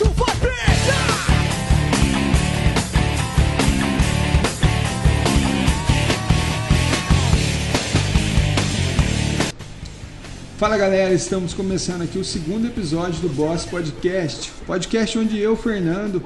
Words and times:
vai 0.00 0.36
pegar! 0.36 1.22
Fala 10.56 10.78
galera, 10.78 11.12
estamos 11.12 11.52
começando 11.52 12.02
aqui 12.02 12.18
o 12.18 12.24
segundo 12.24 12.68
episódio 12.68 13.20
do 13.20 13.28
Boss 13.28 13.66
Podcast. 13.66 14.50
Podcast 14.66 15.18
onde 15.18 15.38
eu, 15.38 15.56
Fernando, 15.56 16.22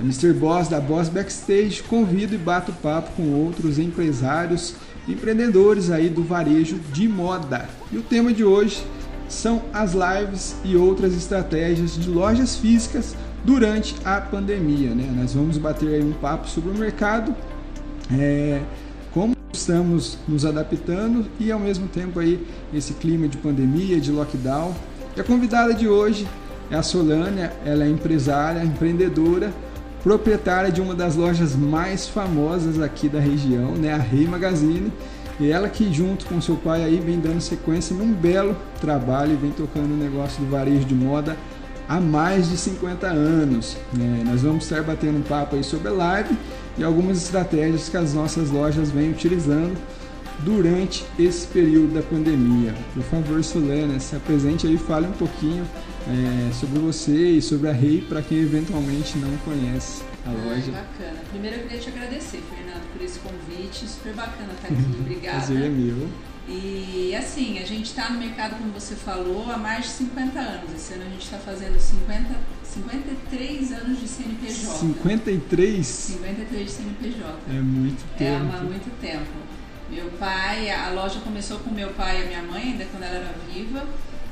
Mr. 0.00 0.32
Boss 0.32 0.68
da 0.68 0.80
Boss 0.80 1.08
Backstage, 1.08 1.82
convido 1.82 2.34
e 2.34 2.38
bato 2.38 2.72
papo 2.72 3.10
com 3.16 3.34
outros 3.34 3.78
empresários, 3.78 4.74
empreendedores 5.06 5.90
aí 5.90 6.08
do 6.08 6.22
varejo 6.22 6.78
de 6.92 7.06
moda. 7.06 7.68
E 7.92 7.98
o 7.98 8.02
tema 8.02 8.32
de 8.32 8.44
hoje 8.44 8.82
são 9.30 9.62
as 9.72 9.92
lives 9.94 10.56
e 10.64 10.76
outras 10.76 11.14
estratégias 11.14 11.94
de 11.94 12.10
lojas 12.10 12.56
físicas 12.56 13.14
durante 13.44 13.94
a 14.04 14.20
pandemia. 14.20 14.90
Né? 14.90 15.08
Nós 15.16 15.32
vamos 15.32 15.56
bater 15.56 16.02
um 16.04 16.12
papo 16.12 16.48
sobre 16.48 16.70
o 16.70 16.74
mercado, 16.74 17.34
é, 18.12 18.60
como 19.12 19.36
estamos 19.52 20.18
nos 20.26 20.44
adaptando 20.44 21.26
e 21.38 21.50
ao 21.50 21.60
mesmo 21.60 21.86
tempo 21.86 22.18
aí 22.18 22.44
esse 22.74 22.92
clima 22.94 23.28
de 23.28 23.36
pandemia, 23.36 24.00
de 24.00 24.10
lockdown. 24.10 24.74
E 25.16 25.20
a 25.20 25.24
convidada 25.24 25.72
de 25.72 25.88
hoje 25.88 26.26
é 26.70 26.76
a 26.76 26.82
Solânia, 26.82 27.52
ela 27.64 27.84
é 27.84 27.88
empresária, 27.88 28.64
empreendedora, 28.64 29.52
proprietária 30.02 30.72
de 30.72 30.80
uma 30.80 30.94
das 30.94 31.14
lojas 31.14 31.54
mais 31.54 32.08
famosas 32.08 32.80
aqui 32.80 33.08
da 33.08 33.20
região, 33.20 33.72
né, 33.72 33.92
a 33.92 33.98
Rei 33.98 34.26
Magazine. 34.26 34.92
E 35.40 35.50
ela 35.50 35.70
que 35.70 35.90
junto 35.90 36.26
com 36.26 36.38
seu 36.38 36.54
pai 36.56 36.84
aí 36.84 37.00
vem 37.00 37.18
dando 37.18 37.40
sequência 37.40 37.96
num 37.96 38.12
belo 38.12 38.54
trabalho 38.78 39.32
e 39.32 39.36
vem 39.36 39.50
tocando 39.50 39.94
o 39.94 39.96
negócio 39.96 40.44
do 40.44 40.50
varejo 40.50 40.84
de 40.84 40.94
moda 40.94 41.34
há 41.88 41.98
mais 41.98 42.50
de 42.50 42.58
50 42.58 43.06
anos. 43.06 43.76
Né? 43.92 44.22
Nós 44.26 44.42
vamos 44.42 44.64
estar 44.64 44.82
batendo 44.82 45.18
um 45.18 45.22
papo 45.22 45.56
aí 45.56 45.64
sobre 45.64 45.88
a 45.88 45.92
live 45.92 46.36
e 46.76 46.84
algumas 46.84 47.16
estratégias 47.16 47.88
que 47.88 47.96
as 47.96 48.12
nossas 48.12 48.50
lojas 48.50 48.90
vêm 48.90 49.10
utilizando 49.10 49.76
durante 50.40 51.04
esse 51.18 51.46
período 51.46 51.94
da 51.94 52.02
pandemia. 52.02 52.74
Por 52.92 53.02
favor, 53.04 53.42
Solana, 53.42 53.98
se 53.98 54.14
apresente 54.14 54.66
aí, 54.66 54.76
fale 54.76 55.06
um 55.06 55.12
pouquinho 55.12 55.64
é, 56.06 56.52
sobre 56.52 56.78
você 56.80 57.30
e 57.30 57.42
sobre 57.42 57.68
a 57.68 57.72
Rei 57.72 58.02
para 58.06 58.20
quem 58.20 58.38
eventualmente 58.38 59.16
não 59.18 59.36
conhece 59.38 60.09
a 60.26 60.30
loja. 60.30 60.72
Ai, 60.74 60.82
bacana. 60.82 61.20
Primeiro 61.30 61.56
eu 61.56 61.62
queria 61.62 61.78
te 61.78 61.88
agradecer, 61.88 62.42
Fernando, 62.48 62.92
por 62.92 63.02
esse 63.02 63.18
convite. 63.20 63.88
Super 63.88 64.14
bacana 64.14 64.52
estar 64.52 64.68
aqui. 64.68 64.84
Obrigada. 65.00 65.38
Prazer 65.38 65.62
é 65.62 65.68
meu. 65.68 66.08
E 66.48 67.14
assim, 67.14 67.58
a 67.58 67.64
gente 67.64 67.86
está 67.86 68.10
no 68.10 68.18
mercado, 68.18 68.56
como 68.56 68.72
você 68.72 68.96
falou, 68.96 69.50
há 69.50 69.56
mais 69.56 69.84
de 69.84 69.90
50 69.90 70.38
anos. 70.38 70.74
Esse 70.74 70.94
ano 70.94 71.04
a 71.06 71.10
gente 71.10 71.22
está 71.22 71.38
fazendo 71.38 71.78
50, 71.78 72.34
53 72.64 73.72
anos 73.72 74.00
de 74.00 74.08
CNPJ. 74.08 74.78
53? 74.78 75.86
53 75.86 76.66
de 76.66 76.70
CNPJ. 76.72 77.38
É 77.48 77.60
muito 77.60 78.04
tempo. 78.16 78.52
É 78.52 78.58
há 78.58 78.62
muito 78.62 79.00
tempo. 79.00 79.30
Meu 79.90 80.06
pai, 80.18 80.70
a 80.70 80.90
loja 80.90 81.20
começou 81.20 81.58
com 81.58 81.70
meu 81.70 81.90
pai 81.90 82.20
e 82.20 82.22
a 82.24 82.26
minha 82.26 82.42
mãe, 82.42 82.62
ainda 82.62 82.84
quando 82.86 83.02
ela 83.02 83.16
era 83.16 83.34
viva. 83.52 83.84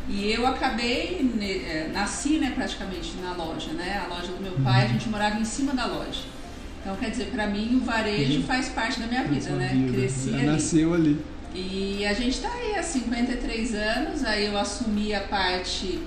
E 0.08 0.32
eu 0.32 0.46
acabei, 0.46 1.20
né, 1.34 1.50
é, 1.50 1.90
nasci 1.92 2.38
né, 2.38 2.52
praticamente 2.54 3.14
na 3.22 3.32
loja, 3.34 3.72
né? 3.72 4.02
A 4.04 4.08
loja 4.08 4.32
do 4.32 4.42
meu 4.42 4.52
pai, 4.64 4.84
a 4.84 4.88
gente 4.88 5.08
morava 5.08 5.38
em 5.38 5.44
cima 5.44 5.74
da 5.74 5.86
loja. 5.86 6.22
Então, 6.80 6.96
quer 6.96 7.10
dizer, 7.10 7.26
para 7.26 7.46
mim 7.46 7.76
o 7.76 7.84
varejo 7.84 8.42
faz 8.44 8.70
parte 8.70 8.98
da 9.00 9.06
minha 9.06 9.24
vida, 9.24 9.50
né? 9.50 9.68
Vida. 9.68 9.92
Cresci 9.92 10.34
ali. 10.34 10.46
nasceu 10.46 10.94
ali. 10.94 11.20
E 11.54 12.06
a 12.06 12.12
gente 12.14 12.36
está 12.36 12.48
aí 12.50 12.76
há 12.76 12.82
53 12.82 13.74
anos, 13.74 14.24
aí 14.24 14.46
eu 14.46 14.56
assumi 14.56 15.14
a 15.14 15.20
parte 15.20 15.98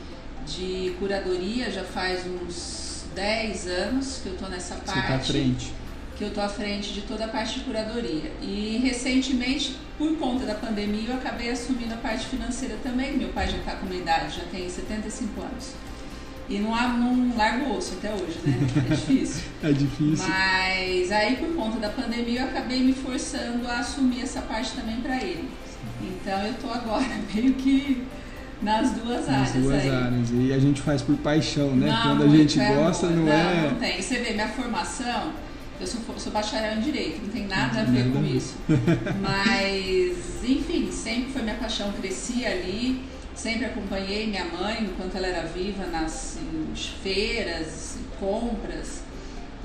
de 0.48 0.96
curadoria 0.98 1.70
já 1.70 1.84
faz 1.84 2.26
uns 2.26 3.06
10 3.14 3.68
anos 3.68 4.20
que 4.24 4.30
eu 4.30 4.34
estou 4.34 4.50
nessa 4.50 4.76
Você 4.76 4.82
parte. 4.86 5.08
tá 5.08 5.16
à 5.16 5.20
frente. 5.20 5.74
Que 6.22 6.26
eu 6.26 6.30
estou 6.30 6.44
à 6.44 6.50
frente 6.50 6.94
de 6.94 7.02
toda 7.02 7.26
a 7.26 7.28
parte 7.28 7.58
de 7.58 7.66
curadoria. 7.66 8.32
E 8.44 8.80
recentemente, 8.84 9.76
por 9.98 10.16
conta 10.20 10.46
da 10.46 10.54
pandemia, 10.54 11.10
eu 11.10 11.16
acabei 11.16 11.50
assumindo 11.50 11.96
a 11.96 11.98
parte 11.98 12.28
financeira 12.28 12.78
também. 12.84 13.18
Meu 13.18 13.30
pai 13.30 13.50
já 13.50 13.58
está 13.58 13.72
com 13.72 13.88
uma 13.88 13.96
idade, 13.96 14.38
já 14.38 14.44
tem 14.52 14.70
75 14.70 15.42
anos. 15.42 15.72
E 16.48 16.60
não, 16.60 16.76
há, 16.76 16.90
não 16.90 17.36
largo 17.36 17.66
o 17.72 17.76
osso 17.76 17.96
até 17.98 18.14
hoje, 18.14 18.38
né? 18.46 18.56
É 18.88 18.90
difícil. 18.94 19.42
É 19.64 19.72
difícil. 19.72 20.28
Mas 20.30 21.12
aí, 21.12 21.38
por 21.38 21.56
conta 21.56 21.80
da 21.80 21.90
pandemia, 21.90 22.42
eu 22.42 22.48
acabei 22.50 22.84
me 22.84 22.94
forçando 22.94 23.68
a 23.68 23.80
assumir 23.80 24.22
essa 24.22 24.42
parte 24.42 24.74
também 24.74 24.98
para 24.98 25.16
ele. 25.24 25.50
Então, 26.04 26.40
eu 26.46 26.54
tô 26.62 26.70
agora 26.70 27.04
meio 27.34 27.56
que 27.56 28.04
nas 28.62 28.92
duas 28.92 29.26
Nas 29.26 29.50
áreas 29.50 29.54
duas 29.66 29.82
aí. 29.82 29.90
áreas. 29.90 30.30
E 30.32 30.54
a 30.54 30.60
gente 30.60 30.84
faz 30.84 31.02
por 31.02 31.18
paixão, 31.18 31.76
né? 31.76 31.88
Não, 31.88 32.16
Quando 32.16 32.32
a 32.32 32.38
gente 32.38 32.60
é 32.60 32.76
gosta, 32.76 33.08
amor. 33.08 33.18
não, 33.18 33.26
não 33.26 33.34
é. 33.34 33.70
Não 33.72 33.76
tem. 33.80 33.98
E 34.00 34.04
você 34.04 34.20
vê, 34.20 34.34
minha 34.34 34.50
formação, 34.50 35.32
eu 35.82 35.88
sou, 35.88 36.00
sou 36.18 36.32
bacharel 36.32 36.78
em 36.78 36.82
Direito, 36.82 37.24
não 37.24 37.30
tem 37.30 37.48
nada 37.48 37.82
a 37.82 37.84
ver 37.84 38.12
com 38.12 38.24
isso. 38.24 38.56
Mas, 39.20 40.44
enfim, 40.44 40.92
sempre 40.92 41.32
foi 41.34 41.42
minha 41.42 41.56
paixão, 41.56 41.92
cresci 41.94 42.46
ali, 42.46 43.04
sempre 43.34 43.66
acompanhei 43.66 44.28
minha 44.28 44.46
mãe 44.46 44.84
enquanto 44.84 45.16
ela 45.16 45.28
era 45.28 45.48
viva 45.48 45.88
nas 45.88 46.38
em 46.38 46.76
feiras, 47.02 47.98
compras. 48.20 49.02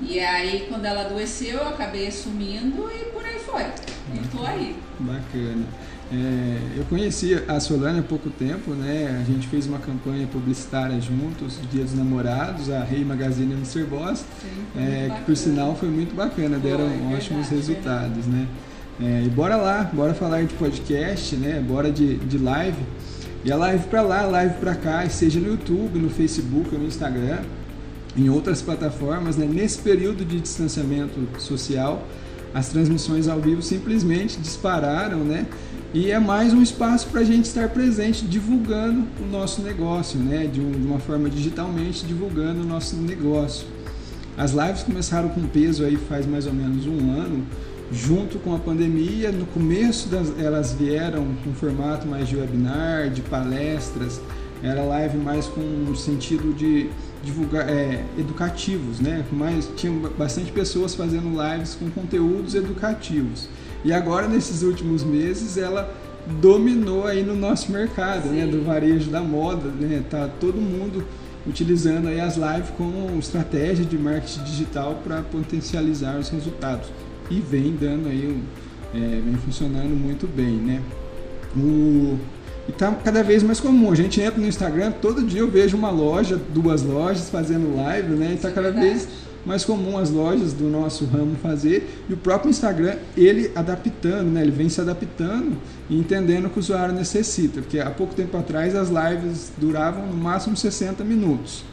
E 0.01 0.19
aí, 0.19 0.65
quando 0.67 0.85
ela 0.85 1.01
adoeceu, 1.01 1.57
eu 1.59 1.67
acabei 1.69 2.07
assumindo 2.07 2.89
e 2.91 3.05
por 3.11 3.23
aí 3.23 3.39
foi. 3.39 3.63
E 3.63 4.27
tô 4.31 4.43
aí. 4.43 4.75
Bacana. 4.99 5.65
É, 6.11 6.57
eu 6.77 6.85
conheci 6.85 7.37
a 7.47 7.59
Solane 7.59 7.99
há 7.99 8.03
pouco 8.03 8.29
tempo, 8.29 8.71
né? 8.71 9.21
A 9.21 9.29
gente 9.29 9.47
fez 9.47 9.67
uma 9.67 9.77
campanha 9.77 10.25
publicitária 10.27 10.99
juntos, 11.01 11.59
Dia 11.69 11.83
dos 11.83 11.93
Namorados, 11.93 12.69
a 12.69 12.81
Rei 12.83 13.03
Magazine 13.03 13.51
e 13.53 13.55
Mr. 13.57 13.83
Boss, 13.83 14.19
Sim, 14.19 14.79
é, 14.79 15.11
que 15.13 15.21
por 15.25 15.35
sinal 15.35 15.75
foi 15.75 15.89
muito 15.89 16.15
bacana, 16.15 16.57
Foi, 16.59 16.71
deram 16.71 16.87
verdade, 16.87 17.13
ótimos 17.13 17.49
verdade. 17.49 17.55
resultados, 17.55 18.25
né? 18.25 18.47
É, 19.01 19.23
e 19.25 19.29
bora 19.29 19.57
lá, 19.57 19.83
bora 19.93 20.13
falar 20.13 20.43
de 20.43 20.53
podcast, 20.53 21.35
né? 21.35 21.61
Bora 21.67 21.91
de, 21.91 22.15
de 22.15 22.37
live. 22.37 22.81
E 23.43 23.51
a 23.51 23.57
live 23.57 23.85
pra 23.87 24.01
lá, 24.01 24.21
a 24.21 24.27
live 24.27 24.55
pra 24.55 24.75
cá, 24.75 25.07
seja 25.09 25.39
no 25.39 25.47
YouTube, 25.47 25.99
no 25.99 26.09
Facebook, 26.09 26.73
no 26.75 26.85
Instagram, 26.85 27.39
em 28.15 28.29
outras 28.29 28.61
plataformas, 28.61 29.35
né? 29.35 29.45
Nesse 29.45 29.79
período 29.79 30.23
de 30.25 30.39
distanciamento 30.39 31.19
social, 31.37 32.07
as 32.53 32.69
transmissões 32.69 33.27
ao 33.27 33.39
vivo 33.39 33.61
simplesmente 33.61 34.39
dispararam, 34.39 35.19
né? 35.19 35.45
E 35.93 36.11
é 36.11 36.19
mais 36.19 36.53
um 36.53 36.61
espaço 36.61 37.07
para 37.07 37.21
a 37.21 37.23
gente 37.23 37.45
estar 37.45 37.69
presente, 37.69 38.25
divulgando 38.25 39.05
o 39.21 39.25
nosso 39.25 39.61
negócio, 39.61 40.19
né? 40.19 40.45
De, 40.45 40.59
um- 40.59 40.71
uma 40.85 40.99
forma 40.99 41.29
digitalmente, 41.29 42.05
divulgando 42.05 42.61
o 42.61 42.65
nosso 42.65 42.95
negócio. 42.97 43.65
As 44.37 44.51
lives 44.51 44.83
começaram 44.83 45.29
com 45.29 45.41
peso 45.47 45.83
aí 45.83 45.95
faz 45.95 46.25
mais 46.27 46.45
ou 46.45 46.53
menos 46.53 46.85
um 46.85 47.11
ano, 47.11 47.43
junto 47.91 48.37
com 48.39 48.53
a 48.53 48.59
pandemia. 48.59 49.31
No 49.31 49.45
começo 49.47 50.09
das, 50.09 50.31
elas 50.37 50.73
vieram 50.73 51.25
com 51.43 51.53
formato 51.53 52.05
mais 52.07 52.27
de 52.27 52.35
webinar, 52.35 53.09
de 53.09 53.21
palestras. 53.21 54.21
Era 54.61 54.83
live 54.83 55.17
mais 55.17 55.45
com 55.47 55.95
sentido 55.95 56.53
de 56.53 56.89
divulgar 57.23 57.67
é, 57.69 58.03
educativos, 58.19 58.99
né? 58.99 59.23
Com 59.29 59.35
mais 59.35 59.67
tinham 59.77 59.95
bastante 60.17 60.51
pessoas 60.51 60.93
fazendo 60.93 61.29
lives 61.41 61.75
com 61.75 61.89
conteúdos 61.89 62.53
educativos. 62.55 63.47
E 63.83 63.93
agora 63.93 64.27
nesses 64.27 64.63
últimos 64.63 65.03
meses 65.03 65.57
ela 65.57 65.93
dominou 66.41 67.05
aí 67.05 67.23
no 67.23 67.35
nosso 67.35 67.71
mercado, 67.71 68.29
né? 68.29 68.45
Do 68.45 68.63
varejo 68.63 69.09
da 69.09 69.21
moda, 69.21 69.69
né? 69.69 70.03
Tá 70.09 70.29
todo 70.39 70.57
mundo 70.57 71.05
utilizando 71.45 72.07
aí 72.07 72.19
as 72.19 72.35
lives 72.35 72.69
como 72.77 73.17
estratégia 73.17 73.85
de 73.85 73.97
marketing 73.97 74.43
digital 74.43 74.99
para 75.03 75.21
potencializar 75.21 76.17
os 76.17 76.27
resultados 76.29 76.89
e 77.31 77.39
vem 77.39 77.75
dando 77.79 78.09
aí 78.09 78.27
um, 78.27 78.97
é, 78.97 79.21
vem 79.21 79.35
funcionando 79.35 79.95
muito 79.95 80.27
bem, 80.27 80.57
né? 80.57 80.81
O, 81.55 82.17
e 82.67 82.71
tá 82.73 82.91
cada 82.91 83.23
vez 83.23 83.43
mais 83.43 83.59
comum. 83.59 83.91
A 83.91 83.95
gente 83.95 84.19
entra 84.19 84.39
no 84.39 84.47
Instagram, 84.47 84.91
todo 84.91 85.23
dia 85.23 85.39
eu 85.39 85.49
vejo 85.49 85.77
uma 85.77 85.89
loja, 85.89 86.39
duas 86.53 86.83
lojas 86.83 87.29
fazendo 87.29 87.75
live, 87.77 88.13
né? 88.15 88.33
E 88.33 88.37
tá 88.37 88.51
cada 88.51 88.71
vez 88.71 89.07
mais 89.47 89.63
comum 89.63 89.97
as 89.97 90.11
lojas 90.11 90.51
do 90.51 90.65
nosso 90.65 91.05
ramo 91.05 91.35
fazer 91.41 92.03
e 92.09 92.13
o 92.13 92.17
próprio 92.17 92.49
Instagram 92.49 92.97
ele 93.15 93.49
adaptando, 93.55 94.29
né? 94.29 94.41
Ele 94.41 94.51
vem 94.51 94.67
se 94.67 94.81
adaptando 94.81 95.55
e 95.89 95.97
entendendo 95.97 96.47
o 96.47 96.49
que 96.49 96.57
o 96.57 96.59
usuário 96.59 96.93
necessita, 96.93 97.61
porque 97.61 97.79
há 97.79 97.89
pouco 97.89 98.13
tempo 98.13 98.35
atrás 98.37 98.75
as 98.75 98.89
lives 98.89 99.53
duravam 99.57 100.05
no 100.05 100.17
máximo 100.17 100.57
60 100.57 101.03
minutos 101.05 101.63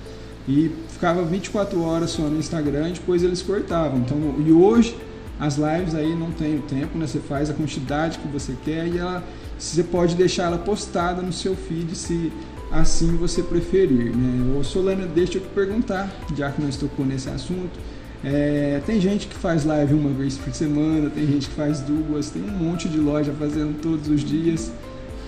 e 0.49 0.71
ficava 0.88 1.25
24 1.25 1.82
horas 1.82 2.11
só 2.11 2.23
no 2.23 2.38
Instagram 2.38 2.91
e 2.91 2.93
depois 2.93 3.25
eles 3.25 3.43
cortavam. 3.43 3.99
Então, 3.99 4.19
e 4.47 4.53
hoje 4.53 4.97
as 5.41 5.56
lives 5.56 5.97
aí 5.97 6.15
não 6.15 6.31
tem 6.31 6.56
o 6.56 6.62
tempo, 6.62 6.97
né? 6.97 7.09
Você 7.09 7.19
faz 7.19 7.50
a 7.50 7.55
quantidade 7.55 8.19
que 8.20 8.29
você 8.29 8.55
quer 8.65 8.87
e 8.87 8.99
ela 8.99 9.25
você 9.59 9.82
pode 9.82 10.15
deixar 10.15 10.44
ela 10.44 10.59
postada 10.59 11.23
no 11.23 11.32
seu 11.32 11.56
feed 11.56 11.94
se 11.94 12.32
assim 12.75 13.17
você 13.17 13.43
preferir, 13.43 14.15
né? 14.15 14.59
Ô 14.59 14.65
Solana, 14.65 15.06
deixa 15.06 15.38
eu 15.38 15.43
te 15.43 15.49
perguntar, 15.49 16.11
já 16.37 16.50
que 16.50 16.61
nós 16.61 16.76
tocou 16.76 17.06
nesse 17.06 17.29
assunto, 17.29 17.79
é, 18.23 18.81
tem 18.85 19.00
gente 19.00 19.26
que 19.26 19.35
faz 19.35 19.65
live 19.65 19.94
uma 19.94 20.11
vez 20.11 20.37
por 20.37 20.53
semana, 20.53 21.09
tem 21.11 21.26
gente 21.26 21.49
que 21.49 21.55
faz 21.55 21.81
duas, 21.81 22.31
tem 22.31 22.43
um 22.43 22.53
monte 22.53 22.88
de 22.88 22.99
loja 22.99 23.32
fazendo 23.38 23.81
todos 23.81 24.09
os 24.09 24.23
dias. 24.23 24.73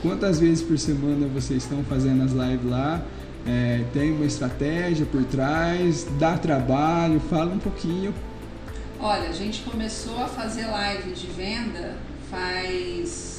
Quantas 0.02 0.40
vezes 0.40 0.62
por 0.62 0.78
semana 0.78 1.26
vocês 1.26 1.62
estão 1.62 1.84
fazendo 1.84 2.22
as 2.22 2.32
lives 2.32 2.68
lá? 2.68 3.02
É, 3.46 3.84
tem 3.92 4.12
uma 4.12 4.24
estratégia 4.24 5.06
por 5.06 5.22
trás, 5.24 6.06
dá 6.18 6.36
trabalho, 6.36 7.20
fala 7.30 7.52
um 7.52 7.58
pouquinho. 7.58 8.12
Olha, 8.98 9.28
a 9.28 9.32
gente 9.32 9.62
começou 9.62 10.18
a 10.22 10.26
fazer 10.26 10.66
live 10.66 11.12
de 11.12 11.26
venda 11.28 11.96
faz 12.30 13.35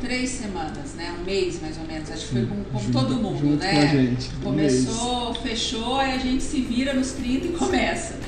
três 0.00 0.30
semanas, 0.30 0.94
né? 0.94 1.14
Um 1.20 1.24
mês 1.24 1.60
mais 1.60 1.76
ou 1.78 1.84
menos. 1.84 2.10
Acho 2.10 2.26
que 2.26 2.32
foi 2.32 2.46
com, 2.46 2.64
com 2.64 2.90
todo 2.90 3.14
mundo, 3.16 3.38
junto 3.38 3.56
né? 3.64 3.72
com 3.72 3.80
a 3.80 3.86
gente, 3.86 4.30
Começou, 4.42 5.34
fechou, 5.34 5.96
aí 5.98 6.12
a 6.14 6.18
gente 6.18 6.42
se 6.42 6.60
vira 6.60 6.92
nos 6.94 7.12
30 7.12 7.46
e 7.46 7.50
começa. 7.52 8.18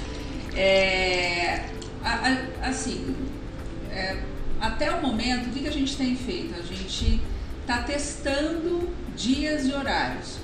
É, 0.57 1.65
a- 2.03 2.29
a- 2.63 2.69
assim, 2.69 3.15
é, 3.91 4.17
até 4.61 4.91
o 4.95 5.03
momento, 5.03 5.49
o 5.49 5.51
que, 5.51 5.61
que 5.61 5.69
a 5.69 5.73
gente 5.73 5.97
tem 5.97 6.15
feito? 6.17 6.55
A 6.59 6.63
gente 6.63 7.21
está 7.61 7.79
testando 7.83 8.89
dias 9.17 9.67
e 9.67 9.73
horários. 9.73 10.39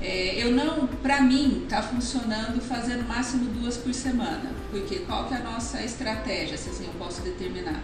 É, 0.00 0.42
eu 0.42 0.50
não, 0.50 0.86
para 0.86 1.20
mim, 1.20 1.62
está 1.64 1.80
funcionando 1.82 2.60
fazer 2.60 2.96
no 2.96 3.04
máximo 3.06 3.44
duas 3.52 3.76
por 3.76 3.94
semana, 3.94 4.50
porque 4.70 4.96
qual 5.00 5.26
que 5.28 5.34
é 5.34 5.36
a 5.36 5.40
nossa 5.40 5.80
estratégia, 5.82 6.56
se 6.56 6.70
assim 6.70 6.86
eu 6.86 6.92
posso 6.94 7.20
determinar, 7.22 7.80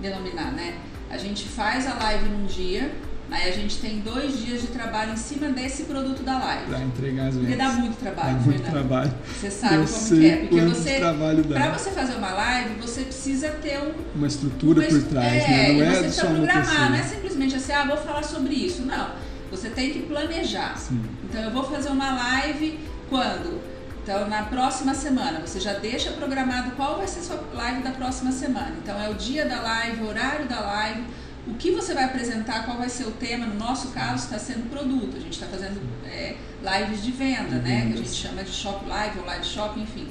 denominar, 0.00 0.52
né? 0.52 0.74
A 1.10 1.16
gente 1.16 1.46
faz 1.48 1.86
a 1.86 1.94
live 1.94 2.28
num 2.28 2.46
dia, 2.46 2.92
aí 3.30 3.48
a 3.48 3.52
gente 3.52 3.78
tem 3.78 3.98
dois 4.00 4.38
dias 4.44 4.60
de 4.62 4.68
trabalho 4.68 5.12
em 5.12 5.16
cima 5.16 5.48
desse 5.48 5.84
produto 5.84 6.22
da 6.22 6.38
live. 6.38 6.66
Para 6.66 6.80
entregar 6.82 7.26
as 7.28 7.34
Porque 7.36 7.56
dá 7.56 7.68
vendas. 7.68 7.80
muito 7.84 7.96
trabalho, 7.98 8.34
Dá 8.34 8.40
muito 8.40 8.62
Fernando. 8.62 8.72
trabalho. 8.72 9.14
Você 9.40 9.50
sabe 9.50 9.74
Eu 9.74 9.84
como 9.86 10.24
é, 10.24 10.36
porque 10.36 10.60
você, 10.60 10.94
trabalho 10.96 11.44
dá. 11.44 11.54
para 11.60 11.72
você 11.78 11.90
fazer 11.90 12.14
uma 12.14 12.30
live, 12.32 12.74
você 12.80 13.02
precisa 13.02 13.48
ter 13.50 13.78
um 13.78 13.92
Uma 14.16 14.26
estrutura 14.26 14.82
mas, 14.82 14.92
por 14.92 15.02
trás, 15.08 15.32
é, 15.44 15.48
né? 15.48 15.68
Não 15.72 15.74
e 15.74 15.80
é 15.82 15.90
você 15.90 15.94
só 15.94 16.02
precisa 16.02 16.26
uma 16.28 16.46
programar, 16.46 16.90
não 16.90 16.98
é 16.98 17.02
simplesmente 17.02 17.54
assim, 17.56 17.72
ah, 17.72 17.84
vou 17.84 17.96
falar 17.96 18.22
sobre 18.22 18.54
isso. 18.54 18.82
Não. 18.82 19.10
Você 19.50 19.68
tem 19.70 19.90
que 19.92 20.02
planejar. 20.02 20.76
Sim. 20.78 21.02
Então 21.24 21.42
eu 21.42 21.50
vou 21.50 21.64
fazer 21.64 21.88
uma 21.88 22.14
live 22.14 22.78
quando? 23.08 23.60
Então 24.02 24.28
na 24.28 24.44
próxima 24.44 24.94
semana. 24.94 25.40
Você 25.40 25.60
já 25.60 25.74
deixa 25.74 26.10
programado 26.12 26.72
qual 26.72 26.98
vai 26.98 27.06
ser 27.06 27.20
a 27.20 27.22
sua 27.22 27.44
live 27.52 27.82
da 27.82 27.90
próxima 27.90 28.32
semana. 28.32 28.74
Então 28.82 29.00
é 29.00 29.08
o 29.08 29.14
dia 29.14 29.46
da 29.46 29.60
live, 29.60 30.02
o 30.02 30.08
horário 30.08 30.46
da 30.46 30.60
live, 30.60 31.04
o 31.46 31.54
que 31.54 31.70
você 31.70 31.94
vai 31.94 32.04
apresentar, 32.04 32.64
qual 32.64 32.78
vai 32.78 32.88
ser 32.88 33.04
o 33.04 33.12
tema. 33.12 33.46
No 33.46 33.54
nosso 33.54 33.88
caso 33.88 34.24
está 34.24 34.38
sendo 34.38 34.70
produto. 34.70 35.16
A 35.16 35.20
gente 35.20 35.32
está 35.32 35.46
fazendo 35.46 35.80
é, 36.06 36.36
lives 36.62 37.02
de 37.02 37.12
venda, 37.12 37.56
né? 37.56 37.86
Que 37.86 37.94
a 37.94 37.96
gente 37.96 38.10
chama 38.10 38.42
de 38.42 38.50
shop 38.50 38.86
live 38.88 39.18
ou 39.18 39.26
live 39.26 39.44
shop, 39.44 39.78
enfim. 39.78 40.08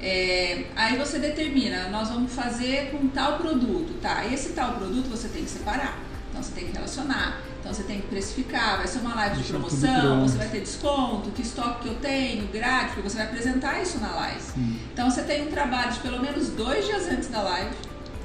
É, 0.00 0.66
aí 0.76 0.96
você 0.96 1.18
determina, 1.18 1.88
nós 1.88 2.08
vamos 2.08 2.32
fazer 2.32 2.90
com 2.92 3.08
tal 3.08 3.36
produto, 3.36 4.00
tá? 4.00 4.24
Esse 4.26 4.50
tal 4.50 4.74
produto 4.74 5.08
você 5.08 5.26
tem 5.26 5.42
que 5.42 5.50
separar, 5.50 5.98
então 6.30 6.40
você 6.40 6.52
tem 6.52 6.66
que 6.66 6.72
relacionar, 6.72 7.40
então 7.68 7.76
você 7.76 7.82
tem 7.82 8.00
que 8.00 8.06
precificar, 8.06 8.78
vai 8.78 8.86
ser 8.86 9.00
uma 9.00 9.14
live 9.14 9.42
de 9.42 9.44
promoção, 9.44 10.22
você 10.26 10.38
vai 10.38 10.48
ter 10.48 10.60
desconto, 10.60 11.30
que 11.32 11.42
estoque 11.42 11.82
que 11.82 11.88
eu 11.88 11.94
tenho, 11.96 12.46
gráfico, 12.48 13.02
você 13.02 13.18
vai 13.18 13.26
apresentar 13.26 13.82
isso 13.82 13.98
na 13.98 14.08
live. 14.14 14.40
Sim. 14.40 14.80
Então 14.90 15.10
você 15.10 15.22
tem 15.22 15.46
um 15.46 15.50
trabalho 15.50 15.92
de 15.92 15.98
pelo 16.00 16.18
menos 16.18 16.48
dois 16.48 16.86
dias 16.86 17.06
antes 17.08 17.28
da 17.28 17.42
live, 17.42 17.76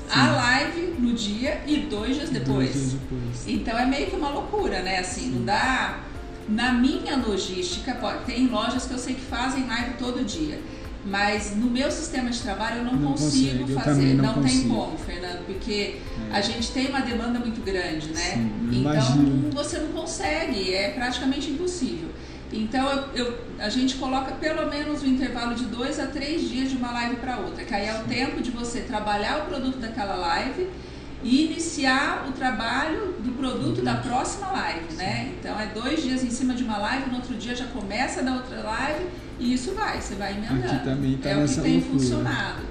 a 0.09 0.13
Sim. 0.13 0.35
live 0.35 0.95
no 0.97 1.13
dia 1.13 1.61
e 1.67 1.75
dois 1.81 2.15
dias 2.15 2.29
depois. 2.29 2.71
Dois 2.71 2.73
dias 2.73 2.93
depois. 2.93 3.47
Então 3.47 3.77
é 3.77 3.85
meio 3.85 4.07
que 4.09 4.15
uma 4.15 4.29
loucura, 4.29 4.81
né? 4.81 4.99
Assim, 4.99 5.29
não 5.31 5.43
dá. 5.43 5.99
Na 6.47 6.71
minha 6.73 7.17
logística, 7.17 7.95
pode- 7.95 8.23
tem 8.25 8.47
lojas 8.47 8.85
que 8.85 8.93
eu 8.93 8.97
sei 8.97 9.15
que 9.15 9.21
fazem 9.25 9.67
live 9.67 9.95
todo 9.97 10.23
dia. 10.23 10.61
Mas 11.05 11.55
no 11.55 11.69
meu 11.69 11.91
sistema 11.91 12.29
de 12.29 12.39
trabalho 12.39 12.77
eu 12.77 12.85
não, 12.85 12.95
Não 12.95 13.11
consigo 13.11 13.59
consegue, 13.59 13.71
eu 13.73 13.79
fazer. 13.79 14.13
não 14.15 14.33
tem 14.35 14.43
consigo. 14.43 14.73
como, 14.75 14.97
Fernando, 14.97 15.45
porque 15.45 15.97
É. 16.31 16.35
a 16.37 16.39
gente 16.41 16.71
tem 16.71 16.87
uma 16.87 17.01
demanda 17.01 17.39
muito 17.39 17.61
grande, 17.61 18.07
né? 18.07 18.21
Sim, 18.35 18.51
então 18.69 18.93
imagino. 18.93 19.51
você 19.51 19.79
não 19.79 19.89
consegue, 19.89 20.73
é 20.73 20.91
praticamente 20.91 21.49
impossível. 21.51 22.09
Então 22.53 22.89
eu, 22.89 23.25
eu- 23.25 23.39
a 23.59 23.67
gente 23.67 23.95
coloca 23.95 24.31
pelo 24.35 24.69
menos 24.69 25.01
um 25.03 25.07
intervalo 25.07 25.55
de 25.55 25.65
dois 25.65 25.99
a 25.99 26.05
três 26.07 26.47
dias 26.47 26.69
de 26.69 26.77
uma 26.77 26.91
live 26.91 27.15
para 27.17 27.37
outra, 27.37 27.65
que 27.65 27.73
aí 27.73 27.87
é 27.87 27.95
o 27.99 28.03
tempo 28.05 28.41
de 28.41 28.51
você 28.51 28.81
trabalhar 28.81 29.39
o 29.39 29.45
produto 29.47 29.79
daquela 29.79 30.15
live 30.15 30.69
e 31.23 31.45
iniciar 31.45 32.25
o 32.27 32.33
trabalho 32.33 33.15
do 33.19 33.31
produto 33.31 33.81
da 33.81 33.95
próxima 33.95 34.51
live, 34.51 34.93
né? 34.95 35.33
Então 35.39 35.59
é 35.59 35.67
dois 35.67 36.03
dias 36.03 36.23
em 36.23 36.29
cima 36.29 36.53
de 36.53 36.63
uma 36.63 36.77
live, 36.77 37.09
no 37.09 37.15
outro 37.15 37.35
dia 37.35 37.55
já 37.55 37.65
começa 37.67 38.21
da 38.21 38.33
outra 38.33 38.61
live 38.61 39.05
e 39.39 39.53
isso 39.53 39.73
vai, 39.73 40.01
você 40.01 40.15
vai 40.15 40.33
emendando. 40.33 40.65
Aqui 40.65 40.83
também 40.83 41.17
tá 41.17 41.29
é 41.29 41.37
o 41.37 41.47
que 41.47 41.61
tem 41.61 41.73
loucura. 41.73 41.99
funcionado. 41.99 42.61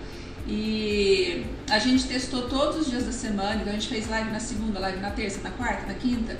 E 0.47 1.45
a 1.71 1.79
gente 1.79 2.05
testou 2.05 2.43
todos 2.49 2.79
os 2.81 2.91
dias 2.91 3.05
da 3.05 3.13
semana, 3.13 3.55
então 3.55 3.69
a 3.69 3.73
gente 3.73 3.89
fez 3.89 4.09
live 4.09 4.31
na 4.31 4.41
segunda, 4.41 4.79
live 4.81 5.01
na 5.01 5.11
terça, 5.11 5.41
na 5.43 5.51
quarta, 5.51 5.87
na 5.87 5.95
quinta. 5.95 6.37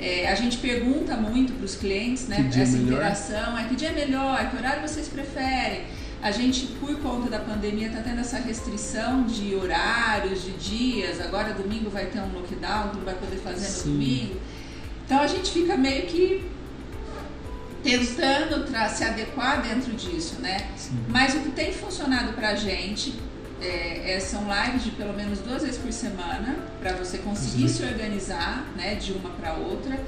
É, 0.00 0.30
a 0.30 0.34
gente 0.34 0.58
pergunta 0.58 1.16
muito 1.16 1.52
para 1.54 1.64
os 1.64 1.74
clientes, 1.74 2.28
né? 2.28 2.36
Que 2.36 2.42
dia 2.44 2.62
é 2.62 2.64
essa 2.64 2.76
melhor? 2.76 2.92
interação, 2.92 3.58
é 3.58 3.64
que 3.64 3.74
dia 3.74 3.88
é 3.88 3.92
melhor, 3.92 4.48
que 4.50 4.56
horário 4.56 4.86
vocês 4.86 5.08
preferem. 5.08 5.86
A 6.20 6.32
gente, 6.32 6.66
por 6.80 6.96
conta 7.00 7.30
da 7.30 7.38
pandemia, 7.38 7.88
está 7.88 8.00
tendo 8.00 8.20
essa 8.20 8.38
restrição 8.38 9.24
de 9.24 9.54
horários, 9.54 10.42
de 10.42 10.50
dias. 10.52 11.20
Agora 11.20 11.54
domingo 11.54 11.88
vai 11.90 12.06
ter 12.06 12.18
um 12.20 12.32
lockdown, 12.32 12.88
tu 12.88 12.96
não 12.98 13.04
vai 13.04 13.14
poder 13.14 13.36
fazer 13.36 13.66
no 13.66 13.72
Sim. 13.72 13.92
domingo. 13.92 14.40
Então 15.06 15.20
a 15.20 15.26
gente 15.26 15.50
fica 15.52 15.76
meio 15.76 16.06
que 16.06 16.44
tentando 17.82 18.66
se 18.90 19.04
adequar 19.04 19.62
dentro 19.62 19.92
disso, 19.94 20.40
né? 20.40 20.68
Sim. 20.76 20.98
Mas 21.08 21.34
o 21.34 21.40
que 21.40 21.50
tem 21.50 21.72
funcionado 21.72 22.32
pra 22.32 22.54
gente 22.56 23.14
é, 23.60 24.14
é- 24.14 24.20
são 24.20 24.44
lives 24.52 24.84
de 24.84 24.90
pelo 24.92 25.12
menos 25.14 25.38
duas 25.40 25.62
vezes 25.62 25.78
por 25.78 25.92
semana, 25.92 26.56
para 26.80 26.92
você 26.94 27.18
conseguir 27.18 27.68
Sim. 27.68 27.76
se 27.76 27.82
organizar, 27.84 28.66
né, 28.76 28.94
de 28.96 29.12
uma 29.12 29.30
para 29.30 29.54
outra. 29.54 29.98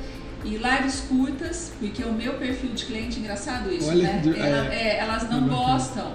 E 0.45 0.57
lives 0.57 1.01
curtas, 1.09 1.73
porque 1.79 2.03
o 2.03 2.13
meu 2.13 2.35
perfil 2.35 2.71
de 2.71 2.87
cliente, 2.87 3.21
engraçado 3.21 3.73
isso, 3.73 3.89
Olha 3.89 4.05
né? 4.05 4.23
Ela- 4.39 4.75
é, 4.75 4.79
é, 4.79 4.99
elas 4.99 5.23
não 5.29 5.39
é 5.39 5.41
bacana. 5.43 5.49
gostam. 5.57 6.13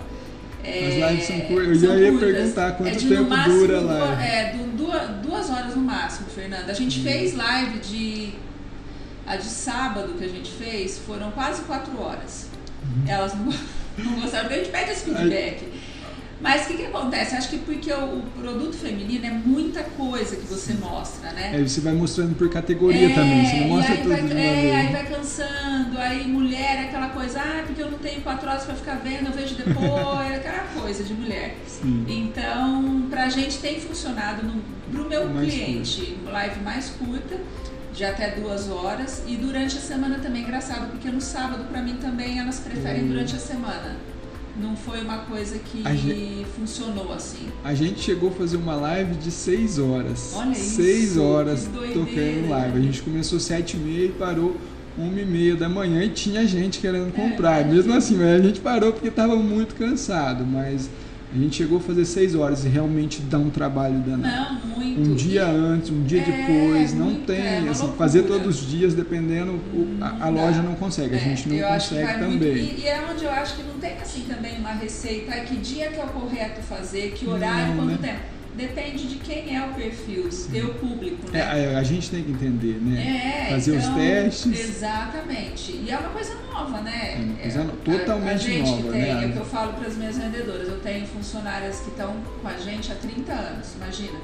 É, 0.63 0.87
As 1.03 1.11
lives 1.11 1.27
são 1.27 1.39
curtas. 1.41 1.83
Eu 1.83 1.99
ia 1.99 2.11
curtas. 2.11 2.29
perguntar 2.31 2.71
quanto 2.71 2.89
É 2.89 2.95
de, 2.95 3.07
tempo 3.07 3.21
no 3.23 3.29
máximo, 3.29 3.57
dura 3.59 3.77
a 3.77 3.81
duas- 3.81 3.99
live. 3.99 4.23
É, 4.23 4.53
du- 4.57 4.77
duas, 4.77 5.09
duas 5.21 5.49
horas 5.51 5.75
no 5.75 5.81
máximo, 5.83 6.27
Fernanda. 6.29 6.71
A 6.71 6.75
gente 6.75 6.99
Hum. 6.99 7.03
fez 7.03 7.35
live 7.35 7.79
de. 7.79 8.33
A 9.27 9.35
de 9.37 9.45
sábado 9.45 10.13
que 10.17 10.23
a 10.23 10.27
gente 10.27 10.51
fez 10.51 10.99
foram 10.99 11.31
quase 11.31 11.61
quatro 11.63 11.99
horas. 12.01 12.47
Uhum. 12.83 13.03
Elas 13.07 13.33
não, 13.35 13.45
não 13.97 14.19
gostaram, 14.21 14.45
porque 14.45 14.59
a 14.59 14.63
gente 14.63 14.71
pede 14.71 14.91
esse 14.91 15.03
feedback. 15.05 15.63
Mas 16.45 16.63
o 16.63 16.67
que, 16.67 16.73
que 16.77 16.85
acontece? 16.85 17.35
Acho 17.35 17.49
que 17.49 17.57
porque 17.57 17.91
o, 17.91 18.19
o 18.19 18.21
produto 18.39 18.73
feminino 18.77 19.25
é 19.25 19.31
muita 19.31 19.81
coisa 19.83 20.35
que 20.35 20.45
você 20.45 20.73
mostra, 20.75 21.31
né? 21.31 21.51
Aí 21.55 21.67
você 21.67 21.81
vai 21.81 21.93
mostrando 21.93 22.35
por 22.35 22.47
categoria 22.51 23.09
também, 23.15 23.43
você 23.45 23.55
não 23.61 23.67
mostra 23.69 23.93
aí 23.95 23.97
tudo 24.01 24.09
vai, 24.09 24.21
de 24.21 24.31
uma 24.31 24.39
é, 24.39 24.61
vez. 24.61 24.75
aí 24.75 24.91
vai 24.91 25.05
cansando, 25.07 25.97
aí 25.97 26.27
mulher 26.27 26.75
é 26.75 26.81
aquela 26.83 27.09
coisa, 27.09 27.39
ah, 27.41 27.63
porque 27.65 27.81
eu 27.81 27.89
não 27.89 27.97
tenho 27.97 28.21
quatro 28.21 28.47
horas 28.47 28.63
pra 28.63 28.75
ficar 28.75 28.95
vendo, 29.03 29.25
eu 29.25 29.31
vejo 29.31 29.55
depois, 29.55 30.31
é 30.31 30.35
aquela 30.37 30.63
coisa 30.79 31.03
de 31.03 31.13
mulher. 31.15 31.57
Sim. 31.67 32.05
Então, 32.07 33.07
pra 33.09 33.27
gente 33.27 33.57
tem 33.57 33.79
funcionado 33.81 34.43
no, 34.43 34.61
pro 34.91 35.09
meu 35.09 35.27
Mais 35.27 35.51
cliente, 35.51 36.15
live 36.25 36.59
mais 36.61 36.89
curta, 36.91 37.37
de 37.91 38.03
até 38.05 38.31
duas 38.31 38.69
horas, 38.69 39.23
e 39.25 39.35
durante 39.35 39.77
a 39.77 39.81
semana 39.81 40.19
também, 40.19 40.43
engraçado, 40.43 40.91
porque 40.91 41.09
no 41.09 41.21
sábado 41.21 41.63
pra 41.71 41.81
mim 41.81 41.95
também 41.95 42.37
elas 42.37 42.59
preferem 42.59 43.05
Hum. 43.05 43.07
durante 43.07 43.35
a 43.35 43.39
semana. 43.39 43.95
Não 44.61 44.75
foi 44.75 45.01
uma 45.01 45.17
coisa 45.19 45.59
que 45.59 45.83
gente- 45.97 46.45
funcionou 46.55 47.11
assim. 47.13 47.47
A 47.63 47.73
gente 47.73 47.99
chegou 47.99 48.29
a 48.29 48.31
fazer 48.31 48.55
uma 48.57 48.75
live 48.75 49.15
de 49.15 49.29
6 49.29 49.77
horas. 49.79 50.31
Olha 50.33 50.51
isso, 50.51 50.75
6 50.75 51.17
horas 51.17 51.67
tocando 51.93 52.49
live. 52.49 52.77
A 52.77 52.81
gente 52.81 53.01
começou 53.01 53.39
7 53.39 53.75
e 53.75 53.79
meia 53.79 54.05
e 54.05 54.09
parou 54.09 54.55
1 54.97 55.17
e 55.19 55.25
meia 55.25 55.55
da 55.57 55.67
manhã 55.67 56.01
e 56.03 56.09
tinha 56.09 56.47
gente 56.47 56.79
querendo 56.79 57.13
comprar. 57.13 57.61
É. 57.61 57.63
Mesmo 57.65 57.93
assim, 57.93 58.21
a 58.23 58.39
gente 58.39 58.61
parou 58.61 58.93
porque 58.93 59.09
estava 59.09 59.35
muito 59.35 59.75
cansado. 59.75 60.45
Mas 60.45 60.89
a 61.35 61.37
gente 61.37 61.55
chegou 61.57 61.79
a 61.79 61.81
fazer 61.81 62.05
6 62.05 62.33
horas 62.35 62.63
e 62.63 62.69
realmente 62.69 63.21
dá 63.21 63.37
um 63.37 63.49
trabalho 63.49 63.99
danado. 63.99 64.53
Não, 64.53 64.77
muito. 64.77 65.01
Um 65.01 65.13
dia 65.15 65.45
antes, 65.45 65.89
um 65.89 66.03
dia 66.03 66.21
É, 66.21 66.23
depois, 66.23 66.93
não 66.93 67.05
muito, 67.07 67.25
tem. 67.25 67.37
é 67.41 67.67
assim, 67.69 67.91
fazer 67.97 68.23
todos 68.23 68.61
os 68.61 68.69
dias, 68.69 68.93
dependendo, 68.93 69.59
a, 69.99 70.27
a 70.27 70.29
loja 70.29 70.61
não 70.61 70.75
consegue. 70.75 71.15
A 71.15 71.17
É, 71.17 71.19
gente 71.19 71.49
não 71.49 71.67
consegue 71.67 72.03
vai 72.03 72.17
muito- 72.21 72.39
também. 72.39 72.55
e, 72.55 72.79
e 72.81 72.87
é 72.87 73.01
onde 73.11 73.25
eu 73.25 73.31
acho 73.31 73.55
que 73.57 73.63
não 73.63 73.73
tem 73.79 73.93
assim 74.01 74.21
também 74.21 74.57
uma 74.59 74.71
receita, 74.71 75.31
que 75.41 75.55
dia 75.57 75.89
que 75.89 75.99
é 75.99 76.03
o 76.05 76.07
correto 76.07 76.61
fazer, 76.61 77.11
que 77.11 77.27
horário, 77.27 77.75
Não, 77.75 77.85
quanto 77.85 78.01
né? 78.01 78.07
tempo. 78.09 78.34
Depende 78.55 79.07
de 79.07 79.15
quem 79.15 79.55
é 79.55 79.65
o 79.65 79.73
perfil, 79.73 80.29
teu 80.51 80.73
público, 80.75 81.27
É, 81.33 81.39
né? 81.39 81.75
a, 81.75 81.79
a 81.79 81.83
gente 81.83 82.09
tem 82.09 82.23
que 82.23 82.31
entender, 82.31 82.79
né? 82.81 83.47
É, 83.47 83.49
Fazer 83.51 83.71
os 83.77 83.83
então, 83.83 83.95
testes. 83.95 84.59
Exatamente. 84.59 85.71
E 85.73 85.91
é 85.91 85.97
uma 85.97 86.09
coisa 86.09 86.35
nova, 86.53 86.79
né? 86.81 87.15
É 87.15 87.23
uma 87.23 87.35
coisa 87.35 87.63
no- 87.65 87.73
a- 87.73 87.75
totalmente 87.97 88.35
a, 88.35 88.37
gente 88.37 88.69
nova, 88.69 88.91
tem, 88.93 89.01
né? 89.01 89.23
É 89.23 89.27
o 89.27 89.31
que 89.33 89.37
eu 89.39 89.45
falo 89.45 89.73
para 89.73 89.87
as 89.87 89.97
minhas 89.97 90.17
vendedoras. 90.17 90.67
Eu 90.69 90.79
tenho 90.79 91.05
funcionárias 91.05 91.79
que 91.81 91.89
estão 91.89 92.15
com 92.41 92.47
a 92.47 92.53
gente 92.57 92.91
há 92.91 92.95
30 92.95 93.33
anos, 93.33 93.73
imagina. 93.75 94.19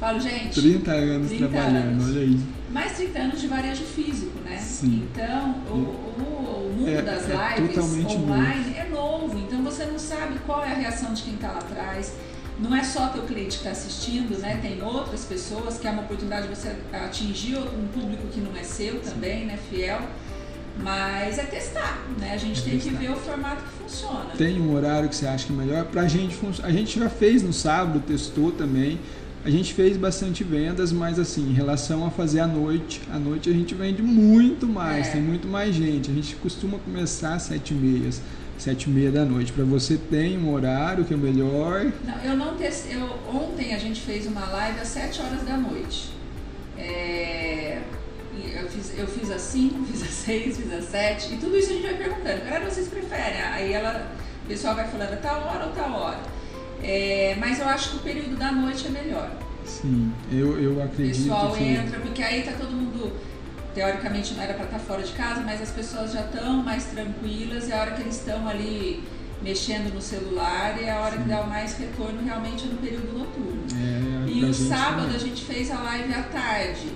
Falo, 0.00 0.18
gente, 0.18 0.60
30 0.60 0.90
anos 0.90 1.28
30 1.28 1.48
trabalhando, 1.48 1.76
anos. 2.02 2.08
olha 2.10 2.20
aí. 2.22 2.40
mais 2.72 2.92
30 2.96 3.18
anos 3.20 3.40
de 3.40 3.46
varejo 3.46 3.84
físico, 3.84 4.40
né? 4.44 4.56
Sim. 4.58 5.06
Então, 5.12 5.54
o, 5.70 5.74
o- 5.74 6.68
o 6.68 6.74
mundo 6.76 6.88
É- 6.90 7.02
das 7.02 7.30
é 7.30 7.54
lives 7.60 7.74
totalmente 7.76 8.16
online 8.16 8.74
é 8.76 8.88
novo, 8.90 9.38
então 9.38 9.62
você 9.62 9.84
não 9.84 9.98
sabe 10.00 10.40
qual 10.44 10.64
é 10.64 10.72
a 10.72 10.74
reação 10.74 11.14
de 11.14 11.22
quem 11.22 11.34
está 11.34 11.52
lá 11.52 11.58
atrás. 11.58 12.12
Não 12.58 12.74
é 12.76 12.84
só 12.84 13.08
teu 13.08 13.22
cliente 13.22 13.50
que 13.58 13.68
está 13.68 13.70
assistindo, 13.70 14.38
né? 14.38 14.58
Tem 14.62 14.80
outras 14.82 15.24
pessoas 15.24 15.78
que 15.78 15.86
é 15.86 15.90
uma 15.90 16.02
oportunidade 16.02 16.48
de 16.48 16.54
você 16.54 16.76
atingir 16.92 17.56
um 17.56 17.86
público 17.88 18.26
que 18.28 18.40
não 18.40 18.54
é 18.56 18.62
seu 18.62 19.00
também, 19.00 19.46
né? 19.46 19.58
Fiel. 19.70 20.00
Mas 20.78 21.38
é 21.38 21.42
testar, 21.44 22.02
né? 22.18 22.32
A 22.32 22.36
gente 22.36 22.60
É 22.60 22.64
tem 22.64 22.72
testar. 22.78 22.90
que 22.90 22.96
ver 22.96 23.10
o 23.10 23.16
formato 23.16 23.62
que 23.62 23.82
funciona. 23.82 24.30
Tem 24.38 24.60
um 24.60 24.72
horário 24.74 25.08
que 25.08 25.14
você 25.16 25.26
acha 25.26 25.46
que 25.46 25.52
é 25.52 25.56
melhor? 25.56 25.84
Pra 25.86 26.06
gente, 26.08 26.38
a 26.62 26.70
gente 26.70 26.98
já 26.98 27.10
fez 27.10 27.42
no 27.42 27.52
sábado, 27.52 28.00
testou 28.00 28.52
também. 28.52 28.98
A 29.44 29.50
gente 29.50 29.74
fez 29.74 29.96
bastante 29.96 30.44
vendas, 30.44 30.92
mas 30.92 31.18
assim, 31.18 31.50
em 31.50 31.52
relação 31.52 32.06
a 32.06 32.10
fazer 32.10 32.40
à 32.40 32.46
noite, 32.46 33.02
à 33.12 33.18
noite 33.18 33.50
a 33.50 33.52
gente 33.52 33.74
vende 33.74 34.00
muito 34.00 34.66
mais, 34.68 35.08
É. 35.08 35.10
tem 35.12 35.20
muito 35.22 35.48
mais 35.48 35.74
gente. 35.74 36.10
A 36.10 36.14
gente 36.14 36.36
costuma 36.36 36.78
começar 36.78 37.34
às 37.34 37.42
sete 37.42 37.74
e 37.74 37.76
meia, 37.76 38.10
sete 38.58 38.88
e 38.88 38.90
meia 38.92 39.10
da 39.10 39.24
noite. 39.24 39.52
Para 39.52 39.64
você 39.64 39.96
tem 39.96 40.38
um 40.38 40.52
horário 40.52 41.04
que 41.04 41.14
é 41.14 41.16
melhor. 41.16 41.92
Não, 42.04 42.22
eu 42.24 42.36
não. 42.36 42.52
Eu, 42.90 43.18
ontem 43.34 43.74
a 43.74 43.78
gente 43.78 44.00
fez 44.00 44.26
uma 44.26 44.46
live 44.46 44.78
às 44.80 44.88
7 44.88 45.20
horas 45.20 45.42
da 45.42 45.56
noite. 45.56 46.10
É, 46.78 47.80
eu, 48.54 48.68
fiz, 48.68 48.96
eu 48.96 49.06
fiz 49.06 49.30
às 49.30 49.42
5, 49.42 49.84
fiz 49.90 50.02
às 50.02 50.08
6, 50.10 50.56
fiz 50.58 50.72
às 50.72 50.84
7. 50.84 51.34
E 51.34 51.36
tudo 51.38 51.56
isso 51.56 51.70
a 51.70 51.72
gente 51.74 51.82
vai 51.82 51.94
perguntando. 51.94 52.40
Cara, 52.48 52.70
vocês 52.70 52.88
preferem? 52.88 53.42
Aí 53.42 53.72
ela, 53.72 54.12
o 54.44 54.48
pessoal 54.48 54.74
vai 54.74 54.86
falando 54.86 55.20
tal 55.20 55.40
hora 55.42 55.66
ou 55.66 55.72
tal 55.72 55.92
hora. 55.92 56.20
É, 56.82 57.36
mas 57.38 57.58
eu 57.60 57.68
acho 57.68 57.90
que 57.90 57.96
o 57.96 58.00
período 58.00 58.36
da 58.36 58.52
noite 58.52 58.86
é 58.86 58.90
melhor. 58.90 59.30
Sim, 59.64 60.12
eu, 60.30 60.60
eu 60.60 60.76
O 60.76 60.82
acredito 60.82 61.22
pessoal 61.22 61.52
que. 61.52 61.62
entra, 61.64 62.00
porque 62.00 62.22
aí 62.22 62.42
tá 62.42 62.52
todo 62.52 62.70
mundo. 62.72 63.12
Teoricamente 63.74 64.34
não 64.34 64.42
era 64.42 64.54
para 64.54 64.64
estar 64.66 64.78
fora 64.78 65.02
de 65.02 65.12
casa, 65.12 65.40
mas 65.40 65.60
as 65.62 65.70
pessoas 65.70 66.12
já 66.12 66.20
estão 66.20 66.62
mais 66.62 66.84
tranquilas 66.86 67.68
e 67.68 67.72
a 67.72 67.80
hora 67.80 67.92
que 67.92 68.02
eles 68.02 68.16
estão 68.18 68.46
ali 68.46 69.02
mexendo 69.42 69.92
no 69.92 70.00
celular 70.00 70.80
é 70.80 70.90
a 70.90 71.00
hora 71.00 71.16
que 71.16 71.28
dá 71.28 71.40
o 71.40 71.48
mais 71.48 71.76
retorno 71.76 72.22
realmente 72.24 72.64
é 72.64 72.66
no 72.68 72.76
período 72.76 73.18
noturno. 73.18 73.64
É, 73.74 74.30
E 74.30 74.40
pra 74.40 74.48
o 74.50 74.54
sábado 74.54 75.00
também. 75.02 75.16
a 75.16 75.18
gente 75.18 75.44
fez 75.44 75.70
a 75.70 75.80
live 75.80 76.14
à 76.14 76.22
tarde. 76.22 76.92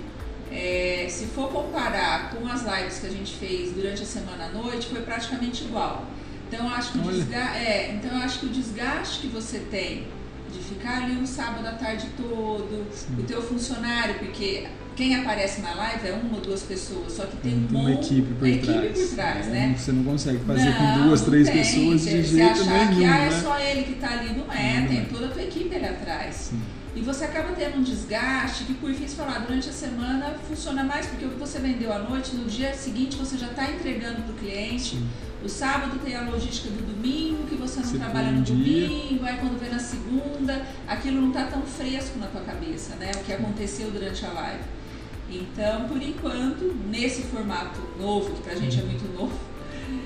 É, 0.51 1.07
se 1.09 1.25
for 1.25 1.49
comparar 1.51 2.29
com 2.31 2.47
as 2.47 2.61
lives 2.63 2.99
que 2.99 3.07
a 3.07 3.09
gente 3.09 3.35
fez 3.35 3.73
durante 3.73 4.01
a 4.03 4.05
semana 4.05 4.45
à 4.45 4.49
noite, 4.49 4.87
foi 4.87 5.01
praticamente 5.01 5.65
igual. 5.65 6.05
Então 6.47 6.65
eu 6.65 6.73
acho 6.73 6.93
que 6.93 6.99
o, 6.99 7.01
Olha. 7.01 7.11
desga 7.11 7.37
é, 7.57 7.91
então 7.95 8.17
eu 8.17 8.23
acho 8.23 8.39
que 8.39 8.45
o 8.45 8.49
desgaste 8.49 9.19
que 9.19 9.27
você 9.27 9.59
tem 9.59 10.07
de 10.53 10.59
ficar 10.59 11.03
ali 11.03 11.17
um 11.17 11.25
sábado 11.25 11.67
à 11.67 11.71
tarde 11.73 12.07
todo, 12.15 12.87
o 13.19 13.23
teu 13.23 13.41
funcionário, 13.41 14.15
porque 14.19 14.65
quem 14.97 15.15
aparece 15.15 15.61
na 15.61 15.75
live 15.75 16.07
é 16.07 16.11
uma 16.13 16.35
ou 16.35 16.41
duas 16.41 16.63
pessoas, 16.63 17.13
só 17.13 17.23
que 17.27 17.37
tem 17.37 17.53
um 17.53 17.67
uma 17.69 17.89
monte- 17.89 18.05
equipe 18.15 18.33
por 18.33 18.47
uma 18.47 18.57
trás. 18.57 18.83
equipe 18.85 19.05
por 19.07 19.15
trás, 19.15 19.47
É, 19.47 19.49
né? 19.51 19.75
Você 19.77 19.91
não 19.91 20.03
consegue 20.03 20.39
fazer 20.39 20.73
com 20.75 20.83
Não, 20.83 21.03
duas, 21.07 21.21
não 21.21 21.29
três 21.29 21.47
tem. 21.47 21.57
pessoas 21.57 22.01
de 22.01 22.09
Você- 22.09 22.23
jeito 22.23 22.61
achar 22.61 22.65
nenhum, 22.87 22.95
que 22.97 23.05
ah, 23.05 23.17
é 23.17 23.29
né? 23.29 23.39
só 23.41 23.59
ele 23.59 23.83
que 23.83 23.91
está 23.93 24.09
ali, 24.11 24.29
não 24.35 24.51
é, 24.51 24.79
Não 24.81 24.87
tem 24.87 24.97
é. 24.97 25.05
toda 25.05 25.27
a 25.27 25.29
tua 25.29 25.43
equipe 25.43 25.75
ali 25.75 25.85
atrás. 25.85 26.35
Sim. 26.35 26.61
E 26.95 27.01
você 27.01 27.25
acaba 27.25 27.49
tendo 27.53 27.77
um 27.77 27.83
desgaste 27.83 28.63
que, 28.63 28.73
por 28.73 28.91
fim, 28.91 29.07
falar, 29.07 29.37
durante 29.41 29.69
a 29.69 29.71
semana 29.71 30.33
funciona 30.49 30.83
mais, 30.83 31.05
porque 31.05 31.25
o 31.25 31.29
que 31.29 31.37
você 31.39 31.59
vendeu 31.59 31.93
à 31.93 31.99
noite, 31.99 32.35
no 32.35 32.45
dia 32.45 32.73
seguinte 32.73 33.15
você 33.17 33.37
já 33.37 33.47
está 33.47 33.69
entregando 33.71 34.23
para 34.23 34.31
o 34.31 34.35
cliente. 34.35 34.95
Sim. 34.95 35.07
O 35.45 35.47
sábado 35.47 35.99
tem 36.03 36.15
a 36.15 36.21
logística 36.21 36.69
do 36.71 36.81
domingo, 36.95 37.43
que 37.47 37.53
você 37.55 37.81
não 37.81 37.85
Você 37.87 37.99
trabalha 37.99 38.31
no 38.31 38.41
dia. 38.41 38.55
domingo, 38.55 39.23
aí 39.23 39.37
quando 39.37 39.59
vem 39.59 39.69
na 39.69 39.77
segunda, 39.77 40.59
aquilo 40.87 41.21
não 41.21 41.27
está 41.27 41.43
tão 41.43 41.61
fresco 41.61 42.17
na 42.17 42.25
tua 42.25 42.41
cabeça, 42.41 42.95
né? 42.95 43.11
O 43.13 43.23
que 43.23 43.31
aconteceu 43.31 43.91
durante 43.91 44.25
a 44.25 44.29
live. 44.31 44.63
Então, 45.29 45.83
por 45.87 46.01
enquanto, 46.01 46.73
nesse 46.89 47.23
formato 47.23 47.79
novo, 47.99 48.31
que 48.33 48.41
pra 48.41 48.55
gente 48.55 48.79
é 48.79 48.83
muito 48.83 49.03
novo, 49.17 49.33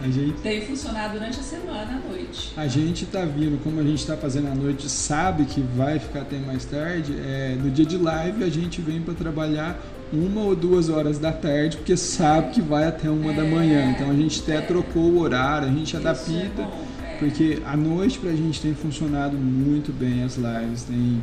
A 0.04 0.08
gente 0.10 0.34
tem 0.42 0.62
funcionado 0.66 1.14
durante 1.14 1.40
a 1.40 1.44
semana 1.44 2.02
à 2.04 2.10
noite. 2.10 2.52
A 2.58 2.68
gente 2.68 3.06
tá 3.06 3.24
vindo, 3.24 3.62
como 3.64 3.80
a 3.80 3.84
gente 3.84 4.06
tá 4.06 4.18
fazendo 4.18 4.48
à 4.48 4.56
noite, 4.56 4.90
sabe 4.90 5.46
que 5.46 5.62
vai 5.62 6.00
ficar 6.00 6.22
até 6.22 6.38
mais 6.40 6.66
tarde. 6.66 7.14
É, 7.20 7.56
no 7.62 7.70
dia 7.70 7.86
de 7.86 7.98
live 7.98 8.44
a 8.44 8.50
gente 8.50 8.82
vem 8.82 9.00
para 9.02 9.14
trabalhar 9.14 9.80
uma 10.12 10.42
ou 10.42 10.56
duas 10.56 10.90
horas 10.90 11.20
da 11.20 11.32
tarde, 11.32 11.78
porque 11.78 11.96
sabe 11.96 12.52
que 12.52 12.62
vai 12.62 12.88
até 12.88 13.10
uma 13.10 13.32
da 13.32 13.44
É, 13.44 13.50
manhã. 13.50 13.92
Então 13.92 14.10
a 14.10 14.14
gente 14.16 14.42
até 14.42 14.56
é. 14.58 14.62
trocou 14.62 15.04
o 15.04 15.20
horário, 15.20 15.68
a 15.68 15.72
gente 15.72 15.96
é 15.96 16.00
adapta, 16.00 16.64
bom, 16.64 16.86
é. 17.04 17.16
porque 17.18 17.60
à 17.66 17.78
noite 17.78 18.18
pra 18.20 18.32
gente 18.32 18.60
tem 18.60 18.74
funcionado 18.74 19.38
muito 19.38 19.94
bem 19.94 20.24
as 20.24 20.36
lives, 20.36 20.84
tem, 20.84 21.22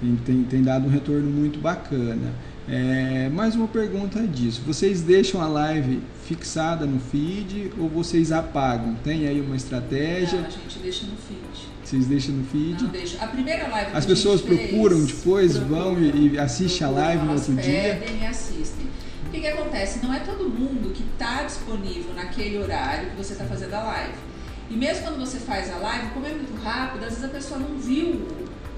tem, 0.00 0.16
tem, 0.16 0.44
tem 0.44 0.62
dado 0.62 0.86
um 0.86 0.90
retorno 0.90 1.28
muito 1.30 1.58
bacana. 1.58 2.30
É, 2.70 3.30
mais 3.30 3.54
uma 3.54 3.66
pergunta 3.66 4.20
disso. 4.26 4.60
Vocês 4.66 5.00
deixam 5.00 5.40
a 5.40 5.48
live 5.48 6.02
fixada 6.26 6.84
no 6.84 7.00
feed 7.00 7.72
ou 7.78 7.88
vocês 7.88 8.30
apagam? 8.30 8.94
Tem 9.02 9.26
aí 9.26 9.40
uma 9.40 9.56
estratégia? 9.56 10.40
Não, 10.40 10.46
a 10.46 10.50
gente 10.50 10.78
deixa 10.80 11.06
no 11.06 11.16
feed. 11.16 11.68
Vocês 11.82 12.06
deixam 12.06 12.34
no 12.34 12.44
feed? 12.44 12.82
Não 12.82 12.90
deixa. 12.90 13.24
A 13.24 13.28
primeira 13.28 13.68
live 13.68 13.90
que 13.90 13.96
As 13.96 14.04
pessoas 14.04 14.42
fez, 14.42 14.68
procuram 14.68 15.02
depois, 15.02 15.56
procuram, 15.56 15.94
vão 15.94 15.98
e, 15.98 16.34
e 16.34 16.38
assistem 16.38 16.86
a 16.86 16.90
live 16.90 17.24
no 17.24 17.32
outro 17.32 17.54
dia. 17.54 18.04
e 18.20 18.26
assistem. 18.26 18.86
O 19.26 19.30
que, 19.30 19.40
que 19.40 19.46
acontece? 19.46 20.04
Não 20.04 20.12
é 20.12 20.20
todo 20.20 20.44
mundo 20.44 20.92
que 20.92 21.02
está 21.02 21.44
disponível 21.44 22.12
naquele 22.14 22.58
horário 22.58 23.10
que 23.10 23.16
você 23.16 23.32
está 23.32 23.46
fazendo 23.46 23.72
a 23.72 23.82
live. 23.82 24.14
E 24.70 24.76
mesmo 24.76 25.04
quando 25.04 25.18
você 25.18 25.38
faz 25.38 25.72
a 25.72 25.78
live, 25.78 26.08
como 26.10 26.26
é 26.26 26.32
muito 26.34 26.54
rápido, 26.62 27.02
às 27.04 27.10
vezes 27.10 27.24
a 27.24 27.28
pessoa 27.28 27.58
não 27.58 27.78
viu, 27.78 28.28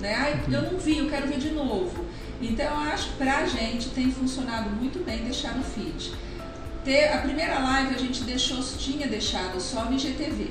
né? 0.00 0.14
Ai, 0.14 0.40
eu 0.48 0.62
não 0.70 0.78
vi, 0.78 0.98
eu 0.98 1.08
quero 1.08 1.26
ver 1.26 1.38
de 1.38 1.50
novo. 1.50 2.04
Então 2.40 2.64
eu 2.66 2.90
acho 2.92 3.10
que 3.10 3.16
pra 3.16 3.44
gente 3.46 3.90
tem 3.90 4.10
funcionado 4.10 4.70
muito 4.70 5.04
bem 5.04 5.18
deixar 5.24 5.56
no 5.56 5.62
feed. 5.62 6.12
Ter, 6.84 7.08
a 7.12 7.18
primeira 7.18 7.58
live 7.58 7.94
a 7.94 7.98
gente 7.98 8.22
deixou, 8.24 8.58
tinha 8.78 9.06
deixado 9.06 9.60
só 9.60 9.84
no 9.84 9.92
IGTV, 9.94 10.50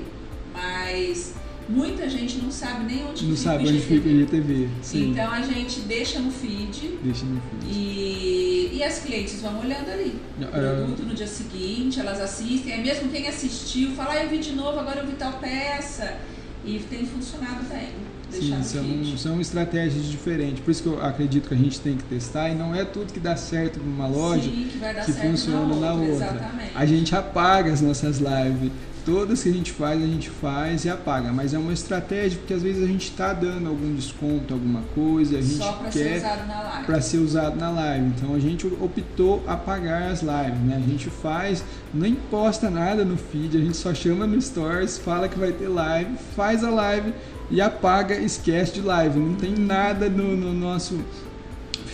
mas 0.54 1.34
muita 1.68 2.08
gente 2.08 2.38
não 2.38 2.52
sabe 2.52 2.84
nem 2.86 3.04
onde 3.06 3.26
Não 3.26 3.36
fica 3.36 3.50
sabe 3.50 3.64
o 3.64 3.68
onde 3.68 3.78
IGTV. 3.78 3.96
fica 3.96 4.08
o 4.10 4.12
IGTV. 4.12 4.70
Sim, 4.84 5.10
Então 5.12 5.32
a 5.32 5.42
gente 5.42 5.80
deixa 5.82 6.20
no 6.20 6.32
feed 6.32 7.00
deixa 7.04 7.26
no 7.26 7.42
feed. 7.42 7.74
e, 7.76 8.70
e 8.74 8.84
as 8.84 9.00
clientes 9.00 9.42
vão 9.42 9.60
olhando 9.60 9.90
ali 9.90 10.20
o 10.40 10.44
É. 10.44 10.76
produto 10.76 11.04
no 11.04 11.16
dia 11.16 11.28
seguinte, 11.28 12.00
elas 12.00 12.20
assistem, 12.22 12.74
aí 12.74 12.82
mesmo 12.84 13.10
quem 13.10 13.28
assistiu 13.28 13.92
fala, 13.96 14.12
ah, 14.14 14.24
eu 14.24 14.30
vi 14.30 14.38
de 14.38 14.52
novo, 14.54 14.80
agora 14.80 15.00
eu 15.02 15.08
vi 15.08 15.14
tal 15.14 15.34
peça. 15.34 16.18
E 16.66 16.78
tem 16.90 17.06
funcionado 17.06 17.64
bem, 17.70 17.90
Sim, 18.32 18.64
são, 18.64 19.18
são 19.18 19.42
estratégias 19.42 20.06
diferentes. 20.06 20.60
Por 20.64 20.72
isso 20.72 20.84
que 20.84 20.90
eu 20.90 21.04
acredito 21.04 21.48
que 21.48 21.54
a 21.54 21.58
gente 21.58 21.80
tem 21.80 21.98
que 21.98 22.04
testar 22.04 22.50
e 22.50 22.56
não 22.56 22.74
é 22.74 22.86
tudo 22.86 23.12
que 23.12 23.20
dá 23.20 23.36
certo 23.36 23.80
numa 23.80 24.08
loja 24.08 24.44
Sim, 24.44 24.68
que 24.72 24.78
vai 24.78 24.94
dar 24.94 25.06
que 25.06 25.12
certo 25.12 25.28
funciona 25.32 25.76
na 25.76 25.94
outra. 25.94 26.14
Exatamente. 26.14 26.72
A 26.76 26.86
gente 26.86 27.16
apaga 27.16 27.72
as 27.72 27.82
nossas 27.82 28.20
lives. 28.20 28.72
Todas 29.06 29.42
que 29.42 29.50
a 29.50 29.54
gente 29.54 29.72
faz, 29.72 30.04
a 30.04 30.06
gente 30.06 30.30
faz 30.30 30.86
e 30.86 30.90
apaga. 30.90 31.32
Mas 31.32 31.54
é 31.54 31.58
uma 31.58 31.74
estratégia 31.74 32.38
porque 32.38 32.54
às 32.54 32.62
vezes 32.62 32.84
a 32.84 32.86
gente 32.86 33.06
está 33.10 33.34
dando 33.34 33.68
algum 33.68 33.96
desconto, 33.96 34.54
alguma 34.54 34.82
coisa, 34.94 35.38
a 35.40 35.42
gente 35.42 35.56
Só 35.58 35.72
para 35.72 35.92
ser 35.92 36.04
quer 36.04 36.18
usado 36.18 36.48
na 36.48 36.62
live. 36.62 36.86
para 36.86 37.02
ser 37.02 37.18
usado 37.18 37.56
na 37.56 37.70
live. 37.72 38.06
Então 38.16 38.36
a 38.36 38.40
gente 38.40 38.68
optou 38.68 39.44
apagar 39.48 40.12
as 40.12 40.22
lives, 40.22 40.60
né? 40.60 40.76
A 40.86 40.88
gente 40.88 41.10
faz, 41.10 41.64
nem 41.92 42.14
posta 42.14 42.70
nada 42.70 43.04
no 43.04 43.18
feed, 43.18 43.58
a 43.58 43.62
gente 43.62 43.78
só 43.78 43.94
chama 43.94 44.28
no 44.28 44.40
stories, 44.40 45.00
fala 45.00 45.28
que 45.28 45.40
vai 45.40 45.54
ter 45.54 45.70
live, 45.70 46.16
faz 46.36 46.64
a 46.64 46.70
live 46.70 47.12
e 47.52 47.62
apaga, 47.62 48.16
esquece 48.16 48.74
de 48.74 48.82
live. 48.82 49.20
Não 49.20 49.36
tem 49.36 49.52
nada 49.56 50.10
no, 50.10 50.36
no 50.36 50.54
nosso 50.54 51.00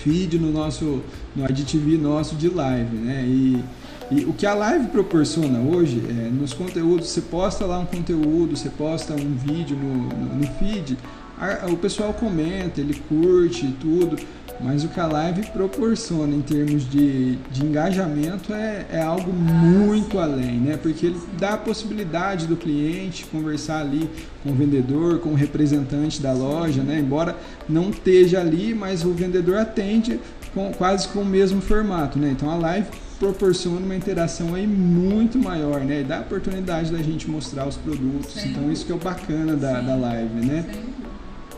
feed, 0.04 0.38
no 0.40 0.52
nosso 0.52 1.02
no 1.36 1.46
IGTV 1.50 1.98
nosso 1.98 2.36
de 2.36 2.48
live, 2.50 2.96
né? 2.96 3.24
E, 3.28 3.64
e 4.12 4.24
o 4.26 4.34
que 4.34 4.46
a 4.46 4.54
live 4.54 4.88
proporciona 4.88 5.60
hoje, 5.60 6.02
é, 6.08 6.30
nos 6.30 6.54
conteúdos, 6.54 7.10
você 7.10 7.22
posta 7.22 7.66
lá 7.66 7.80
um 7.80 7.86
conteúdo, 7.86 8.56
você 8.56 8.70
posta 8.70 9.14
um 9.14 9.36
vídeo 9.36 9.76
no, 9.76 9.94
no, 10.08 10.36
no 10.36 10.48
feed, 10.60 10.98
a- 11.38 11.66
o 11.70 11.76
pessoal 11.76 12.14
comenta, 12.14 12.80
ele 12.80 12.94
curte 13.10 13.68
tudo, 13.82 14.16
mas 14.60 14.84
o 14.84 14.88
que 14.88 15.00
a 15.00 15.08
live 15.08 15.44
proporciona 15.52 16.36
em 16.36 16.42
termos 16.42 16.90
de, 16.90 17.36
de 17.52 17.66
engajamento 17.66 18.54
é, 18.54 18.86
é 18.92 19.02
algo 19.02 19.32
muito 19.32 20.18
além, 20.20 20.60
né? 20.60 20.78
Porque 20.78 21.08
ele 21.08 21.20
dá 21.38 21.54
a 21.54 21.58
possibilidade 21.58 22.48
do 22.48 22.56
cliente 22.56 23.26
conversar 23.26 23.82
ali 23.82 24.10
com 24.44 24.52
o 24.52 24.54
vendedor, 24.54 25.20
com 25.20 25.30
o 25.30 25.36
representante 25.36 26.22
da 26.22 26.32
loja, 26.32 26.82
né? 26.82 27.00
Embora 27.00 27.36
não 27.68 27.90
esteja 27.90 28.40
ali, 28.40 28.74
mas 28.74 29.04
o 29.04 29.12
vendedor 29.12 29.58
atende 29.58 30.20
com, 30.54 30.72
quase 30.72 31.08
com 31.10 31.20
o 31.20 31.26
mesmo 31.26 31.62
formato, 31.62 32.18
né? 32.18 32.30
Então 32.32 32.50
a 32.50 32.56
live 32.56 32.88
proporciona 33.20 33.80
uma 33.80 33.96
interação 33.96 34.56
aí 34.56 34.68
muito 34.68 35.38
maior, 35.38 35.82
né? 35.82 36.02
E 36.02 36.04
dá 36.04 36.18
a 36.18 36.22
oportunidade 36.22 36.92
da 36.92 37.00
gente 37.00 37.30
mostrar 37.30 37.68
os 37.68 37.76
produtos. 37.76 38.34
Sim. 38.34 38.50
Então 38.50 38.72
isso 38.72 38.86
que 38.86 38.92
é 38.92 38.96
o 38.96 39.00
bacana 39.00 39.56
da, 39.56 39.80
Sim. 39.80 39.86
da 39.86 39.96
live, 39.96 40.46
né? 40.46 40.66
Sim. 40.72 41.05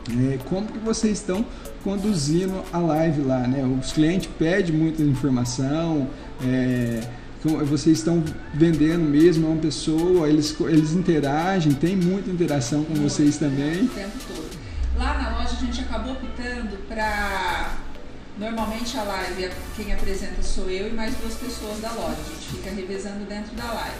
É, 0.09 0.39
como 0.45 0.67
que 0.67 0.79
vocês 0.79 1.19
estão 1.19 1.45
conduzindo 1.83 2.63
a 2.71 2.79
live 2.79 3.21
lá, 3.21 3.39
né? 3.47 3.63
Os 3.63 3.91
clientes 3.91 4.29
pedem 4.37 4.73
muita 4.73 5.01
informação, 5.01 6.07
é, 6.43 7.01
vocês 7.65 7.99
estão 7.99 8.23
vendendo 8.53 9.03
mesmo 9.03 9.47
a 9.47 9.51
uma 9.51 9.61
pessoa, 9.61 10.27
eles, 10.27 10.55
eles 10.61 10.93
interagem, 10.93 11.73
tem 11.73 11.95
muita 11.95 12.29
interação 12.29 12.83
com 12.83 12.93
vocês 12.95 13.37
também. 13.37 13.83
O 13.83 13.87
tempo 13.89 14.17
todo. 14.27 14.49
Lá 14.97 15.21
na 15.21 15.37
loja 15.37 15.51
a 15.53 15.65
gente 15.65 15.81
acabou 15.81 16.13
optando 16.13 16.77
para. 16.87 17.77
Normalmente 18.37 18.95
a 18.97 19.03
live, 19.03 19.45
é- 19.45 19.51
quem 19.75 19.93
apresenta 19.93 20.43
sou 20.43 20.69
eu 20.69 20.89
e 20.89 20.93
mais 20.93 21.15
duas 21.15 21.33
pessoas 21.35 21.79
da 21.79 21.91
loja. 21.91 22.17
A 22.19 22.33
gente 22.33 22.57
fica 22.57 22.69
revezando 22.69 23.25
dentro 23.25 23.55
da 23.55 23.71
live. 23.71 23.97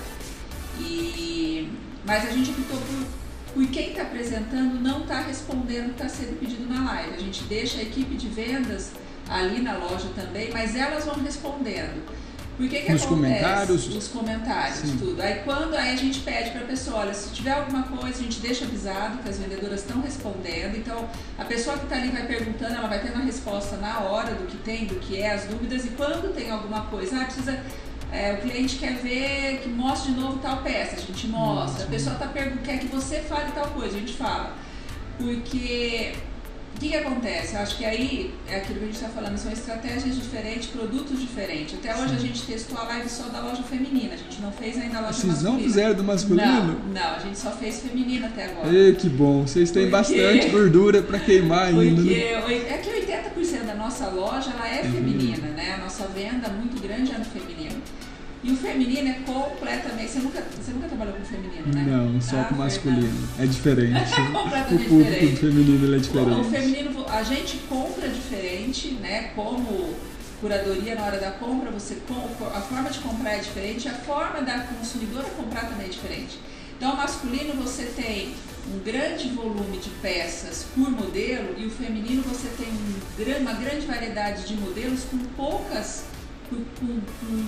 E... 0.80 1.72
Mas 2.06 2.28
a 2.28 2.32
gente 2.32 2.52
optou 2.52 2.78
por, 2.78 3.08
por 3.54 3.68
quem 3.68 3.90
está 3.90 4.04
apresentando 4.04 4.80
não 4.80 5.02
está 5.02 5.22
respondendo 5.22 5.88
o 5.88 5.94
que 5.94 6.04
está 6.04 6.10
sendo 6.10 6.40
pedido 6.40 6.68
na 6.68 6.86
live. 6.94 7.16
A 7.16 7.20
gente 7.20 7.44
deixa 7.44 7.80
a 7.80 7.82
equipe 7.82 8.16
de 8.16 8.28
vendas 8.28 8.92
ali 9.28 9.62
na 9.62 9.78
loja 9.78 10.10
também, 10.16 10.50
mas 10.52 10.76
elas 10.76 11.06
vão 11.06 11.16
respondendo. 11.16 12.04
Por 12.58 12.68
que 12.68 12.82
que 12.82 12.92
Nos 12.92 13.04
acontece? 13.04 13.36
comentários? 13.38 13.96
Os 13.96 14.08
comentários, 14.08 14.80
Sim. 14.80 14.98
tudo. 14.98 15.22
Aí 15.22 15.42
quando 15.46 15.76
aí 15.76 15.92
a 15.94 15.96
gente 15.96 16.22
pede 16.22 16.50
para 16.50 16.62
a 16.62 16.66
pessoa, 16.66 17.02
olha, 17.02 17.14
se 17.14 17.32
tiver 17.32 17.52
alguma 17.52 17.84
coisa, 17.84 18.20
a 18.20 18.24
gente 18.24 18.40
deixa 18.40 18.66
avisado 18.66 19.20
que 19.20 19.30
as 19.30 19.38
vendedoras 19.38 19.82
estão 19.82 20.02
respondendo. 20.02 20.76
Então, 20.76 21.08
a 21.38 21.46
pessoa 21.46 21.78
que 21.78 21.84
está 21.84 21.98
ali 21.98 22.10
vai 22.10 22.26
perguntando, 22.26 22.74
ela 22.74 22.88
vai 22.88 23.00
tendo 23.00 23.18
a 23.18 23.24
resposta 23.26 23.78
na 23.78 24.00
hora 24.00 24.34
do 24.34 24.48
que 24.48 24.58
tem, 24.58 24.88
do 24.88 24.96
que 24.96 25.22
é, 25.22 25.36
as 25.36 25.44
dúvidas. 25.44 25.86
E 25.86 25.90
quando 25.90 26.34
tem 26.34 26.50
alguma 26.50 26.82
coisa, 26.86 27.22
ah, 27.22 27.26
precisa... 27.26 27.64
é, 28.12 28.34
o 28.34 28.38
cliente 28.38 28.78
quer 28.78 28.94
ver 28.96 29.60
que 29.62 29.70
mostre 29.70 30.14
de 30.14 30.20
novo 30.20 30.40
tal 30.40 30.58
peça, 30.58 30.96
a 30.96 31.00
gente 31.00 31.28
mostra. 31.28 31.84
A 31.86 31.88
pessoa 31.88 32.16
tá 32.16 32.28
perguntando, 32.28 32.62
quer 32.64 32.80
que 32.80 32.88
você 32.88 33.20
fale 33.20 33.52
tal 33.52 33.68
coisa, 33.68 33.98
a 33.98 34.00
gente 34.00 34.14
fala. 34.14 34.54
Porque 35.18 36.14
o 36.76 36.80
que, 36.80 36.90
que 36.90 36.96
acontece? 36.96 37.56
Eu 37.56 37.62
acho 37.62 37.76
que 37.78 37.84
aí 37.84 38.32
é 38.48 38.58
aquilo 38.58 38.78
que 38.78 38.84
a 38.84 38.88
gente 38.88 38.96
está 38.98 39.10
falando, 39.10 39.36
são 39.36 39.52
estratégias 39.52 40.16
diferentes, 40.16 40.68
produtos 40.68 41.20
diferentes. 41.20 41.74
Até 41.74 41.96
hoje 41.96 42.14
a 42.16 42.20
gente 42.20 42.44
testou 42.44 42.78
a 42.78 42.84
live 42.84 43.10
só 43.10 43.24
da 43.30 43.40
loja 43.42 43.64
feminina, 43.64 44.14
a 44.14 44.18
gente 44.18 44.40
não 44.40 44.52
fez 44.52 44.78
ainda 44.78 45.00
a 45.00 45.02
loja 45.02 45.14
Vocês 45.14 45.42
não 45.42 45.54
masculina. 45.54 45.64
fizeram 45.68 45.96
do 45.96 46.04
masculino? 46.04 46.46
Não, 46.94 46.94
não, 46.94 47.16
a 47.16 47.20
gente 47.20 47.38
só 47.40 47.50
fez 47.52 47.80
feminino 47.82 48.28
até 48.28 48.46
agora. 48.46 48.72
Ê, 48.72 48.94
que 48.94 49.10
bom. 49.10 49.42
Vocês 49.48 49.72
têm 49.72 49.86
Por 49.86 49.92
bastante 49.94 50.50
gordura 50.54 51.02
para 51.02 51.18
queimar 51.20 51.66
ainda. 51.70 51.96
Porque 52.04 52.14
né? 52.16 52.46
oi- 52.46 52.66
é 52.70 52.78
que 52.78 52.90
80% 52.92 53.66
da 53.66 53.74
nossa 53.74 54.08
loja 54.10 54.52
ela 54.52 54.68
é 54.70 54.84
feminina, 54.84 55.48
né? 55.48 55.74
A 55.80 55.84
nossa 55.84 56.06
venda 56.10 56.48
muito 56.50 56.80
grande 56.80 57.12
é 57.12 57.18
no 57.18 57.26
feminino. 57.26 57.57
E 58.48 58.52
o 58.52 58.56
feminino 58.56 59.10
é 59.10 59.14
completamente. 59.26 60.10
Você 60.10 60.20
nunca, 60.20 60.42
você 60.42 60.72
nunca 60.72 60.88
trabalhou 60.88 61.16
com 61.16 61.26
feminino, 61.26 61.68
né? 61.68 61.86
Não, 61.86 62.22
só 62.22 62.38
Ah, 62.40 62.44
com 62.46 62.56
Fernanda. 62.56 62.64
masculino. 62.64 63.28
É 63.38 63.46
diferente. 63.46 64.14
É 64.14 64.22
o 64.22 64.32
completamente 64.32 64.88
público 64.88 65.04
diferente. 65.12 65.32
do 65.34 65.38
feminino 65.38 65.94
é 65.94 65.98
O 65.98 66.00
diferente. 66.00 66.50
feminino, 66.50 67.06
a 67.10 67.24
gente 67.24 67.58
compra 67.68 68.08
diferente, 68.08 68.92
né? 69.02 69.32
Como 69.36 69.94
curadoria 70.40 70.96
na 70.96 71.04
hora 71.04 71.20
da 71.20 71.32
compra, 71.32 71.70
você 71.72 71.98
a 72.56 72.62
forma 72.62 72.90
de 72.90 73.00
comprar 73.00 73.34
é 73.34 73.40
diferente, 73.40 73.90
a 73.90 73.94
forma 73.94 74.42
da 74.42 74.60
consumidora 74.60 75.26
comprar 75.36 75.68
também 75.68 75.88
é 75.88 75.90
diferente. 75.90 76.40
Então, 76.78 76.94
o 76.94 76.98
masculino 76.98 77.54
você 77.56 77.84
tem 77.84 78.34
um 78.74 78.80
grande 78.80 79.30
volume 79.30 79.78
de 79.78 79.90
peças 80.02 80.68
por 80.76 80.90
modelo 80.90 81.56
e 81.58 81.66
o 81.66 81.70
feminino 81.72 82.22
você 82.22 82.48
tem 82.56 82.68
um 82.68 83.42
uma 83.42 83.54
grande 83.54 83.86
variedade 83.86 84.46
de 84.48 84.54
modelos 84.56 85.04
com 85.06 85.18
poucas 85.36 86.04
com, 86.50 87.02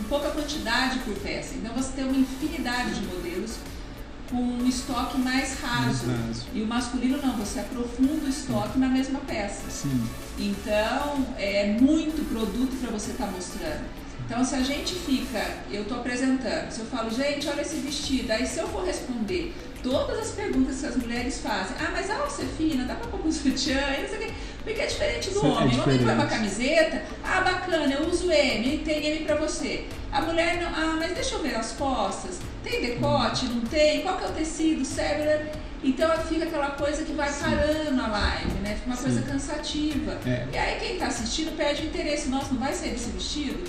pouca 0.07 0.29
quantidade 0.31 0.99
por 0.99 1.13
peça. 1.15 1.55
Então 1.55 1.73
você 1.73 1.93
tem 1.93 2.05
uma 2.05 2.17
infinidade 2.17 2.95
de 2.95 3.05
modelos 3.05 3.55
com 4.29 4.37
um 4.37 4.67
estoque 4.67 5.17
mais 5.17 5.59
raso. 5.59 6.07
Mais. 6.07 6.45
E 6.53 6.61
o 6.61 6.67
masculino 6.67 7.17
não, 7.21 7.35
você 7.37 7.59
aprofunda 7.59 8.25
o 8.25 8.29
estoque 8.29 8.77
na 8.77 8.87
mesma 8.87 9.19
peça. 9.21 9.69
Sim. 9.69 10.07
Então, 10.37 11.25
é 11.37 11.77
muito 11.79 12.27
produto 12.29 12.79
para 12.79 12.91
você 12.91 13.11
estar 13.11 13.27
mostrando. 13.27 13.85
Então, 14.25 14.45
se 14.45 14.53
a 14.53 14.61
gente 14.61 14.93
fica, 14.93 15.43
eu 15.71 15.81
estou 15.81 15.97
apresentando, 15.97 16.69
se 16.69 16.81
eu 16.81 16.85
falo, 16.85 17.09
gente, 17.09 17.47
olha 17.47 17.61
esse 17.61 17.77
vestido, 17.77 18.31
aí 18.31 18.45
se 18.45 18.59
eu 18.59 18.67
for 18.67 18.85
responder 18.85 19.55
todas 19.81 20.19
as 20.19 20.31
perguntas 20.31 20.79
que 20.79 20.85
as 20.85 20.95
mulheres 20.97 21.39
fazem, 21.39 21.75
ah, 21.79 21.89
mas 21.91 22.11
a 22.11 22.17
alça 22.17 22.43
é 22.43 22.45
fina, 22.45 22.85
dá 22.85 22.93
para 22.93 23.07
pôr 23.07 23.19
com 23.21 23.31
sutiã, 23.31 23.81
não 24.01 24.07
sei 24.07 24.17
o 24.17 24.21
quê, 24.21 24.33
porque 24.69 24.81
é 24.81 24.85
diferente 24.85 25.29
do 25.31 25.39
Sim, 25.39 25.47
é 25.47 25.49
homem. 25.49 25.79
O 25.79 25.83
homem 25.83 25.97
põe 25.97 26.13
uma 26.13 26.25
diferente. 26.25 26.29
camiseta, 26.29 27.03
ah, 27.23 27.41
bacana, 27.41 27.93
eu 27.93 28.07
uso 28.07 28.31
M, 28.31 28.77
tem 28.79 29.05
M 29.05 29.25
para 29.25 29.35
você. 29.35 29.85
A 30.11 30.21
mulher 30.21 30.61
não, 30.61 30.69
ah, 30.69 30.95
mas 30.99 31.13
deixa 31.13 31.35
eu 31.35 31.41
ver 31.41 31.55
as 31.55 31.71
costas, 31.73 32.39
tem 32.63 32.81
decote, 32.81 33.45
não 33.45 33.61
tem, 33.61 34.01
qual 34.01 34.17
que 34.17 34.25
é 34.25 34.27
o 34.27 34.31
tecido, 34.31 34.85
serve, 34.85 35.23
né? 35.23 35.51
Então 35.83 36.09
fica 36.17 36.45
aquela 36.45 36.71
coisa 36.71 37.03
que 37.03 37.13
vai 37.13 37.31
parando 37.31 38.01
a 38.01 38.07
live, 38.07 38.59
né? 38.61 38.75
Fica 38.75 38.87
uma 38.87 38.95
Sim. 38.95 39.03
coisa 39.03 39.21
cansativa. 39.21 40.17
É. 40.25 40.45
E 40.51 40.57
aí 40.57 40.79
quem 40.79 40.93
está 40.93 41.07
assistindo 41.07 41.55
perde 41.55 41.83
o 41.83 41.85
interesse. 41.85 42.27
Nossa, 42.27 42.53
não 42.53 42.59
vai 42.59 42.73
sair 42.73 42.91
desse 42.91 43.09
vestido? 43.11 43.63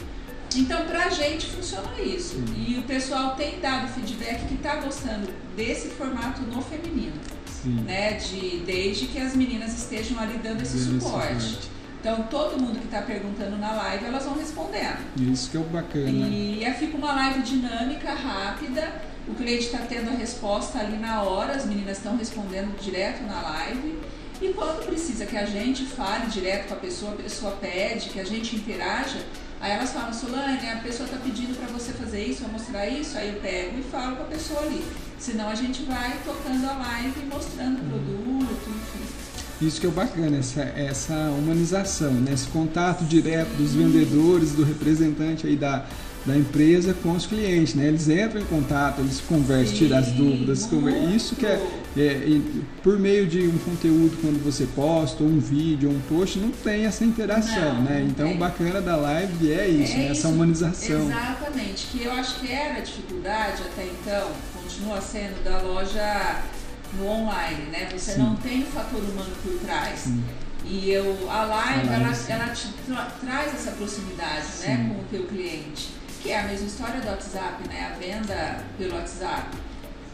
Então, 0.57 0.85
pra 0.87 1.09
gente 1.11 1.47
funciona 1.47 2.01
isso. 2.01 2.35
Sim. 2.35 2.67
E 2.69 2.79
o 2.79 2.83
pessoal 2.83 3.37
tem 3.37 3.61
dado 3.61 3.89
feedback 3.89 4.47
que 4.47 4.57
tá 4.57 4.77
gostando 4.77 5.29
desse 5.57 5.89
formato 5.89 6.43
no 6.43 6.61
feminino, 6.63 7.15
Sim. 7.47 7.83
né? 7.83 8.15
De, 8.15 8.59
desde 8.67 9.07
que 9.07 9.19
as 9.19 9.37
meninas 9.37 9.77
estejam 9.77 10.19
ali 10.19 10.39
dando 10.39 10.63
esse 10.63 10.79
suporte. 10.79 11.71
Então, 12.01 12.23
todo 12.31 12.59
mundo 12.59 12.79
que 12.79 12.87
está 12.87 13.03
perguntando 13.03 13.59
na 13.59 13.73
live, 13.73 14.07
elas 14.07 14.25
vão 14.25 14.35
respondendo. 14.35 14.99
Isso 15.31 15.51
que 15.51 15.57
é 15.57 15.61
o 15.61 15.65
bacana. 15.65 16.09
E 16.09 16.65
aí 16.65 16.75
fica 16.75 16.97
uma 16.97 17.13
live 17.13 17.43
dinâmica, 17.43 18.15
rápida. 18.15 19.03
O 19.29 19.35
cliente 19.35 19.67
está 19.67 19.79
tendo 19.79 20.09
a 20.09 20.15
resposta 20.15 20.79
ali 20.79 20.97
na 20.97 21.23
hora, 21.23 21.53
as 21.53 21.67
meninas 21.67 21.99
estão 21.99 22.17
respondendo 22.17 22.75
direto 22.81 23.23
na 23.25 23.43
live. 23.43 23.99
E 24.41 24.49
quando 24.55 24.87
precisa 24.87 25.27
que 25.27 25.37
a 25.37 25.45
gente 25.45 25.85
fale 25.85 26.27
direto 26.29 26.69
com 26.69 26.75
a 26.75 26.79
pessoa, 26.79 27.13
a 27.13 27.17
pessoa 27.17 27.53
pede, 27.53 28.09
que 28.09 28.19
a 28.19 28.25
gente 28.25 28.57
interaja, 28.57 29.19
aí 29.61 29.73
elas 29.73 29.91
falam, 29.91 30.13
Solane, 30.13 30.69
a 30.69 30.77
pessoa 30.77 31.07
está 31.07 31.19
pedindo 31.19 31.57
para 31.57 31.69
você 31.69 31.93
fazer 31.93 32.25
isso, 32.25 32.43
vai 32.43 32.53
mostrar 32.53 32.87
isso, 32.89 33.17
aí 33.19 33.35
eu 33.35 33.41
pego 33.41 33.79
e 33.79 33.83
falo 33.83 34.17
com 34.17 34.23
a 34.23 34.27
pessoa 34.27 34.61
ali. 34.61 34.85
Senão 35.19 35.49
a 35.49 35.55
gente 35.55 35.83
vai 35.83 36.19
tocando 36.25 36.65
a 36.67 36.73
live 36.73 37.21
e 37.21 37.27
mostrando 37.27 37.81
o 37.81 37.89
produto, 37.89 38.71
enfim. 38.71 39.67
Isso 39.67 39.79
que 39.79 39.87
é 39.87 39.91
o 39.91 39.93
bacana, 39.93 40.39
essa, 40.39 40.63
essa 40.63 41.15
humanização, 41.39 42.13
né? 42.13 42.33
esse 42.33 42.47
contato 42.49 43.05
direto 43.05 43.51
dos 43.59 43.75
vendedores, 43.75 44.53
do 44.53 44.65
representante 44.65 45.47
aí 45.47 45.55
da, 45.55 45.85
da 46.25 46.35
empresa 46.35 46.95
com 46.95 47.13
os 47.13 47.27
clientes. 47.27 47.75
Né? 47.75 47.89
Eles 47.89 48.09
entram 48.09 48.41
em 48.41 48.47
contato, 48.47 49.01
eles 49.01 49.21
conversam, 49.21 49.77
tiram 49.77 49.99
as 49.99 50.11
dúvidas. 50.13 50.67
Isso 51.15 51.37
que 51.37 51.45
é. 51.45 51.61
É, 51.97 52.01
e 52.27 52.65
por 52.83 52.99
meio 52.99 53.27
de 53.27 53.41
um 53.49 53.59
conteúdo 53.59 54.17
quando 54.21 54.43
você 54.45 54.65
posta, 54.77 55.23
ou 55.25 55.29
um 55.29 55.41
vídeo, 55.41 55.89
ou 55.89 55.95
um 55.97 56.01
post, 56.03 56.39
não 56.39 56.51
tem 56.51 56.87
essa 56.87 57.05
interação. 57.05 57.75
Não, 57.75 57.83
né? 57.83 58.01
não 58.01 58.07
Então 58.09 58.33
o 58.33 58.37
bacana 58.39 58.81
da 58.81 58.97
live 58.97 59.53
é 59.53 59.69
isso, 59.69 59.93
É 59.93 59.97
né? 59.97 60.05
essa 60.05 60.13
isso, 60.13 60.29
humanização. 60.29 61.03
Exatamente, 61.11 61.87
que 61.89 62.05
eu 62.05 62.13
acho 62.13 62.41
que 62.41 62.51
era 62.53 62.79
a 62.79 62.81
dificuldade 62.81 63.63
até 63.63 63.87
então, 63.87 64.31
continua 64.55 65.01
sendo 65.01 65.43
da 65.43 65.61
loja 65.63 66.43
no 66.97 67.07
online, 67.07 67.67
né? 67.71 67.89
Você 67.93 68.13
Sim. 68.13 68.19
não 68.21 68.37
tem 68.37 68.63
o 68.63 68.67
fator 68.67 69.01
humano 69.01 69.31
por 69.43 69.53
trás. 69.65 70.01
Sim. 70.01 70.23
E 70.65 70.91
eu, 70.91 71.17
a 71.31 71.43
live, 71.45 71.89
A 71.89 71.99
live, 71.99 72.05
ela, 72.29 72.43
ela 72.45 72.55
te 72.55 72.69
tra- 72.87 73.09
traz 73.21 73.55
essa 73.55 73.71
proximidade 73.73 74.45
né, 74.61 74.91
com 74.93 75.01
o 75.01 75.05
teu 75.11 75.27
cliente, 75.27 75.89
que 76.23 76.31
é 76.31 76.39
a 76.41 76.47
mesma 76.47 76.67
história 76.67 77.01
do 77.01 77.07
WhatsApp, 77.09 77.67
né? 77.69 77.93
A 77.93 77.99
venda 77.99 78.63
pelo 78.79 78.95
WhatsApp. 78.95 79.57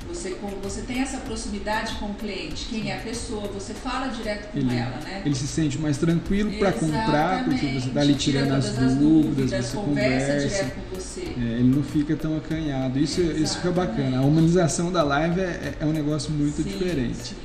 Você, 0.08 0.36
você 0.62 0.82
tem 0.82 1.00
essa 1.00 1.18
proximidade 1.18 1.94
com 1.96 2.06
o 2.06 2.14
cliente, 2.14 2.66
quem 2.70 2.90
é 2.90 2.96
a 2.96 3.00
pessoa, 3.00 3.48
você 3.48 3.74
fala 3.74 4.08
direto 4.08 4.52
com 4.52 4.58
Ele, 4.58 4.76
ela, 4.76 4.96
né? 5.04 5.22
ele 5.24 5.34
se 5.34 5.46
sente 5.46 5.78
mais 5.78 5.98
tranquilo 5.98 6.52
para 6.58 6.72
comprar, 6.72 7.44
porque 7.44 7.66
você 7.66 7.88
está 7.88 8.00
ali 8.00 8.14
tirando 8.14 8.52
as 8.52 8.70
dúvidas, 8.94 9.50
você 9.50 9.76
conversa, 9.76 10.26
conversa. 10.26 10.48
direto 10.48 10.74
com 10.74 10.96
você. 10.96 11.20
É, 11.20 11.58
ele 11.58 11.74
não 11.74 11.82
fica 11.82 12.16
tão 12.16 12.36
acanhado. 12.36 12.98
Isso, 12.98 13.20
isso 13.20 13.58
é 13.66 13.70
bacana. 13.70 14.18
A 14.18 14.22
humanização 14.22 14.92
da 14.92 15.02
live 15.02 15.40
é, 15.40 15.74
é 15.80 15.84
um 15.84 15.92
negócio 15.92 16.30
muito 16.30 16.62
Sim, 16.62 16.64
diferente. 16.64 17.28
sim. 17.28 17.36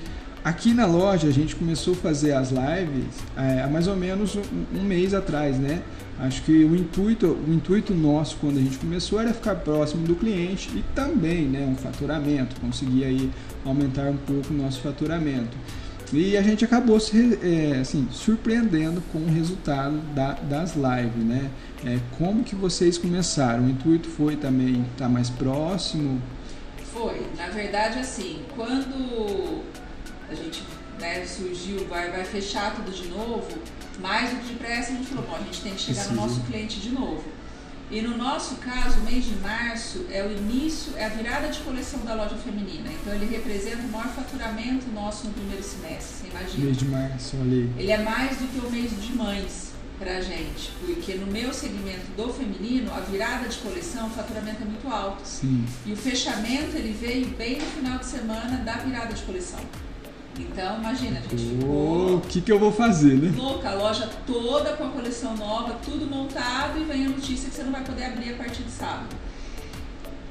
Aqui 0.43 0.73
na 0.73 0.87
loja 0.87 1.27
a 1.27 1.31
gente 1.31 1.55
começou 1.55 1.93
a 1.93 1.97
fazer 1.97 2.33
as 2.33 2.49
lives 2.49 3.05
é, 3.37 3.61
há 3.61 3.67
mais 3.67 3.87
ou 3.87 3.95
menos 3.95 4.35
um, 4.35 4.41
um 4.75 4.83
mês 4.83 5.13
atrás, 5.13 5.57
né? 5.57 5.81
Acho 6.21 6.43
que 6.43 6.51
o 6.63 6.75
intuito, 6.75 7.25
o 7.47 7.51
intuito 7.51 7.95
nosso 7.95 8.37
quando 8.39 8.57
a 8.59 8.61
gente 8.61 8.77
começou 8.77 9.19
era 9.19 9.33
ficar 9.33 9.55
próximo 9.55 10.05
do 10.05 10.15
cliente 10.15 10.69
e 10.75 10.83
também, 10.93 11.45
né, 11.47 11.65
um 11.67 11.75
faturamento, 11.75 12.55
conseguir 12.61 13.05
aí 13.05 13.31
aumentar 13.65 14.03
um 14.03 14.17
pouco 14.17 14.53
o 14.53 14.57
nosso 14.57 14.81
faturamento. 14.81 15.57
E 16.13 16.37
a 16.37 16.41
gente 16.43 16.63
acabou 16.63 16.99
se 16.99 17.39
é, 17.41 17.79
assim, 17.79 18.07
surpreendendo 18.11 19.01
com 19.11 19.17
o 19.19 19.25
resultado 19.27 19.97
da- 20.13 20.33
das 20.33 20.75
lives, 20.75 21.23
né? 21.25 21.49
É, 21.85 21.97
como 22.19 22.43
que 22.43 22.53
vocês 22.53 22.97
começaram? 22.99 23.63
O 23.63 23.69
intuito 23.69 24.07
foi 24.09 24.35
também 24.35 24.85
estar 24.91 25.09
mais 25.09 25.29
próximo? 25.29 26.21
Foi, 26.93 27.25
na 27.37 27.47
verdade, 27.47 27.97
assim, 27.97 28.41
quando 28.55 29.61
a 30.29 30.35
gente 30.35 30.61
né, 30.99 31.25
surgiu, 31.25 31.87
vai, 31.87 32.11
vai 32.11 32.23
fechar 32.25 32.75
tudo 32.75 32.91
de 32.91 33.07
novo, 33.07 33.47
mais 33.99 34.29
do 34.29 34.37
que 34.37 34.53
depressa 34.53 34.93
a 34.93 34.95
gente 34.95 35.07
falou, 35.07 35.25
bom, 35.27 35.35
a 35.35 35.43
gente 35.43 35.61
tem 35.61 35.73
que 35.73 35.81
chegar 35.81 36.07
no 36.07 36.15
nosso 36.15 36.41
cliente 36.41 36.79
de 36.79 36.89
novo. 36.89 37.23
E 37.91 38.01
no 38.01 38.17
nosso 38.17 38.55
caso, 38.55 38.99
o 38.99 39.03
mês 39.03 39.25
de 39.25 39.35
março 39.35 40.05
é 40.09 40.25
o 40.25 40.31
início, 40.31 40.93
é 40.95 41.05
a 41.05 41.09
virada 41.09 41.49
de 41.49 41.59
coleção 41.59 41.99
da 42.05 42.13
loja 42.13 42.37
feminina. 42.37 42.89
Então 42.89 43.13
ele 43.13 43.25
representa 43.25 43.79
o 43.79 43.89
maior 43.89 44.07
faturamento 44.07 44.89
nosso 44.93 45.27
no 45.27 45.33
primeiro 45.33 45.61
semestre, 45.61 46.15
você 46.15 46.27
imagina. 46.29 46.65
Mês 46.65 46.77
de 46.77 46.85
março, 46.85 47.35
olha. 47.37 47.69
Ele 47.77 47.91
é 47.91 47.97
mais 47.97 48.37
do 48.37 48.47
que 48.47 48.65
o 48.65 48.71
mês 48.71 48.91
de 48.91 49.13
mães 49.13 49.71
pra 49.99 50.21
gente, 50.21 50.71
porque 50.79 51.15
no 51.15 51.27
meu 51.27 51.53
segmento 51.53 52.05
do 52.15 52.33
feminino, 52.33 52.91
a 52.93 53.01
virada 53.01 53.49
de 53.49 53.57
coleção, 53.57 54.07
o 54.07 54.09
faturamento 54.09 54.63
é 54.63 54.65
muito 54.65 54.87
alto. 54.87 55.21
Sim. 55.25 55.65
E 55.85 55.91
o 55.91 55.97
fechamento 55.97 56.75
ele 56.77 56.97
veio 56.99 57.27
bem 57.31 57.59
no 57.59 57.65
final 57.65 57.99
de 57.99 58.05
semana 58.05 58.57
da 58.63 58.77
virada 58.77 59.13
de 59.13 59.21
coleção. 59.23 59.59
Então, 60.39 60.79
imagina, 60.79 61.19
a 61.19 61.21
gente 61.21 61.59
ficou 61.59 62.17
O 62.17 62.21
que, 62.21 62.41
que 62.41 62.51
eu 62.51 62.59
vou 62.59 62.71
fazer, 62.71 63.15
né? 63.15 63.33
louca, 63.35 63.69
a 63.69 63.73
loja 63.73 64.09
toda 64.25 64.73
com 64.73 64.85
a 64.85 64.89
coleção 64.89 65.35
nova, 65.35 65.77
tudo 65.83 66.05
montado 66.05 66.79
e 66.79 66.83
vem 66.83 67.05
a 67.05 67.09
notícia 67.09 67.49
que 67.49 67.55
você 67.55 67.63
não 67.63 67.71
vai 67.71 67.83
poder 67.83 68.05
abrir 68.05 68.33
a 68.33 68.37
partir 68.37 68.63
de 68.63 68.71
sábado. 68.71 69.15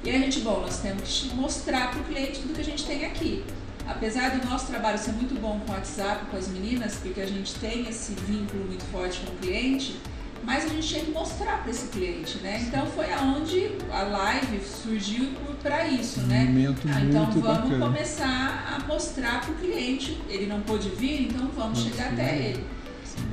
E 0.03 0.11
a 0.11 0.19
gente, 0.19 0.41
bom, 0.41 0.61
nós 0.61 0.79
temos 0.79 1.29
que 1.29 1.35
mostrar 1.35 1.91
para 1.91 2.01
o 2.01 2.05
cliente 2.05 2.41
tudo 2.41 2.55
que 2.55 2.61
a 2.61 2.65
gente 2.65 2.85
tem 2.85 3.05
aqui. 3.05 3.45
Apesar 3.87 4.31
do 4.39 4.49
nosso 4.49 4.67
trabalho 4.67 4.99
ser 4.99 5.13
muito 5.13 5.39
bom 5.39 5.61
com 5.61 5.73
o 5.73 5.75
WhatsApp, 5.75 6.27
com 6.27 6.37
as 6.37 6.49
meninas, 6.49 6.95
porque 6.95 7.21
a 7.21 7.27
gente 7.27 7.55
tem 7.57 7.89
esse 7.89 8.13
vínculo 8.13 8.65
muito 8.65 8.85
forte 8.93 9.21
com 9.21 9.33
o 9.33 9.37
cliente, 9.37 10.01
mas 10.45 10.65
a 10.65 10.69
gente 10.69 10.87
tinha 10.89 11.05
que 11.05 11.11
mostrar 11.11 11.59
para 11.63 11.71
esse 11.71 11.89
cliente, 11.89 12.39
né? 12.39 12.65
Então 12.67 12.87
foi 12.87 13.13
aonde 13.13 13.73
a 13.93 14.03
live 14.03 14.61
surgiu 14.65 15.29
para 15.63 15.87
isso, 15.87 16.21
né? 16.23 16.45
Momento 16.45 16.89
Ah, 16.89 17.01
então 17.03 17.27
vamos 17.27 17.43
bacana. 17.71 17.87
começar 17.87 18.77
a 18.81 18.87
mostrar 18.87 19.41
para 19.43 19.53
o 19.53 19.55
cliente. 19.57 20.19
Ele 20.29 20.47
não 20.47 20.61
pôde 20.61 20.89
vir, 20.91 21.23
então 21.29 21.41
vamos 21.55 21.81
Vamos 21.81 21.83
chegar 21.97 22.13
até 22.13 22.37
ele. 22.37 22.65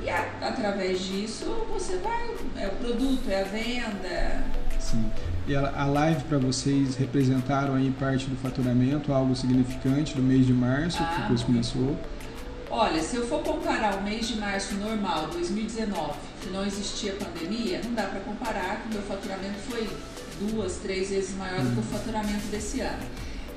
E 0.04 0.10
a- 0.10 0.28
através 0.42 1.00
disso 1.00 1.46
você 1.72 1.96
vai, 1.96 2.30
é 2.62 2.66
o 2.68 2.72
produto, 2.72 3.22
é 3.28 3.40
a 3.40 3.44
venda. 3.44 4.44
Sim. 4.78 5.04
E 5.46 5.56
a, 5.56 5.72
a 5.80 5.86
live 5.86 6.24
para 6.24 6.36
vocês 6.38 6.94
representaram 6.96 7.74
aí 7.74 7.90
parte 7.98 8.26
do 8.26 8.36
faturamento, 8.36 9.12
algo 9.14 9.34
significante 9.34 10.14
do 10.14 10.22
mês 10.22 10.46
de 10.46 10.52
março, 10.52 10.98
que 10.98 11.04
Ah. 11.04 11.18
depois 11.22 11.42
começou. 11.42 11.98
Olha, 12.70 13.02
se 13.02 13.16
eu 13.16 13.26
for 13.26 13.42
comparar 13.42 13.96
o 13.96 14.02
mês 14.02 14.28
de 14.28 14.36
março 14.36 14.74
normal, 14.74 15.28
2019, 15.32 16.12
que 16.42 16.50
não 16.50 16.66
existia 16.66 17.14
pandemia, 17.14 17.80
não 17.82 17.94
dá 17.94 18.02
para 18.02 18.20
comparar 18.20 18.82
que 18.82 18.88
o 18.88 18.92
meu 18.94 19.02
faturamento 19.02 19.58
foi 19.68 19.88
duas, 20.40 20.76
três 20.76 21.08
vezes 21.08 21.34
maior 21.36 21.60
do 21.60 21.72
que 21.72 21.80
o 21.80 21.82
faturamento 21.82 22.46
desse 22.48 22.80
ano. 22.80 23.02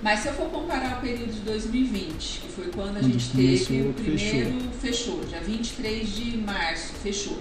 Mas 0.02 0.22
se 0.22 0.30
eu 0.30 0.34
for 0.34 0.50
comparar 0.50 0.98
o 0.98 1.02
período 1.02 1.32
de 1.32 1.42
2020, 1.42 2.42
que 2.42 2.48
foi 2.54 2.72
quando 2.72 2.98
a 2.98 3.02
gente 3.02 3.30
teve 3.32 3.82
o 3.82 3.94
primeiro 3.94 4.72
fechou. 4.80 5.24
dia 5.26 5.42
23 5.42 6.10
de 6.10 6.38
março, 6.38 6.94
fechou. 7.04 7.38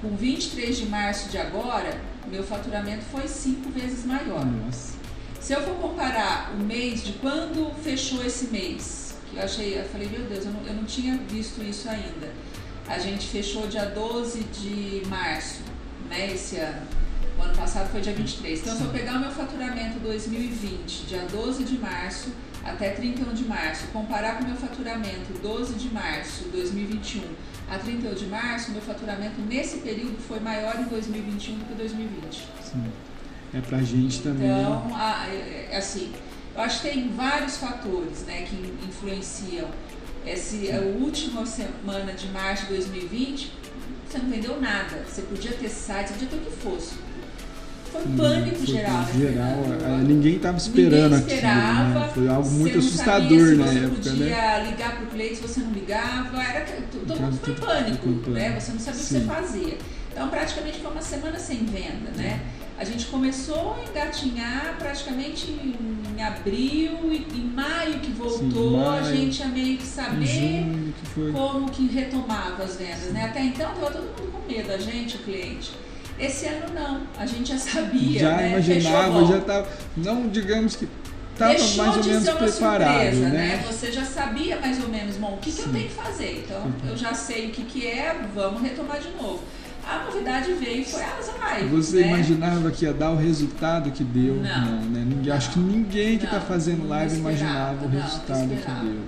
Com 0.00 0.16
23 0.16 0.78
de 0.78 0.86
março 0.86 1.28
de 1.28 1.38
agora, 1.38 2.00
meu 2.28 2.42
faturamento 2.42 3.04
foi 3.12 3.28
cinco 3.28 3.70
vezes 3.70 4.04
maior. 4.06 4.44
Nossa. 4.44 4.94
Se 5.40 5.52
eu 5.52 5.62
for 5.62 5.74
comparar 5.76 6.52
o 6.58 6.62
mês 6.62 7.04
de 7.04 7.12
quando 7.14 7.70
fechou 7.82 8.24
esse 8.24 8.46
mês, 8.46 9.09
que 9.30 9.36
eu 9.36 9.42
achei, 9.42 9.78
eu 9.78 9.84
falei, 9.84 10.08
meu 10.08 10.22
Deus, 10.26 10.44
eu 10.44 10.52
não, 10.52 10.66
eu 10.66 10.74
não 10.74 10.84
tinha 10.84 11.16
visto 11.28 11.62
isso 11.62 11.88
ainda. 11.88 12.30
A 12.88 12.98
gente 12.98 13.26
fechou 13.28 13.66
dia 13.68 13.84
12 13.86 14.40
de 14.44 15.02
março, 15.08 15.60
né, 16.08 16.32
esse 16.32 16.56
ano. 16.56 16.82
O 17.38 17.42
ano 17.42 17.54
passado 17.56 17.88
foi 17.90 18.00
dia 18.00 18.12
23. 18.12 18.60
Então, 18.60 18.76
se 18.76 18.82
eu 18.82 18.90
pegar 18.90 19.14
o 19.16 19.20
meu 19.20 19.30
faturamento 19.30 19.98
2020, 20.00 21.06
dia 21.06 21.24
12 21.30 21.64
de 21.64 21.78
março 21.78 22.28
até 22.64 22.90
31 22.90 23.32
de 23.32 23.44
março, 23.44 23.86
comparar 23.92 24.36
com 24.36 24.44
o 24.44 24.46
meu 24.48 24.56
faturamento 24.56 25.32
12 25.42 25.74
de 25.74 25.88
março 25.94 26.44
2021 26.52 27.22
a 27.70 27.78
31 27.78 28.14
de 28.14 28.26
março, 28.26 28.72
meu 28.72 28.82
faturamento 28.82 29.40
nesse 29.48 29.78
período 29.78 30.18
foi 30.18 30.40
maior 30.40 30.78
em 30.80 30.84
2021 30.84 31.54
do 31.54 31.64
que 31.66 31.74
2020. 31.74 32.48
Sim. 32.62 32.84
É 33.54 33.60
pra 33.60 33.78
gente 33.78 34.20
também. 34.20 34.50
Então, 34.50 34.94
a- 34.94 35.26
é- 35.28 35.68
é 35.72 35.76
assim, 35.78 36.12
eu 36.54 36.60
acho 36.62 36.82
que 36.82 36.88
tem 36.88 37.08
vários 37.16 37.56
fatores 37.56 38.24
né, 38.26 38.42
que 38.48 38.56
in- 38.56 38.88
influenciam. 38.88 39.68
Esse, 40.26 40.70
a 40.70 40.80
última 40.80 41.46
semana 41.46 42.12
de 42.12 42.28
março 42.28 42.66
de 42.66 42.74
2020, 42.74 43.52
você 44.08 44.18
não 44.18 44.28
vendeu 44.28 44.60
nada. 44.60 45.02
Você 45.08 45.22
podia 45.22 45.52
ter 45.52 45.68
site, 45.68 46.08
você 46.08 46.12
podia 46.14 46.28
ter 46.28 46.36
o 46.36 46.40
que 46.40 46.50
fosse. 46.50 46.94
Foi 47.90 48.02
um 48.02 48.16
pânico 48.16 48.56
Foi 48.56 48.66
geral, 48.66 48.98
né? 49.02 49.12
geral, 49.18 49.64
Fernando? 49.64 50.00
é, 50.00 50.04
ninguém 50.04 50.36
estava 50.36 50.56
esperando 50.58 51.16
Ninguém 51.16 51.34
esperava, 51.34 51.80
aquilo, 51.88 52.00
né? 52.00 52.10
Foi 52.14 52.28
algo 52.28 52.44
Você 52.48 52.54
muito 52.56 52.78
não 52.78 52.86
assustador 52.86 53.20
sabia 53.22 53.46
se 53.46 53.54
na 53.56 53.66
você 53.66 53.78
época, 53.78 53.94
podia 53.96 54.12
né? 54.14 54.70
ligar 54.70 54.96
para 54.96 55.04
o 55.04 55.06
cliente, 55.08 55.34
se 55.36 55.42
você 55.42 55.60
não 55.60 55.72
ligava, 55.72 56.42
era 56.42 56.66
todo 56.92 57.20
mundo 57.20 57.38
foi 57.42 57.52
em 57.52 57.56
pânico, 57.56 58.30
né? 58.30 58.60
Você 58.60 58.72
não 58.72 58.78
sabia 58.78 59.00
o 59.00 59.02
que 59.02 59.08
Sim. 59.08 59.18
você 59.20 59.24
fazia. 59.26 59.78
Então, 60.12 60.28
praticamente 60.28 60.78
foi 60.80 60.90
uma 60.92 61.02
semana 61.02 61.38
sem 61.38 61.64
venda, 61.64 62.10
né? 62.16 62.40
A 62.78 62.84
gente 62.84 63.06
começou 63.06 63.74
a 63.74 63.90
engatinhar 63.90 64.76
praticamente 64.78 65.46
em 66.20 66.22
abril 66.22 66.98
e 67.10 67.26
em 67.34 67.44
maio 67.54 67.98
que 68.00 68.10
voltou, 68.12 68.78
a 68.78 69.00
maio, 69.00 69.16
gente 69.16 69.40
ia 69.40 69.48
meio 69.48 69.78
que 69.78 69.86
saber 69.86 70.66
que 71.14 71.32
como 71.32 71.70
que 71.70 71.86
retomava 71.86 72.62
as 72.62 72.76
vendas, 72.76 73.12
né? 73.12 73.24
Até 73.24 73.40
então 73.40 73.72
estava 73.72 73.90
todo 73.90 74.02
mundo 74.02 74.32
com 74.32 74.52
medo, 74.52 74.70
a 74.70 74.76
gente, 74.76 75.16
o 75.16 75.20
cliente. 75.20 75.72
Esse 76.18 76.46
ano 76.46 76.74
não, 76.74 77.00
a 77.16 77.24
gente 77.24 77.48
já 77.48 77.58
sabia, 77.58 78.20
já 78.20 78.36
né? 78.36 78.50
imaginava, 78.50 79.24
já 79.24 79.38
estava. 79.38 79.68
Não 79.96 80.28
digamos 80.28 80.76
que 80.76 80.86
estava 81.32 81.52
mais 81.54 81.96
ou 81.96 82.04
menos 82.04 82.28
preparado, 82.28 82.92
surpresa, 82.92 83.28
né? 83.30 83.64
Você 83.66 83.90
já 83.90 84.04
sabia 84.04 84.60
mais 84.60 84.82
ou 84.82 84.90
menos, 84.90 85.16
bom, 85.16 85.34
o 85.34 85.38
que, 85.38 85.50
que 85.50 85.60
eu 85.60 85.66
Sim. 85.66 85.72
tenho 85.72 85.88
que 85.88 85.94
fazer? 85.94 86.44
Então, 86.44 86.70
eu 86.86 86.96
já 86.98 87.14
sei 87.14 87.46
o 87.46 87.50
que, 87.50 87.62
que 87.62 87.86
é, 87.86 88.14
vamos 88.34 88.60
retomar 88.60 89.00
de 89.00 89.08
novo. 89.12 89.40
A 89.86 90.04
novidade 90.04 90.52
veio 90.54 90.84
foi 90.84 91.02
as 91.02 91.30
lives, 91.58 91.70
Você 91.86 92.00
né? 92.00 92.06
imaginava 92.08 92.70
que 92.70 92.84
ia 92.84 92.92
dar 92.92 93.10
o 93.10 93.16
resultado 93.16 93.90
que 93.90 94.04
deu? 94.04 94.36
Não. 94.36 94.42
né? 94.82 95.04
Ninguém, 95.06 95.28
Não. 95.28 95.34
acho 95.36 95.50
que 95.50 95.58
ninguém 95.58 96.18
que 96.18 96.24
está 96.24 96.38
Não, 96.38 96.46
fazendo 96.46 96.78
não 96.82 96.88
live 96.88 97.14
esperava, 97.14 97.30
imaginava 97.32 97.84
o 97.84 97.88
não, 97.88 97.94
não 97.94 98.02
resultado 98.02 98.48
que 98.48 98.86
deu. 98.86 99.00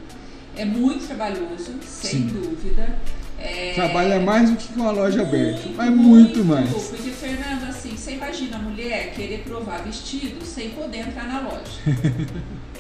É 0.57 0.65
muito 0.65 1.07
trabalhoso, 1.07 1.75
sem 1.87 2.11
Sim. 2.11 2.27
dúvida. 2.27 2.99
É... 3.39 3.73
Trabalha 3.75 4.21
mais 4.21 4.51
do 4.51 4.57
que 4.57 4.69
com 4.73 4.87
a 4.87 4.93
loja 4.93 5.23
aberta, 5.23 5.63
Muito, 5.63 5.77
mas 5.77 5.91
muito 5.91 6.45
mais. 6.45 6.71
Porque, 6.71 7.11
Fernando, 7.11 7.69
assim, 7.69 7.97
você 7.97 8.13
imagina 8.13 8.57
a 8.57 8.61
mulher 8.61 9.13
querer 9.15 9.39
provar 9.41 9.83
vestido 9.83 10.45
sem 10.45 10.71
poder 10.71 10.99
entrar 10.99 11.27
na 11.27 11.41
loja. 11.41 11.81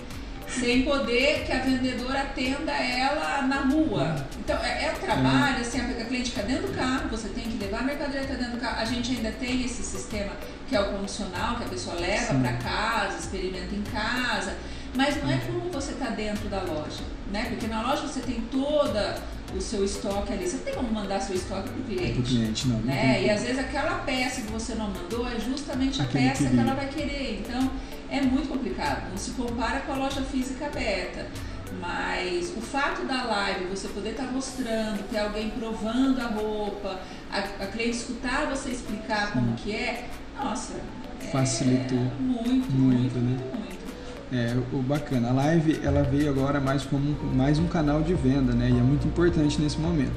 sem 0.58 0.82
poder 0.82 1.44
que 1.44 1.52
a 1.52 1.58
vendedora 1.60 2.20
atenda 2.22 2.72
ela 2.72 3.42
na 3.42 3.60
rua. 3.62 4.14
Então, 4.38 4.56
é, 4.62 4.84
é 4.84 4.88
trabalho, 5.00 5.60
assim, 5.60 5.80
a 5.80 6.04
cliente 6.04 6.30
fica 6.30 6.42
dentro 6.42 6.68
do 6.68 6.74
carro, 6.74 7.08
você 7.08 7.28
tem 7.28 7.44
que 7.44 7.56
levar 7.58 7.80
a 7.80 7.82
mercadoria 7.82 8.22
até 8.22 8.34
dentro 8.34 8.52
do 8.52 8.58
carro. 8.60 8.80
A 8.80 8.84
gente 8.84 9.12
ainda 9.12 9.32
tem 9.32 9.64
esse 9.64 9.82
sistema 9.82 10.32
que 10.68 10.76
é 10.76 10.80
o 10.80 10.92
condicional, 10.92 11.56
que 11.56 11.64
a 11.64 11.68
pessoa 11.68 11.96
leva 11.96 12.34
para 12.34 12.52
casa, 12.54 13.18
experimenta 13.18 13.74
em 13.74 13.82
casa. 13.82 14.54
Mas 14.94 15.22
não 15.22 15.30
é 15.30 15.38
como 15.38 15.70
você 15.70 15.92
está 15.92 16.10
dentro 16.10 16.48
da 16.50 16.60
loja, 16.60 17.02
né? 17.32 17.46
Porque 17.48 17.66
na 17.66 17.80
loja 17.80 18.02
você 18.06 18.20
tem 18.20 18.42
toda 18.50 19.16
o 19.56 19.60
seu 19.60 19.82
estoque 19.84 20.32
ali. 20.34 20.46
Você 20.46 20.56
não 20.56 20.64
tem 20.64 20.74
como 20.74 20.92
mandar 20.92 21.18
seu 21.20 21.34
estoque 21.34 21.68
para 21.70 21.78
o 21.78 21.82
Para 21.82 21.92
o 21.94 21.96
cliente. 21.96 22.22
cliente, 22.22 22.68
não. 22.68 22.76
não 22.76 22.84
Né? 22.84 23.22
E 23.24 23.30
às 23.30 23.42
vezes 23.42 23.58
aquela 23.58 23.98
peça 24.00 24.42
que 24.42 24.48
você 24.48 24.74
não 24.74 24.88
mandou 24.90 25.26
é 25.26 25.40
justamente 25.40 26.00
a 26.00 26.04
Aquele 26.04 26.28
peça 26.28 26.42
que 26.42 26.48
queria. 26.50 26.60
ela 26.62 26.74
vai 26.74 26.88
querer. 26.88 27.42
Então 27.46 27.70
é 28.12 28.20
muito 28.22 28.48
complicado. 28.48 29.10
Não 29.10 29.16
se 29.16 29.32
compara 29.32 29.80
com 29.80 29.92
a 29.92 29.96
loja 29.96 30.22
física 30.22 30.66
aberta. 30.66 31.26
Mas 31.80 32.52
o 32.56 32.60
fato 32.60 33.04
da 33.06 33.24
live, 33.24 33.64
você 33.64 33.88
poder 33.88 34.10
estar 34.10 34.24
mostrando, 34.30 35.02
ter 35.10 35.18
alguém 35.18 35.50
provando 35.50 36.20
a 36.20 36.26
roupa, 36.26 37.00
a, 37.30 37.38
a 37.38 37.66
cliente 37.66 37.96
escutar 37.96 38.46
você 38.46 38.68
explicar 38.70 39.32
como 39.32 39.54
que 39.54 39.72
é, 39.74 40.06
nossa, 40.38 40.74
é 41.20 41.24
Facilitou 41.28 41.96
muito, 42.20 42.70
muito, 42.70 42.70
muito, 42.72 43.18
né? 43.18 43.38
muito. 43.54 43.82
É, 44.34 44.54
o 44.76 44.82
bacana. 44.82 45.30
A 45.30 45.32
live 45.32 45.80
ela 45.82 46.02
veio 46.02 46.28
agora 46.30 46.60
mais 46.60 46.82
como 46.84 47.10
um- 47.10 47.34
mais 47.34 47.58
um 47.58 47.66
canal 47.68 48.02
de 48.02 48.12
venda, 48.14 48.52
né? 48.54 48.68
E 48.70 48.78
é 48.78 48.82
muito 48.82 49.06
importante 49.06 49.58
nesse 49.60 49.78
momento. 49.78 50.12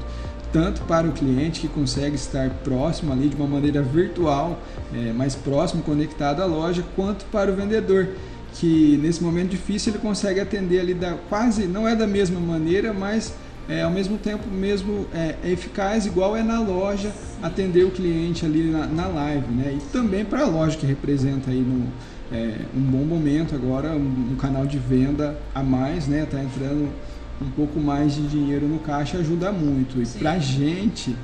Tanto 0.56 0.84
para 0.84 1.06
o 1.06 1.12
cliente 1.12 1.60
que 1.60 1.68
consegue 1.68 2.16
estar 2.16 2.50
próximo 2.64 3.12
ali 3.12 3.28
de 3.28 3.36
uma 3.36 3.46
maneira 3.46 3.82
virtual, 3.82 4.58
é, 4.94 5.12
mais 5.12 5.36
próximo, 5.36 5.84
conectado 5.84 6.42
à 6.42 6.46
loja, 6.46 6.82
quanto 6.96 7.26
para 7.26 7.52
o 7.52 7.54
vendedor 7.54 8.08
que 8.54 8.98
nesse 9.04 9.22
momento 9.22 9.50
difícil 9.50 9.92
ele 9.92 10.00
consegue 10.00 10.40
atender 10.40 10.80
ali 10.80 10.94
da 10.94 11.18
quase 11.28 11.68
não 11.68 11.86
é 11.86 11.94
da 11.94 12.08
mesma 12.08 12.40
maneira, 12.40 12.94
mas 12.94 13.34
é, 13.68 13.82
ao 13.82 13.92
mesmo 13.92 14.18
tempo 14.18 14.50
mesmo 14.50 15.06
é, 15.14 15.36
é 15.44 15.52
eficaz 15.52 16.06
igual 16.06 16.38
é 16.38 16.42
na 16.42 16.62
loja 16.62 17.12
atender 17.44 17.84
o 17.84 17.92
cliente 17.92 18.46
ali 18.46 18.64
na, 18.64 18.88
na 18.88 19.08
live, 19.08 19.54
né? 19.54 19.78
E 19.78 19.82
também 19.92 20.24
para 20.24 20.44
a 20.44 20.48
loja 20.48 20.78
que 20.78 20.86
representa 20.86 21.52
aí 21.52 21.60
no 21.60 21.86
é, 22.32 22.60
um 22.74 22.80
bom 22.80 23.04
momento 23.04 23.54
agora, 23.54 23.90
um, 23.90 24.30
um 24.32 24.36
canal 24.38 24.66
de 24.66 24.78
venda 24.78 25.38
a 25.54 25.62
mais, 25.62 26.08
né? 26.08 26.26
Tá 26.26 26.42
entrando 26.42 26.90
um 27.42 27.50
pouco 27.50 27.80
mais 27.80 28.14
de 28.16 28.28
dinheiro 28.28 28.68
no 28.68 28.80
caixa 28.80 29.18
ajuda 29.18 29.52
muito. 29.52 30.02
E 30.02 30.06
pra 30.06 30.40
gente, 30.40 31.16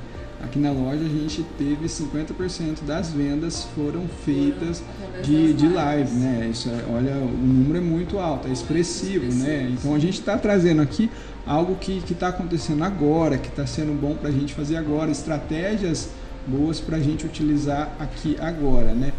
aqui 0.42 0.58
na 0.58 0.70
loja, 0.70 1.04
a 1.04 1.08
gente 1.08 1.42
teve 1.56 1.86
50% 1.86 2.84
das 2.86 3.10
vendas 3.10 3.64
foram 3.74 4.02
feitas 4.24 4.82
de, 5.22 5.52
de 5.54 5.68
live, 5.68 6.12
né? 6.14 6.48
Isso 6.50 6.68
é, 6.68 6.84
olha, 6.92 7.14
o 7.16 7.28
número 7.46 7.78
é 7.78 7.80
muito 7.80 8.18
alto, 8.18 8.48
é 8.48 8.52
expressivo, 8.52 9.32
né? 9.34 9.70
Então 9.72 9.94
a 9.94 9.98
gente 9.98 10.18
está 10.18 10.36
trazendo 10.36 10.82
aqui 10.82 11.10
algo 11.46 11.74
que 11.76 12.02
está 12.10 12.28
acontecendo 12.28 12.84
agora, 12.84 13.38
que 13.38 13.48
está 13.48 13.66
sendo 13.66 13.92
bom 13.98 14.14
para 14.14 14.28
a 14.28 14.32
gente 14.32 14.52
fazer 14.54 14.76
agora, 14.76 15.10
estratégias 15.10 16.08
boas 16.46 16.80
para 16.80 16.96
a 16.96 17.00
gente 17.00 17.24
utilizar 17.24 17.94
aqui 18.00 18.36
agora, 18.40 18.92
né? 18.92 19.12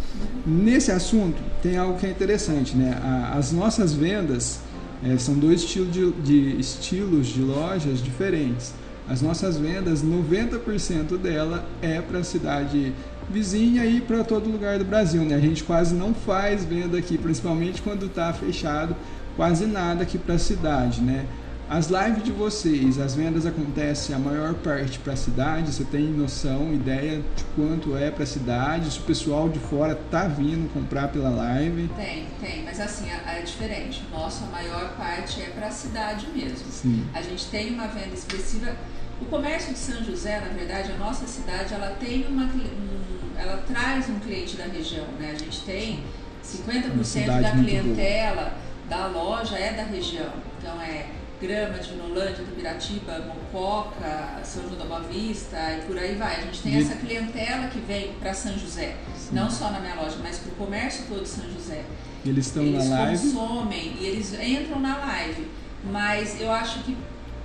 Nesse 0.45 0.91
assunto 0.91 1.41
tem 1.61 1.77
algo 1.77 1.97
que 1.97 2.05
é 2.05 2.09
interessante, 2.11 2.75
né? 2.75 2.97
A- 3.01 3.37
As 3.37 3.51
nossas 3.53 3.93
vendas 3.93 4.59
eh, 5.05 5.17
são 5.17 5.35
dois 5.35 5.61
estilos 5.61 5.91
de, 5.91 6.11
de 6.11 6.59
estilos 6.59 7.27
de 7.27 7.41
lojas 7.41 8.01
diferentes. 8.01 8.73
As 9.07 9.21
nossas 9.21 9.57
vendas, 9.57 10.03
90% 10.03 11.17
dela 11.17 11.67
é 11.81 12.01
para 12.01 12.19
a 12.19 12.23
cidade 12.23 12.93
vizinha 13.29 13.85
e 13.85 13.99
para 13.99 14.23
todo 14.23 14.49
lugar 14.49 14.79
do 14.79 14.85
Brasil, 14.85 15.23
né? 15.23 15.35
A 15.35 15.39
gente 15.39 15.63
quase 15.63 15.93
não 15.93 16.13
faz 16.13 16.63
venda 16.63 16.97
aqui, 16.97 17.17
principalmente 17.17 17.81
quando 17.81 18.05
está 18.05 18.31
fechado, 18.31 18.95
quase 19.35 19.65
nada 19.65 20.03
aqui 20.03 20.17
para 20.17 20.35
a 20.35 20.39
cidade, 20.39 21.01
né? 21.01 21.25
As 21.69 21.87
lives 21.87 22.23
de 22.23 22.31
vocês, 22.31 22.99
as 22.99 23.15
vendas 23.15 23.45
acontecem 23.45 24.15
a 24.15 24.19
maior 24.19 24.53
parte 24.55 24.99
para 24.99 25.13
a 25.13 25.15
cidade. 25.15 25.71
Você 25.71 25.85
tem 25.85 26.03
noção, 26.03 26.73
ideia 26.73 27.23
de 27.35 27.43
quanto 27.55 27.95
é 27.97 28.11
para 28.11 28.23
a 28.23 28.27
cidade? 28.27 28.91
Se 28.91 28.99
o 28.99 29.03
pessoal 29.03 29.49
de 29.49 29.59
fora 29.59 29.95
tá 30.11 30.27
vindo 30.27 30.71
comprar 30.73 31.07
pela 31.07 31.29
live? 31.29 31.89
Tem, 31.95 32.27
tem, 32.41 32.63
mas 32.63 32.79
assim, 32.79 33.09
é, 33.09 33.41
diferente. 33.41 34.03
Nossa, 34.11 34.43
a 34.45 34.47
maior 34.47 34.95
parte 34.97 35.41
é 35.41 35.45
para 35.47 35.67
a 35.67 35.71
cidade 35.71 36.27
mesmo. 36.35 36.69
Sim. 36.69 37.07
A 37.13 37.21
gente 37.21 37.45
tem 37.47 37.73
uma 37.73 37.87
venda 37.87 38.13
expressiva 38.13 38.75
O 39.21 39.25
comércio 39.25 39.73
de 39.73 39.79
São 39.79 40.03
José, 40.03 40.39
na 40.41 40.49
verdade, 40.49 40.91
a 40.91 40.97
nossa 40.97 41.25
cidade, 41.25 41.73
ela 41.73 41.95
tem 41.99 42.27
uma, 42.27 42.43
um, 42.43 43.39
ela 43.39 43.57
traz 43.65 44.09
um 44.09 44.19
cliente 44.19 44.57
da 44.57 44.65
região, 44.65 45.05
né? 45.19 45.31
A 45.33 45.39
gente 45.39 45.61
tem 45.61 46.03
50% 46.43 47.41
da 47.41 47.51
clientela 47.51 48.53
da 48.89 49.07
loja 49.07 49.57
é 49.57 49.73
da 49.73 49.83
região. 49.83 50.31
Então 50.59 50.81
é 50.81 51.07
Grama, 51.43 51.77
de 51.77 51.89
Vinolândia, 51.89 52.45
Tubiratiba, 52.45 53.19
Mococa, 53.19 54.39
São 54.45 54.63
João 54.63 54.77
da 54.77 54.85
Boa 54.85 55.01
Vista 55.01 55.57
e 55.73 55.85
por 55.85 55.97
aí 55.97 56.15
vai. 56.15 56.37
A 56.37 56.41
gente 56.41 56.61
tem 56.61 56.77
essa 56.77 56.95
clientela 56.95 57.67
que 57.67 57.79
vem 57.79 58.13
para 58.13 58.33
São 58.33 58.57
José, 58.57 58.95
Sim. 59.13 59.35
não 59.35 59.51
só 59.51 59.69
na 59.69 59.81
minha 59.81 59.95
loja, 59.95 60.15
mas 60.23 60.39
para 60.39 60.53
o 60.53 60.55
comércio 60.55 61.03
todo 61.09 61.23
de 61.23 61.27
São 61.27 61.43
José. 61.51 61.83
Eles 62.25 62.47
estão 62.47 62.63
na 62.63 62.81
live? 62.81 63.09
Eles 63.09 63.33
consomem 63.33 63.97
e 63.99 64.05
eles 64.05 64.33
entram 64.33 64.79
na 64.79 64.97
live. 64.97 65.47
Mas 65.91 66.39
eu 66.39 66.49
acho 66.49 66.79
que 66.83 66.95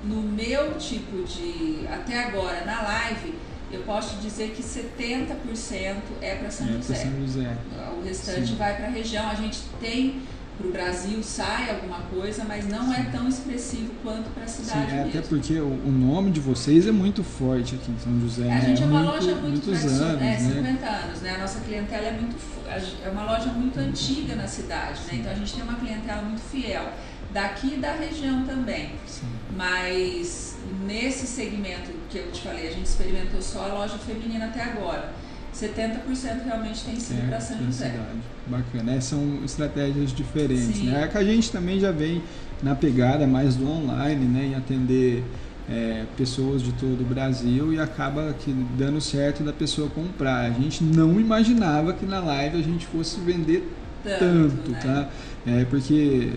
no 0.05 0.23
meu 0.23 0.79
tipo 0.79 1.25
de. 1.25 1.85
Até 1.89 2.23
agora, 2.23 2.65
na 2.65 2.81
live, 2.81 3.35
eu 3.73 3.83
posso 3.83 4.17
dizer 4.19 4.51
que 4.51 4.63
70% 4.63 5.97
é 6.23 6.37
para 6.37 6.51
São, 6.53 6.69
é 6.69 6.81
São 6.81 7.21
José. 7.21 7.57
O 7.99 8.05
restante 8.05 8.47
Sim. 8.47 8.55
vai 8.55 8.77
para 8.77 8.87
a 8.87 8.91
região. 8.91 9.29
A 9.29 9.35
gente 9.35 9.59
tem 9.81 10.23
para 10.59 10.67
o 10.67 10.73
Brasil 10.73 11.23
sai 11.23 11.71
alguma 11.71 12.01
coisa, 12.01 12.45
mas 12.45 12.69
não 12.69 12.93
é 12.93 13.05
tão 13.05 13.29
expressivo 13.29 13.93
quanto 14.03 14.29
para 14.31 14.43
a 14.43 14.49
cidade. 14.49 14.91
Sim, 14.91 14.97
é 14.97 15.03
até 15.05 15.21
porque 15.23 15.55
o, 15.59 15.67
o, 15.67 15.91
nome 15.91 16.33
de 16.33 16.41
vocês 16.41 16.87
é 16.87 16.91
muito 16.93 17.23
forte 17.23 17.77
aqui 17.77 17.93
em 17.93 17.99
São 17.99 18.21
José. 18.21 18.43
A 18.43 18.47
né? 18.57 18.61
gente 18.61 18.83
é 18.83 18.87
uma 18.87 19.01
muito, 19.01 19.15
loja 19.15 19.35
muito 19.37 19.65
tradicional, 19.65 20.09
anos, 20.09 20.23
é, 20.23 20.37
50 20.37 20.63
né? 20.63 21.03
anos, 21.05 21.21
né? 21.21 21.35
A 21.37 21.39
nossa 21.39 21.61
clientela 21.61 22.07
é 22.07 22.13
muito 22.13 22.37
é 22.69 23.09
uma 23.09 23.25
loja 23.25 23.47
muito 23.47 23.79
antiga 23.79 24.35
na 24.35 24.47
cidade, 24.47 25.01
né? 25.07 25.15
Então 25.21 25.33
a 25.33 25.35
gente 25.35 25.55
tem 25.55 25.63
uma 25.63 25.75
clientela 25.75 26.23
muito 26.23 26.41
fiel 26.41 26.93
daqui 27.33 27.77
da 27.77 27.93
região 27.93 28.45
também. 28.45 28.91
Sim. 29.07 29.27
Mas 29.57 30.59
nesse 30.87 31.27
segmento 31.27 31.91
que 32.11 32.19
eu 32.19 32.31
te 32.31 32.43
falei, 32.43 32.69
a 32.69 32.73
gente 32.73 32.87
experimentou 32.87 33.41
só 33.41 33.65
a 33.65 33.75
loja 33.75 33.97
feminina 33.99 34.47
até 34.47 34.63
agora. 34.63 35.13
70% 35.61 36.45
realmente 36.45 36.85
tem 36.85 37.01
sido 37.01 37.25
é, 37.25 37.29
para 37.29 37.41
São 37.41 37.59
José. 37.59 37.91
Cidade. 37.91 38.19
Bacana, 38.47 38.95
é, 38.95 39.01
são 39.01 39.41
estratégias 39.45 40.13
diferentes. 40.13 40.83
Né? 40.83 41.05
É 41.05 41.09
que 41.09 41.19
a 41.19 41.25
gente 41.25 41.51
também 41.51 41.81
já 41.81 41.91
vem 41.91 42.23
na 42.63 42.75
pegada 42.75 43.27
mais 43.27 43.57
do 43.57 43.69
online, 43.69 44.25
né? 44.27 44.47
em 44.47 44.55
atender 44.55 45.25
é, 45.69 46.05
pessoas 46.17 46.63
de 46.63 46.73
todo 46.73 47.01
o 47.01 47.05
Brasil 47.05 47.73
e 47.73 47.81
acaba 47.81 48.35
que 48.39 48.53
dando 48.77 49.01
certo 49.01 49.43
da 49.43 49.53
pessoa 49.53 49.91
comprar. 49.91 50.45
A 50.45 50.51
gente 50.51 50.83
não 50.83 51.21
imaginava 51.21 51.93
que 51.93 52.07
na 52.07 52.21
live 52.21 52.59
a 52.59 52.63
gente 52.63 52.87
fosse 52.87 53.21
vender 53.21 53.69
tanto, 54.03 54.57
tanto 54.57 54.71
né? 54.71 54.81
tá? 54.81 55.09
É, 55.47 55.65
porque 55.65 56.33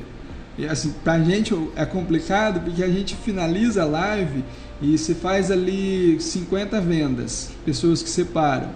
assim, 0.70 0.94
pra 1.04 1.20
gente 1.20 1.56
é 1.76 1.86
complicado 1.86 2.62
porque 2.62 2.84
a 2.84 2.90
gente 2.90 3.16
finaliza 3.16 3.84
a 3.84 3.86
live 3.86 4.44
e 4.82 4.98
você 4.98 5.14
faz 5.14 5.52
ali 5.52 6.20
50 6.20 6.82
vendas, 6.82 7.52
pessoas 7.64 8.02
que 8.02 8.10
separam. 8.10 8.70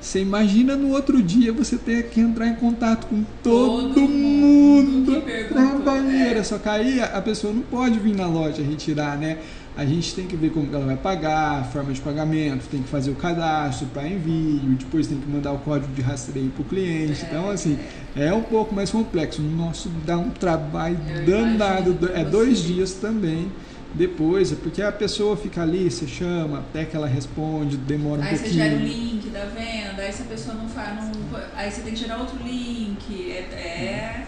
Você 0.00 0.20
imagina 0.20 0.76
no 0.76 0.92
outro 0.92 1.22
dia 1.22 1.52
você 1.52 1.76
ter 1.76 2.08
que 2.08 2.20
entrar 2.20 2.48
em 2.48 2.54
contato 2.54 3.06
com 3.06 3.22
todo, 3.42 3.92
todo 3.92 4.08
mundo, 4.08 5.12
mundo 5.12 5.22
na 5.54 5.74
banheira. 5.74 6.40
É. 6.40 6.42
Só 6.42 6.58
que 6.58 6.68
aí 6.68 7.00
a 7.00 7.20
pessoa 7.20 7.52
não 7.52 7.62
pode 7.62 7.98
vir 7.98 8.16
na 8.16 8.26
loja 8.26 8.62
retirar, 8.62 9.18
né? 9.18 9.38
A 9.76 9.84
gente 9.84 10.14
tem 10.14 10.26
que 10.26 10.36
ver 10.36 10.50
como 10.50 10.74
ela 10.74 10.84
vai 10.84 10.96
pagar, 10.96 11.60
a 11.60 11.64
forma 11.64 11.92
de 11.92 12.00
pagamento, 12.00 12.66
tem 12.68 12.82
que 12.82 12.88
fazer 12.88 13.10
o 13.10 13.14
cadastro 13.14 13.86
para 13.88 14.06
envio, 14.06 14.76
depois 14.78 15.06
tem 15.06 15.18
que 15.18 15.28
mandar 15.28 15.52
o 15.52 15.58
código 15.58 15.92
de 15.92 16.02
rastreio 16.02 16.50
para 16.50 16.62
o 16.62 16.64
cliente. 16.64 17.22
É, 17.22 17.26
então, 17.26 17.50
assim, 17.50 17.78
é. 18.16 18.26
é 18.26 18.34
um 18.34 18.42
pouco 18.42 18.74
mais 18.74 18.90
complexo. 18.90 19.40
O 19.40 19.44
nosso 19.44 19.90
dá 20.04 20.18
um 20.18 20.30
trabalho 20.30 20.98
Eu 21.08 21.24
danado. 21.26 22.10
É 22.14 22.24
dois 22.24 22.58
dias 22.62 22.94
também 22.94 23.48
depois, 23.94 24.52
é 24.52 24.56
porque 24.56 24.80
a 24.82 24.92
pessoa 24.92 25.36
fica 25.36 25.62
ali, 25.62 25.90
você 25.90 26.06
chama, 26.06 26.60
até 26.60 26.84
que 26.84 26.94
ela 26.94 27.06
responde, 27.06 27.76
demora 27.76 28.20
um 28.20 28.24
aí 28.24 28.38
pouquinho. 28.38 28.62
Aí 28.62 28.70
você 28.70 28.76
gera 28.76 28.82
o 28.82 28.86
link 28.86 29.28
da 29.30 29.44
venda, 29.46 30.02
aí 30.02 30.12
se 30.12 30.22
a 30.22 30.26
pessoa 30.26 30.54
não 30.54 30.68
faz, 30.68 30.94
não, 30.94 31.12
aí 31.54 31.70
você 31.70 31.82
tem 31.82 31.92
que 31.92 31.98
gerar 31.98 32.18
outro 32.18 32.38
link, 32.42 33.30
é, 33.30 33.40
é, 33.54 34.26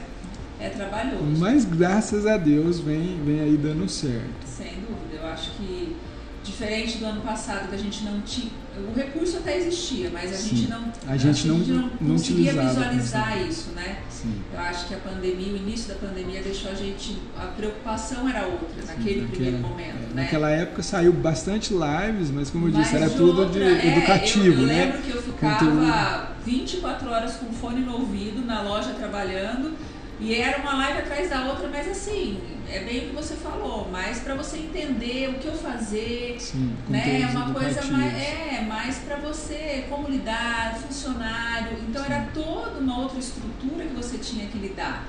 é 0.61 0.69
trabalhoso. 0.69 1.25
Mas 1.39 1.65
graças 1.65 2.27
a 2.27 2.37
Deus 2.37 2.81
vem, 2.81 3.23
vem 3.25 3.41
aí 3.41 3.57
dando 3.57 3.89
certo. 3.89 4.45
Sem 4.45 4.81
dúvida, 4.81 5.23
eu 5.23 5.27
acho 5.27 5.51
que 5.53 5.97
diferente 6.43 6.99
do 6.99 7.07
ano 7.07 7.21
passado 7.21 7.69
que 7.69 7.75
a 7.75 7.79
gente 7.79 8.05
não 8.05 8.21
tinha 8.21 8.51
o 8.91 8.99
recurso 8.99 9.37
até 9.37 9.59
existia 9.59 10.11
mas 10.11 10.33
a 10.33 10.37
Sim. 10.37 10.57
gente 10.57 10.71
não 10.71 10.93
a 11.07 11.17
gente 11.17 11.47
não, 11.47 11.59
não, 11.59 11.91
não 12.01 12.15
conseguia 12.15 12.53
visualizar 12.53 13.47
isso 13.47 13.71
né 13.73 13.99
Sim. 14.09 14.35
eu 14.53 14.61
acho 14.61 14.89
que 14.89 14.95
a 14.95 14.99
pandemia 14.99 15.53
o 15.53 15.57
início 15.57 15.89
da 15.89 15.95
pandemia 15.95 16.43
deixou 16.43 16.71
a 16.71 16.75
gente 16.75 17.19
a 17.39 17.47
preocupação 17.47 18.29
era 18.29 18.47
outra 18.47 18.85
naquele 18.87 19.21
Sim, 19.21 19.27
primeiro 19.27 19.59
momento 19.59 19.97
é, 19.97 20.15
né? 20.15 20.23
naquela 20.23 20.51
época 20.51 20.83
saiu 20.83 21.13
bastante 21.13 21.73
lives 21.73 22.31
mas 22.31 22.51
como 22.51 22.69
eu 22.69 22.73
disse 22.73 22.93
mas 22.93 23.03
era 23.03 23.11
tudo 23.11 23.47
de 23.51 23.63
é, 23.63 23.97
educativo 23.97 24.47
eu, 24.47 24.61
eu 24.63 24.67
né 24.67 24.85
lembro 24.87 25.03
que 25.03 25.11
eu 25.11 25.23
ficava 25.23 25.59
Conteúdo. 25.59 26.33
24 26.45 27.11
horas 27.11 27.37
com 27.37 27.53
fone 27.53 27.81
no 27.81 27.93
ouvido 27.93 28.45
na 28.45 28.63
loja 28.63 28.91
trabalhando 28.95 29.77
e 30.23 30.37
era 30.37 30.59
uma 30.59 30.75
live 30.77 31.01
atrás 31.01 31.29
da 31.29 31.47
outra, 31.47 31.67
mas 31.69 31.89
assim, 31.89 32.41
é 32.71 32.79
bem 32.79 33.07
o 33.07 33.09
que 33.09 33.17
você 33.17 33.35
falou, 33.35 33.89
mais 33.91 34.21
para 34.21 34.37
você 34.37 34.57
entender 34.57 35.31
o 35.31 35.35
que 35.35 35.49
eu 35.49 35.53
fazer, 35.53 36.37
Sim, 36.39 36.77
né? 36.89 37.23
É 37.23 37.27
uma 37.27 37.53
coisa 37.53 37.83
mais, 37.87 38.15
é, 38.15 38.65
mais 38.69 38.99
para 38.99 39.17
você 39.17 39.85
como 39.89 40.09
lidar, 40.09 40.79
funcionário. 40.79 41.77
Então 41.89 42.05
Sim. 42.05 42.13
era 42.13 42.29
toda 42.33 42.79
uma 42.79 43.01
outra 43.01 43.19
estrutura 43.19 43.85
que 43.85 43.95
você 43.95 44.17
tinha 44.17 44.47
que 44.47 44.59
lidar. 44.59 45.05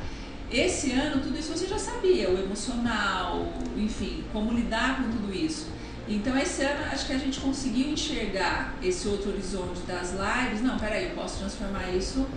Esse 0.49 0.91
ano 0.93 1.21
tudo 1.21 1.37
isso 1.37 1.55
você 1.55 1.67
já 1.67 1.77
sabia, 1.77 2.31
o 2.31 2.39
emocional, 2.39 3.53
enfim, 3.77 4.23
como 4.33 4.51
lidar 4.51 4.97
com 4.97 5.11
tudo 5.11 5.31
isso. 5.31 5.67
Então 6.09 6.35
esse 6.35 6.63
ano 6.63 6.85
acho 6.91 7.05
que 7.05 7.13
a 7.13 7.19
gente 7.19 7.39
conseguiu 7.39 7.91
enxergar 7.91 8.73
esse 8.81 9.07
outro 9.07 9.29
horizonte 9.29 9.81
das 9.87 10.11
lives. 10.11 10.63
Não, 10.63 10.79
peraí, 10.79 11.09
eu 11.09 11.11
posso 11.11 11.37
transformar 11.37 11.91
isso 11.91 12.27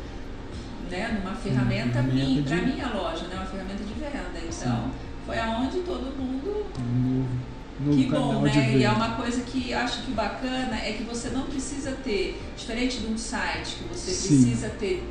né, 0.91 1.21
numa 1.21 1.35
ferramenta 1.35 2.03
minha, 2.03 2.43
para 2.43 2.57
minha 2.57 2.89
loja, 2.89 3.27
né, 3.29 3.37
uma 3.37 3.47
ferramenta 3.47 3.83
de 3.83 3.95
venda. 3.95 4.39
Então, 4.39 4.51
Sim. 4.51 4.91
foi 5.27 5.39
aonde 5.39 5.79
todo 5.81 6.17
mundo. 6.17 6.67
No, 6.79 7.91
no 7.91 7.97
que 7.97 8.05
bom, 8.11 8.43
né? 8.43 8.77
E 8.77 8.85
é 8.85 8.91
uma 8.91 9.17
coisa 9.17 9.43
que 9.43 9.73
acho 9.75 10.03
que 10.03 10.13
bacana 10.13 10.77
é 10.77 10.93
que 10.93 11.05
você 11.05 11.29
não 11.31 11.43
precisa 11.43 11.93
ter, 11.93 12.41
diferente 12.57 12.99
de 13.01 13.07
um 13.07 13.19
site, 13.19 13.77
que 13.77 13.85
você 13.85 14.11
Sim. 14.11 14.29
precisa 14.29 14.69
ter 14.71 15.05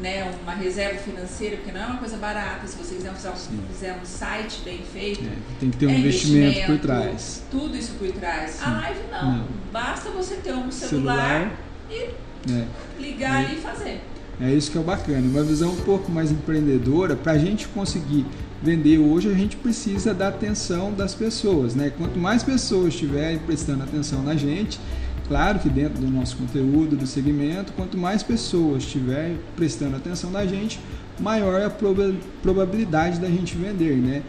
né, 0.00 0.24
uma 0.42 0.54
reserva 0.54 0.98
financeira, 0.98 1.56
porque 1.56 1.72
não 1.72 1.80
é 1.80 1.86
uma 1.86 1.98
coisa 1.98 2.16
barata. 2.16 2.66
Se 2.66 2.76
você 2.76 2.96
quiser 2.96 3.10
um, 3.10 3.72
fizer 3.72 3.98
um 4.00 4.04
site 4.04 4.60
bem 4.64 4.82
feito, 4.92 5.24
é, 5.24 5.36
tem 5.60 5.70
que 5.70 5.76
ter 5.76 5.86
um 5.86 5.90
é 5.90 5.98
investimento, 5.98 6.46
investimento, 6.46 6.72
por 6.72 6.86
trás. 6.86 7.42
Tudo 7.50 7.76
isso 7.76 7.92
por 7.92 8.10
trás. 8.12 8.50
Sim. 8.50 8.64
A 8.64 8.70
live 8.70 9.00
não. 9.10 9.32
não. 9.38 9.48
Basta 9.72 10.10
você 10.10 10.36
ter 10.36 10.52
um 10.52 10.70
celular, 10.70 11.16
celular 11.40 11.52
e 11.90 12.52
é. 12.52 12.66
ligar 12.98 13.50
é. 13.50 13.54
e 13.54 13.56
fazer. 13.56 14.00
É 14.40 14.52
isso 14.52 14.70
que 14.70 14.76
é 14.76 14.80
o 14.80 14.84
bacana. 14.84 15.20
Uma 15.20 15.42
visão 15.42 15.72
um 15.72 15.80
pouco 15.80 16.10
mais 16.10 16.30
empreendedora, 16.30 17.14
para 17.16 17.32
a 17.32 17.38
gente 17.38 17.68
conseguir 17.68 18.26
vender 18.62 18.98
hoje, 18.98 19.28
a 19.28 19.34
gente 19.34 19.56
precisa 19.56 20.14
da 20.14 20.28
atenção 20.28 20.92
das 20.92 21.14
pessoas. 21.14 21.74
Né? 21.74 21.92
Quanto 21.96 22.18
mais 22.18 22.42
pessoas 22.42 22.94
estiverem 22.94 23.38
prestando 23.38 23.84
atenção 23.84 24.22
na 24.22 24.34
gente, 24.34 24.80
claro 25.28 25.58
que 25.58 25.68
dentro 25.68 26.00
do 26.00 26.10
nosso 26.10 26.36
conteúdo, 26.36 26.96
do 26.96 27.06
segmento, 27.06 27.72
quanto 27.74 27.96
mais 27.96 28.22
pessoas 28.22 28.82
estiverem 28.82 29.38
prestando 29.56 29.96
atenção 29.96 30.30
na 30.30 30.46
gente, 30.46 30.80
maior 31.20 31.60
é 31.60 31.66
a 31.66 31.70
probabilidade 32.42 33.20
da 33.20 33.28
gente 33.28 33.56
vender, 33.56 33.96
né? 33.96 34.22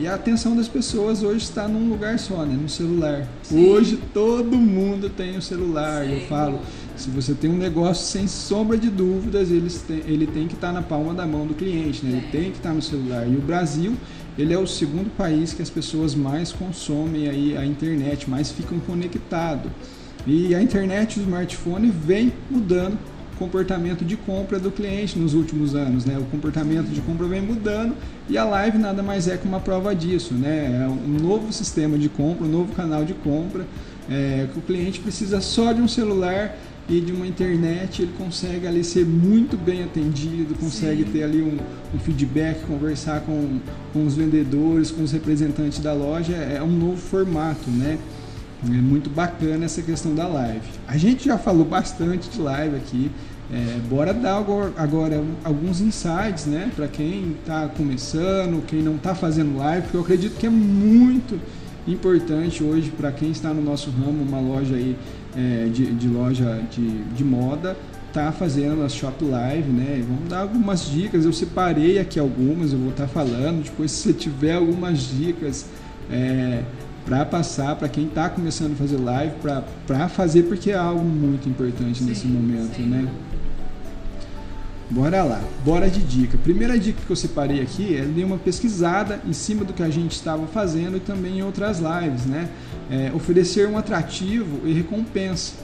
E 0.00 0.06
a 0.06 0.14
atenção 0.14 0.56
das 0.56 0.68
pessoas 0.68 1.22
hoje 1.22 1.44
está 1.44 1.68
num 1.68 1.88
lugar 1.88 2.18
só, 2.18 2.44
né? 2.44 2.58
No 2.60 2.68
celular. 2.68 3.26
Sim. 3.42 3.68
Hoje 3.68 3.98
todo 4.12 4.56
mundo 4.56 5.08
tem 5.08 5.34
o 5.34 5.38
um 5.38 5.40
celular. 5.40 6.04
Sim. 6.04 6.14
Eu 6.14 6.20
falo, 6.22 6.60
se 7.02 7.10
você 7.10 7.34
tem 7.34 7.50
um 7.50 7.56
negócio, 7.56 8.04
sem 8.06 8.28
sombra 8.28 8.78
de 8.78 8.88
dúvidas, 8.88 9.50
ele 9.50 9.68
tem, 9.68 10.02
ele 10.06 10.26
tem 10.26 10.46
que 10.46 10.54
estar 10.54 10.68
tá 10.68 10.72
na 10.72 10.82
palma 10.82 11.12
da 11.12 11.26
mão 11.26 11.44
do 11.44 11.54
cliente, 11.54 12.06
né? 12.06 12.18
Ele 12.18 12.28
tem 12.30 12.50
que 12.52 12.58
estar 12.58 12.68
tá 12.68 12.74
no 12.74 12.80
celular. 12.80 13.26
E 13.26 13.34
o 13.34 13.40
Brasil, 13.40 13.94
ele 14.38 14.54
é 14.54 14.58
o 14.58 14.66
segundo 14.66 15.10
país 15.16 15.52
que 15.52 15.60
as 15.60 15.68
pessoas 15.68 16.14
mais 16.14 16.52
consomem 16.52 17.28
aí 17.28 17.56
a 17.56 17.66
internet, 17.66 18.30
mais 18.30 18.52
ficam 18.52 18.78
conectados. 18.78 19.70
E 20.24 20.54
a 20.54 20.62
internet, 20.62 21.18
o 21.18 21.22
smartphone 21.22 21.90
vem 21.90 22.32
mudando 22.48 22.96
o 23.34 23.36
comportamento 23.36 24.04
de 24.04 24.16
compra 24.16 24.60
do 24.60 24.70
cliente 24.70 25.18
nos 25.18 25.34
últimos 25.34 25.74
anos, 25.74 26.04
né? 26.04 26.16
O 26.18 26.24
comportamento 26.26 26.86
de 26.86 27.00
compra 27.00 27.26
vem 27.26 27.40
mudando 27.40 27.96
e 28.28 28.38
a 28.38 28.44
live 28.44 28.78
nada 28.78 29.02
mais 29.02 29.26
é 29.26 29.36
que 29.36 29.48
uma 29.48 29.58
prova 29.58 29.92
disso, 29.92 30.34
né? 30.34 30.84
É 30.84 30.88
um 30.88 31.20
novo 31.20 31.52
sistema 31.52 31.98
de 31.98 32.08
compra, 32.08 32.46
um 32.46 32.50
novo 32.50 32.72
canal 32.74 33.04
de 33.04 33.14
compra, 33.14 33.66
é, 34.08 34.46
que 34.52 34.58
o 34.58 34.62
cliente 34.62 35.00
precisa 35.00 35.40
só 35.40 35.72
de 35.72 35.80
um 35.80 35.88
celular 35.88 36.56
e 36.88 37.00
de 37.00 37.12
uma 37.12 37.26
internet 37.26 38.02
ele 38.02 38.12
consegue 38.18 38.66
ali 38.66 38.82
ser 38.82 39.06
muito 39.06 39.56
bem 39.56 39.84
atendido, 39.84 40.54
consegue 40.54 41.04
Sim. 41.04 41.10
ter 41.10 41.22
ali 41.22 41.42
um, 41.42 41.58
um, 41.94 41.98
feedback, 41.98 42.64
conversar 42.66 43.20
com, 43.20 43.60
com 43.92 44.04
os 44.04 44.14
vendedores, 44.14 44.90
com 44.90 45.02
os 45.02 45.12
representantes 45.12 45.78
da 45.78 45.92
loja, 45.92 46.34
é 46.34 46.62
um 46.62 46.70
novo 46.70 46.96
formato, 46.96 47.70
né? 47.70 47.98
É 48.64 48.80
muito 48.80 49.10
bacana 49.10 49.64
essa 49.64 49.82
questão 49.82 50.14
da 50.14 50.26
live. 50.28 50.66
A 50.86 50.96
gente 50.96 51.24
já 51.24 51.36
falou 51.36 51.64
bastante 51.64 52.28
de 52.28 52.40
live 52.40 52.76
aqui, 52.76 53.10
é, 53.52 53.78
bora 53.88 54.14
dar 54.14 54.38
agora, 54.38 54.72
agora 54.76 55.24
alguns 55.42 55.80
insights, 55.80 56.46
né? 56.46 56.70
Para 56.74 56.86
quem 56.86 57.36
está 57.40 57.68
começando, 57.68 58.64
quem 58.66 58.82
não 58.82 58.96
está 58.96 59.14
fazendo 59.14 59.56
live, 59.58 59.82
porque 59.82 59.96
eu 59.96 60.00
acredito 60.00 60.36
que 60.36 60.46
é 60.46 60.50
muito 60.50 61.40
importante 61.86 62.62
hoje 62.62 62.90
para 62.90 63.10
quem 63.10 63.30
está 63.30 63.52
no 63.52 63.60
nosso 63.60 63.90
ramo, 63.90 64.22
uma 64.22 64.38
loja 64.38 64.76
aí 64.76 64.96
é, 65.36 65.68
de, 65.68 65.92
de, 65.92 66.08
loja 66.08 66.62
de, 66.70 67.02
de 67.04 67.24
moda, 67.24 67.76
tá 68.12 68.30
fazendo 68.30 68.82
as 68.82 68.94
shop 68.94 69.24
live, 69.24 69.70
né? 69.70 70.02
Vamos 70.06 70.28
dar 70.28 70.40
algumas 70.40 70.86
dicas. 70.90 71.24
Eu 71.24 71.32
separei 71.32 71.98
aqui 71.98 72.18
algumas, 72.18 72.72
eu 72.72 72.78
vou 72.78 72.90
estar 72.90 73.04
tá 73.04 73.08
falando. 73.08 73.64
Depois, 73.64 73.90
se 73.90 74.02
você 74.02 74.12
tiver 74.12 74.54
algumas 74.54 74.98
dicas 74.98 75.66
é, 76.10 76.62
para 77.04 77.24
passar 77.24 77.74
para 77.76 77.88
quem 77.88 78.04
está 78.04 78.28
começando 78.28 78.72
a 78.72 78.76
fazer 78.76 78.98
live, 78.98 79.34
para 79.86 80.08
fazer, 80.08 80.44
porque 80.44 80.70
é 80.70 80.76
algo 80.76 81.04
muito 81.04 81.48
importante 81.48 82.00
sim, 82.00 82.04
nesse 82.04 82.26
momento, 82.26 82.76
sim. 82.76 82.86
né? 82.86 83.08
Bora 84.92 85.22
lá, 85.22 85.40
bora 85.64 85.88
de 85.88 86.02
dica. 86.02 86.36
Primeira 86.36 86.78
dica 86.78 87.00
que 87.06 87.10
eu 87.10 87.16
separei 87.16 87.62
aqui 87.62 87.96
é 87.96 88.04
dar 88.04 88.26
uma 88.26 88.36
pesquisada 88.36 89.22
em 89.26 89.32
cima 89.32 89.64
do 89.64 89.72
que 89.72 89.82
a 89.82 89.88
gente 89.88 90.12
estava 90.12 90.46
fazendo 90.46 90.98
e 90.98 91.00
também 91.00 91.38
em 91.38 91.42
outras 91.42 91.78
lives, 91.78 92.26
né? 92.26 92.46
É, 92.90 93.10
oferecer 93.14 93.66
um 93.66 93.78
atrativo 93.78 94.68
e 94.68 94.72
recompensa. 94.74 95.54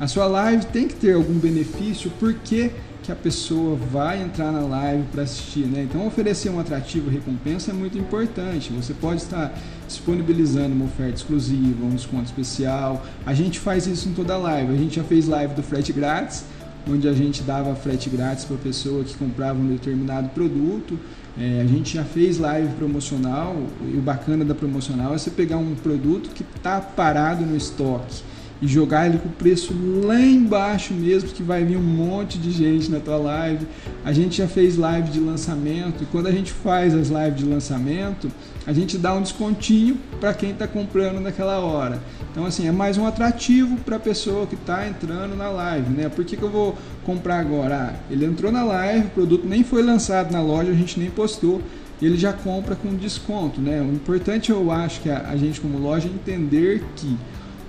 A 0.00 0.08
sua 0.08 0.24
live 0.24 0.64
tem 0.64 0.88
que 0.88 0.94
ter 0.94 1.12
algum 1.12 1.34
benefício, 1.34 2.10
porque 2.18 2.70
que 3.02 3.12
a 3.12 3.14
pessoa 3.14 3.76
vai 3.76 4.22
entrar 4.22 4.50
na 4.50 4.60
live 4.60 5.02
para 5.12 5.24
assistir, 5.24 5.66
né? 5.66 5.82
Então 5.82 6.06
oferecer 6.06 6.48
um 6.48 6.58
atrativo 6.58 7.10
e 7.10 7.12
recompensa 7.12 7.72
é 7.72 7.74
muito 7.74 7.98
importante. 7.98 8.72
Você 8.72 8.94
pode 8.94 9.20
estar 9.20 9.52
disponibilizando 9.86 10.74
uma 10.74 10.86
oferta 10.86 11.16
exclusiva, 11.16 11.84
um 11.84 11.90
desconto 11.90 12.24
especial. 12.24 13.04
A 13.26 13.34
gente 13.34 13.58
faz 13.58 13.86
isso 13.86 14.08
em 14.08 14.14
toda 14.14 14.34
live. 14.38 14.72
A 14.72 14.78
gente 14.78 14.96
já 14.96 15.04
fez 15.04 15.28
live 15.28 15.52
do 15.52 15.62
frete 15.62 15.92
grátis 15.92 16.44
onde 16.88 17.08
a 17.08 17.12
gente 17.12 17.42
dava 17.42 17.74
frete 17.74 18.10
grátis 18.10 18.44
para 18.44 18.56
a 18.56 18.58
pessoa 18.58 19.04
que 19.04 19.14
comprava 19.14 19.58
um 19.58 19.68
determinado 19.68 20.28
produto. 20.30 20.98
É, 21.38 21.62
a 21.62 21.66
gente 21.66 21.94
já 21.94 22.04
fez 22.04 22.38
live 22.38 22.74
promocional 22.74 23.56
e 23.92 23.96
o 23.96 24.00
bacana 24.00 24.44
da 24.44 24.54
promocional 24.54 25.14
é 25.14 25.18
você 25.18 25.30
pegar 25.30 25.56
um 25.56 25.74
produto 25.74 26.30
que 26.30 26.44
está 26.56 26.80
parado 26.80 27.44
no 27.46 27.56
estoque 27.56 28.22
e 28.62 28.68
jogar 28.68 29.08
ele 29.08 29.18
com 29.18 29.28
o 29.28 29.32
preço 29.32 29.74
lá 30.04 30.20
embaixo 30.20 30.94
mesmo, 30.94 31.28
que 31.28 31.42
vai 31.42 31.64
vir 31.64 31.76
um 31.76 31.82
monte 31.82 32.38
de 32.38 32.52
gente 32.52 32.88
na 32.88 33.00
tua 33.00 33.16
live. 33.16 33.66
A 34.04 34.12
gente 34.12 34.38
já 34.38 34.46
fez 34.46 34.76
live 34.76 35.10
de 35.10 35.18
lançamento 35.18 36.04
e 36.04 36.06
quando 36.06 36.28
a 36.28 36.30
gente 36.30 36.52
faz 36.52 36.94
as 36.94 37.08
lives 37.08 37.38
de 37.38 37.44
lançamento, 37.44 38.30
a 38.64 38.72
gente 38.72 38.96
dá 38.96 39.12
um 39.14 39.20
descontinho 39.20 39.98
para 40.20 40.32
quem 40.32 40.50
está 40.50 40.68
comprando 40.68 41.18
naquela 41.20 41.58
hora. 41.58 42.00
Então, 42.30 42.46
assim, 42.46 42.68
é 42.68 42.70
mais 42.70 42.96
um 42.96 43.04
atrativo 43.04 43.76
para 43.78 43.96
a 43.96 44.00
pessoa 44.00 44.46
que 44.46 44.54
está 44.54 44.86
entrando 44.88 45.34
na 45.34 45.50
live, 45.50 45.90
né? 45.90 46.08
Por 46.08 46.24
que, 46.24 46.36
que 46.36 46.42
eu 46.42 46.50
vou 46.50 46.78
comprar 47.04 47.40
agora? 47.40 47.74
Ah, 47.74 47.94
ele 48.08 48.24
entrou 48.24 48.52
na 48.52 48.62
live, 48.62 49.06
o 49.06 49.10
produto 49.10 49.44
nem 49.44 49.64
foi 49.64 49.82
lançado 49.82 50.32
na 50.32 50.40
loja, 50.40 50.70
a 50.70 50.74
gente 50.74 51.00
nem 51.00 51.10
postou, 51.10 51.60
ele 52.00 52.16
já 52.16 52.32
compra 52.32 52.76
com 52.76 52.94
desconto, 52.94 53.60
né? 53.60 53.82
O 53.82 53.92
importante, 53.92 54.50
eu 54.50 54.70
acho, 54.70 55.00
que 55.00 55.10
a, 55.10 55.28
a 55.28 55.36
gente 55.36 55.60
como 55.60 55.78
loja 55.78 56.06
entender 56.06 56.84
que 56.94 57.16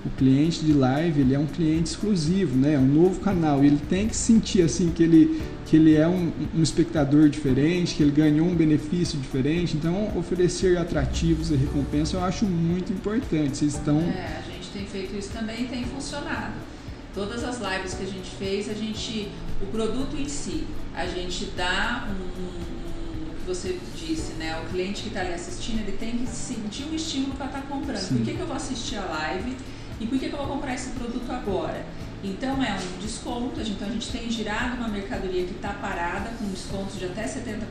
o 0.04 0.10
cliente 0.10 0.62
de 0.62 0.72
live 0.72 1.22
ele 1.22 1.34
é 1.34 1.38
um 1.38 1.46
cliente 1.46 1.90
exclusivo, 1.90 2.56
né? 2.56 2.74
É 2.74 2.78
um 2.78 2.86
novo 2.86 3.20
canal. 3.20 3.64
Ele 3.64 3.78
tem 3.88 4.06
que 4.06 4.14
sentir 4.14 4.62
assim 4.62 4.90
que 4.90 5.02
ele, 5.02 5.42
que 5.64 5.76
ele 5.76 5.94
é 5.94 6.06
um, 6.06 6.30
um, 6.54 6.62
espectador 6.62 7.30
diferente, 7.30 7.94
que 7.94 8.02
ele 8.02 8.12
ganhou 8.12 8.46
um 8.46 8.54
benefício 8.54 9.18
diferente. 9.18 9.76
Então, 9.76 10.12
oferecer 10.16 10.76
atrativos 10.76 11.50
e 11.50 11.56
recompensa 11.56 12.18
eu 12.18 12.24
acho 12.24 12.44
muito 12.44 12.92
importante. 12.92 13.56
Vocês 13.56 13.74
estão. 13.74 13.98
É, 14.00 14.42
a 14.46 14.52
gente 14.52 14.68
tem 14.74 14.84
feito 14.84 15.16
isso 15.16 15.30
também 15.30 15.62
e 15.62 15.68
tem 15.68 15.84
funcionado. 15.84 16.52
Todas 17.14 17.42
as 17.42 17.60
lives 17.60 17.94
que 17.94 18.02
a 18.02 18.08
gente 18.08 18.30
fez, 18.38 18.68
a 18.68 18.74
gente, 18.74 19.30
o 19.62 19.66
produto 19.66 20.16
em 20.18 20.28
si, 20.28 20.64
a 20.94 21.06
gente 21.06 21.46
dá 21.56 22.08
um, 22.10 23.30
o 23.30 23.34
que 23.36 23.46
você 23.46 23.78
disse, 23.96 24.32
né? 24.34 24.60
O 24.60 24.68
cliente 24.68 25.02
que 25.02 25.08
está 25.08 25.20
ali 25.20 25.32
assistindo, 25.32 25.80
ele 25.80 25.96
tem 25.96 26.18
que 26.18 26.26
sentir 26.26 26.84
um 26.90 26.94
estímulo 26.94 27.34
para 27.36 27.46
estar 27.46 27.60
tá 27.62 27.66
comprando. 27.66 27.96
Sim. 27.96 28.16
Por 28.16 28.24
que, 28.26 28.34
que 28.34 28.40
eu 28.40 28.46
vou 28.46 28.56
assistir 28.56 28.96
a 28.96 29.04
live? 29.04 29.56
E 30.04 30.06
por 30.06 30.18
que, 30.18 30.28
que 30.28 30.34
eu 30.34 30.38
vou 30.38 30.48
comprar 30.48 30.74
esse 30.74 30.90
produto 30.90 31.32
agora? 31.32 31.82
Então 32.22 32.62
é 32.62 32.74
um 32.74 33.00
desconto, 33.00 33.58
então 33.60 33.88
a 33.88 33.90
gente 33.90 34.10
tem 34.10 34.30
girado 34.30 34.76
uma 34.76 34.88
mercadoria 34.88 35.44
que 35.44 35.52
está 35.52 35.70
parada 35.70 36.30
com 36.38 36.46
descontos 36.48 36.98
de 36.98 37.06
até 37.06 37.24
70%. 37.24 37.64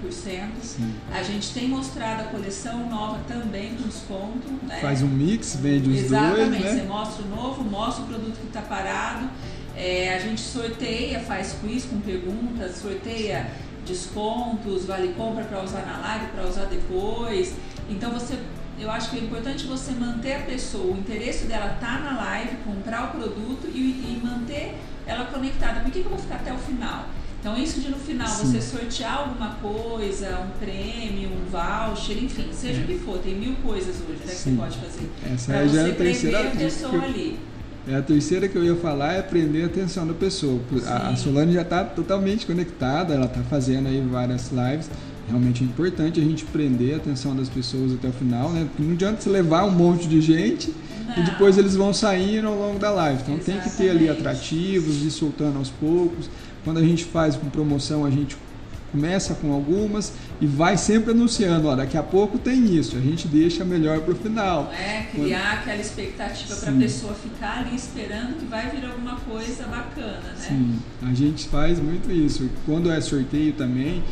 Sim. 0.62 0.96
A 1.12 1.22
gente 1.22 1.54
tem 1.54 1.68
mostrado 1.68 2.24
a 2.24 2.26
coleção 2.26 2.90
nova 2.90 3.20
também 3.28 3.76
com 3.76 3.88
desconto. 3.88 4.48
Né? 4.64 4.80
Faz 4.80 5.04
um 5.04 5.08
mix, 5.08 5.56
vende 5.56 5.92
os 5.92 5.98
Exatamente, 5.98 6.36
dois. 6.36 6.48
Exatamente, 6.50 6.64
né? 6.64 6.82
você 6.82 6.88
mostra 6.88 7.24
o 7.24 7.30
novo, 7.30 7.64
mostra 7.64 8.04
o 8.04 8.08
produto 8.08 8.40
que 8.40 8.48
está 8.48 8.62
parado. 8.62 9.30
É, 9.76 10.16
a 10.16 10.20
gente 10.20 10.42
sorteia, 10.42 11.20
faz 11.20 11.56
quiz 11.62 11.86
com 11.86 12.00
perguntas, 12.00 12.78
sorteia 12.78 13.52
descontos, 13.86 14.86
vale 14.86 15.14
compra 15.14 15.44
para 15.44 15.64
usar 15.64 15.86
na 15.86 16.00
live, 16.00 16.28
para 16.28 16.48
usar 16.48 16.66
depois. 16.66 17.54
Então 17.90 18.12
você 18.12 18.40
eu 18.80 18.90
acho 18.90 19.12
que 19.12 19.18
é 19.18 19.20
importante 19.20 19.66
você 19.66 19.92
manter 19.92 20.36
a 20.36 20.40
pessoa, 20.40 20.94
o 20.94 20.98
interesse 20.98 21.46
dela 21.46 21.78
tá 21.80 22.00
na 22.00 22.18
live, 22.18 22.58
comprar 22.66 23.06
o 23.06 23.08
produto 23.20 23.68
e, 23.74 23.80
e 23.80 24.22
manter 24.22 24.76
ela 25.06 25.26
conectada. 25.26 25.82
Por 25.82 25.92
que, 25.92 26.00
que 26.02 26.06
eu 26.06 26.12
vou 26.12 26.20
ficar 26.20 26.36
até 26.36 26.54
o 26.54 26.58
final? 26.58 27.06
Então, 27.40 27.58
isso 27.58 27.82
de 27.82 27.90
no 27.90 27.98
final 27.98 28.28
Sim. 28.28 28.46
você 28.46 28.62
sortear 28.62 29.18
alguma 29.18 29.56
coisa, 29.56 30.40
um 30.40 30.58
prêmio, 30.60 31.30
um 31.30 31.46
voucher, 31.50 32.24
enfim, 32.24 32.48
seja 32.54 32.80
é. 32.80 32.84
o 32.84 32.88
que 32.88 32.98
for, 33.00 33.18
tem 33.18 33.36
mil 33.36 33.54
coisas 33.56 33.98
hoje 33.98 34.20
né, 34.20 34.28
que 34.28 34.36
você 34.36 34.52
pode 34.52 34.78
fazer. 34.78 35.10
Essa 35.34 35.54
é 35.54 35.68
já 35.68 35.82
é 35.82 35.92
a 35.92 35.94
terceira 35.94 36.48
a 36.48 36.52
pessoa 36.52 36.94
eu, 36.94 37.02
ali. 37.02 37.40
É 37.86 37.96
a 37.96 38.02
terceira 38.02 38.48
que 38.48 38.58
eu 38.58 38.64
ia 38.64 38.78
falar 38.78 39.12
é 39.12 39.22
prender 39.22 39.64
a 39.64 39.66
atenção 39.66 40.08
da 40.08 40.14
pessoa. 40.14 40.62
A, 40.88 41.10
a 41.10 41.16
Solane 41.18 41.54
já 41.54 41.64
está 41.64 41.84
totalmente 41.84 42.46
conectada, 42.46 43.14
ela 43.14 43.26
está 43.26 43.42
fazendo 43.44 43.90
aí 43.90 44.00
várias 44.00 44.50
lives 44.50 44.90
realmente 45.28 45.64
é 45.64 45.66
importante 45.66 46.20
a 46.20 46.24
gente 46.24 46.46
prender 46.46 46.96
a 46.96 46.98
atenção 46.98 47.36
das 47.36 47.50
pessoas 47.50 47.94
até 47.94 48.08
o 48.08 48.14
final, 48.14 48.52
né? 48.52 48.66
Porque 48.70 48.84
não 48.84 48.94
adianta 48.94 49.22
você 49.22 49.30
levar 49.30 49.66
um 49.66 49.72
monte 49.72 50.08
de 50.08 50.22
gente 50.22 50.74
não. 51.08 51.18
e 51.18 51.24
depois 51.24 51.58
eles 51.58 51.76
vão 51.76 51.94
saindo 51.94 52.48
ao 52.48 52.56
longo 52.56 52.80
da 52.80 52.92
live. 52.92 53.22
Então 53.22 53.36
Exatamente. 53.36 53.64
tem 53.64 53.72
que 53.72 53.78
ter 53.78 53.90
ali 53.90 54.10
atrativos, 54.10 55.04
ir 55.04 55.12
soltando 55.12 55.58
aos 55.58 55.70
poucos. 55.70 56.30
Quando 56.64 56.78
a 56.80 56.84
gente 56.84 57.04
faz 57.06 57.36
com 57.36 57.50
promoção, 57.50 58.06
a 58.06 58.10
gente 58.10 58.38
começa 58.94 59.34
com 59.34 59.52
algumas 59.52 60.14
e 60.40 60.46
vai 60.46 60.78
sempre 60.78 61.12
anunciando, 61.12 61.68
ó, 61.68 61.76
daqui 61.76 61.98
a 61.98 62.04
pouco 62.04 62.38
tem 62.38 62.76
isso, 62.76 62.96
a 62.96 63.00
gente 63.00 63.28
deixa 63.28 63.66
melhor 63.66 64.02
para 64.02 64.14
o 64.14 64.16
final. 64.16 64.72
É, 64.72 65.08
criar 65.12 65.40
Quando... 65.40 65.60
aquela 65.60 65.82
expectativa 65.82 66.56
para 66.56 66.70
a 66.70 66.76
pessoa 66.76 67.14
ficar 67.16 67.58
ali 67.60 67.76
esperando 67.76 68.38
que 68.38 68.46
vai 68.46 68.70
vir 68.70 68.86
alguma 68.86 69.16
coisa 69.16 69.64
bacana, 69.64 70.22
né? 70.22 70.36
Sim, 70.38 70.80
a 71.02 71.14
gente 71.14 71.50
faz 71.50 71.80
muito 71.80 72.12
isso. 72.12 72.48
Quando 72.68 72.92
é 72.92 73.02
sorteio 73.02 73.54
também, 73.54 74.04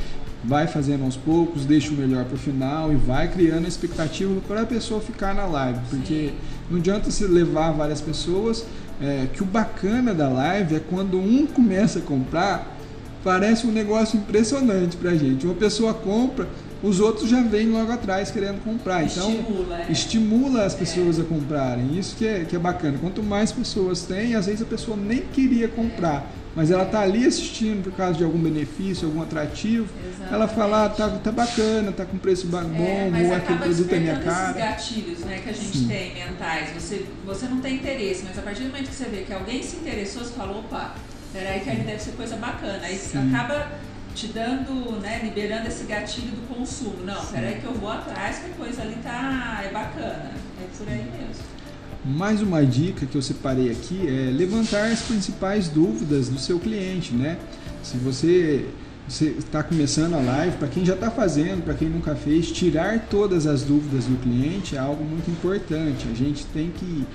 vai 0.43 0.67
fazendo 0.67 1.04
aos 1.04 1.15
poucos, 1.15 1.65
deixa 1.65 1.91
o 1.91 1.93
melhor 1.93 2.25
para 2.25 2.36
o 2.36 2.38
final 2.38 2.91
e 2.91 2.95
vai 2.95 3.27
criando 3.27 3.65
a 3.65 3.67
expectativa 3.67 4.34
para 4.47 4.62
a 4.62 4.65
pessoa 4.65 4.99
ficar 4.99 5.36
na 5.36 5.45
live, 5.45 5.80
porque 5.89 6.30
Sim. 6.30 6.34
não 6.69 6.80
adianta 6.80 7.12
se 7.12 7.23
levar 7.25 7.71
várias 7.71 8.01
pessoas, 8.01 8.65
é, 8.99 9.27
que 9.34 9.43
o 9.43 9.45
bacana 9.45 10.13
da 10.13 10.30
live 10.30 10.75
é 10.75 10.80
quando 10.80 11.19
um 11.19 11.45
começa 11.45 11.99
a 11.99 12.01
comprar, 12.01 12.75
parece 13.23 13.67
um 13.67 13.71
negócio 13.71 14.17
impressionante 14.17 14.97
para 14.97 15.12
a 15.12 15.15
gente. 15.15 15.45
Uma 15.45 15.56
pessoa 15.56 15.93
compra, 15.93 16.47
os 16.82 16.99
outros 16.99 17.30
já 17.30 17.41
vêm 17.41 17.67
logo 17.67 17.91
atrás 17.91 18.32
querendo 18.32 18.63
comprar. 18.63 19.04
Então, 19.04 19.30
estimula, 19.32 19.80
é. 19.80 19.91
estimula 19.91 20.65
as 20.65 20.73
pessoas 20.73 21.19
é. 21.19 21.21
a 21.21 21.25
comprarem. 21.25 21.97
Isso 21.97 22.15
que 22.15 22.25
é, 22.25 22.45
que 22.45 22.56
é 22.56 22.60
bacana. 22.60 22.97
Quanto 22.99 23.21
mais 23.21 23.51
pessoas 23.51 24.01
têm, 24.04 24.34
às 24.34 24.47
vezes 24.47 24.63
a 24.63 24.65
pessoa 24.65 24.97
nem 24.97 25.21
queria 25.21 25.67
comprar 25.67 26.32
mas 26.55 26.69
ela 26.69 26.83
está 26.83 27.01
ali 27.01 27.25
assistindo 27.25 27.83
por 27.83 27.93
causa 27.93 28.17
de 28.17 28.23
algum 28.23 28.37
benefício, 28.37 29.07
algum 29.07 29.21
atrativo. 29.21 29.87
Exatamente. 30.05 30.33
Ela 30.33 30.47
fala, 30.47 30.85
ah, 30.85 30.89
tá, 30.89 31.09
tá 31.09 31.31
bacana, 31.31 31.91
tá 31.91 32.05
com 32.05 32.17
preço 32.17 32.47
bom, 32.47 32.57
é, 32.59 33.27
ou 33.27 33.35
aquele 33.35 33.59
produto 33.59 33.93
é 33.93 33.99
minha 33.99 34.19
cara. 34.19 34.51
esses 34.51 34.61
gatilhos 34.61 35.19
né, 35.19 35.39
que 35.41 35.49
a 35.49 35.53
gente 35.53 35.77
Sim. 35.77 35.87
tem 35.87 36.13
mentais. 36.13 36.69
Você, 36.73 37.05
você 37.25 37.45
não 37.47 37.61
tem 37.61 37.75
interesse, 37.75 38.23
mas 38.27 38.37
a 38.37 38.41
partir 38.41 38.63
do 38.63 38.69
momento 38.69 38.89
que 38.89 38.95
você 38.95 39.05
vê 39.05 39.21
que 39.21 39.33
alguém 39.33 39.63
se 39.63 39.77
interessou, 39.77 40.23
você 40.23 40.33
fala, 40.33 40.57
opa, 40.57 40.95
peraí 41.31 41.61
que 41.61 41.69
ali 41.69 41.81
deve 41.81 41.99
ser 41.99 42.11
coisa 42.11 42.35
bacana. 42.35 42.79
Aí 42.83 42.97
Sim. 42.97 43.33
acaba 43.33 43.69
te 44.13 44.27
dando, 44.27 44.99
né, 44.99 45.21
liberando 45.23 45.67
esse 45.69 45.85
gatilho 45.85 46.31
do 46.31 46.53
consumo. 46.53 47.05
Não, 47.05 47.21
Sim. 47.21 47.33
peraí 47.33 47.61
que 47.61 47.65
eu 47.65 47.73
vou 47.73 47.89
atrás, 47.89 48.39
que 48.39 48.51
a 48.51 48.53
coisa 48.55 48.81
ali 48.81 48.97
tá, 49.01 49.61
é 49.63 49.69
bacana. 49.69 50.31
É 50.61 50.77
por 50.77 50.87
aí 50.89 50.97
mesmo. 50.97 51.61
Mais 52.03 52.41
uma 52.41 52.65
dica 52.65 53.05
que 53.05 53.15
eu 53.15 53.21
separei 53.21 53.69
aqui 53.69 54.07
é 54.07 54.31
levantar 54.31 54.91
as 54.91 55.01
principais 55.01 55.67
dúvidas 55.67 56.29
do 56.29 56.39
seu 56.39 56.57
cliente, 56.59 57.13
né? 57.13 57.37
Se 57.84 57.95
você 57.97 58.65
está 59.07 59.61
começando 59.61 60.15
a 60.15 60.19
live, 60.19 60.57
para 60.57 60.67
quem 60.67 60.84
já 60.84 60.95
está 60.95 61.11
fazendo, 61.11 61.63
para 61.63 61.76
quem 61.76 61.89
nunca 61.89 62.15
fez, 62.15 62.51
tirar 62.51 63.07
todas 63.07 63.45
as 63.45 63.61
dúvidas 63.61 64.05
do 64.05 64.19
cliente 64.19 64.76
é 64.76 64.80
algo 64.80 65.03
muito 65.03 65.30
importante. 65.30 66.07
A 66.11 66.15
gente 66.15 66.43
tem 66.47 66.71
que 66.71 67.05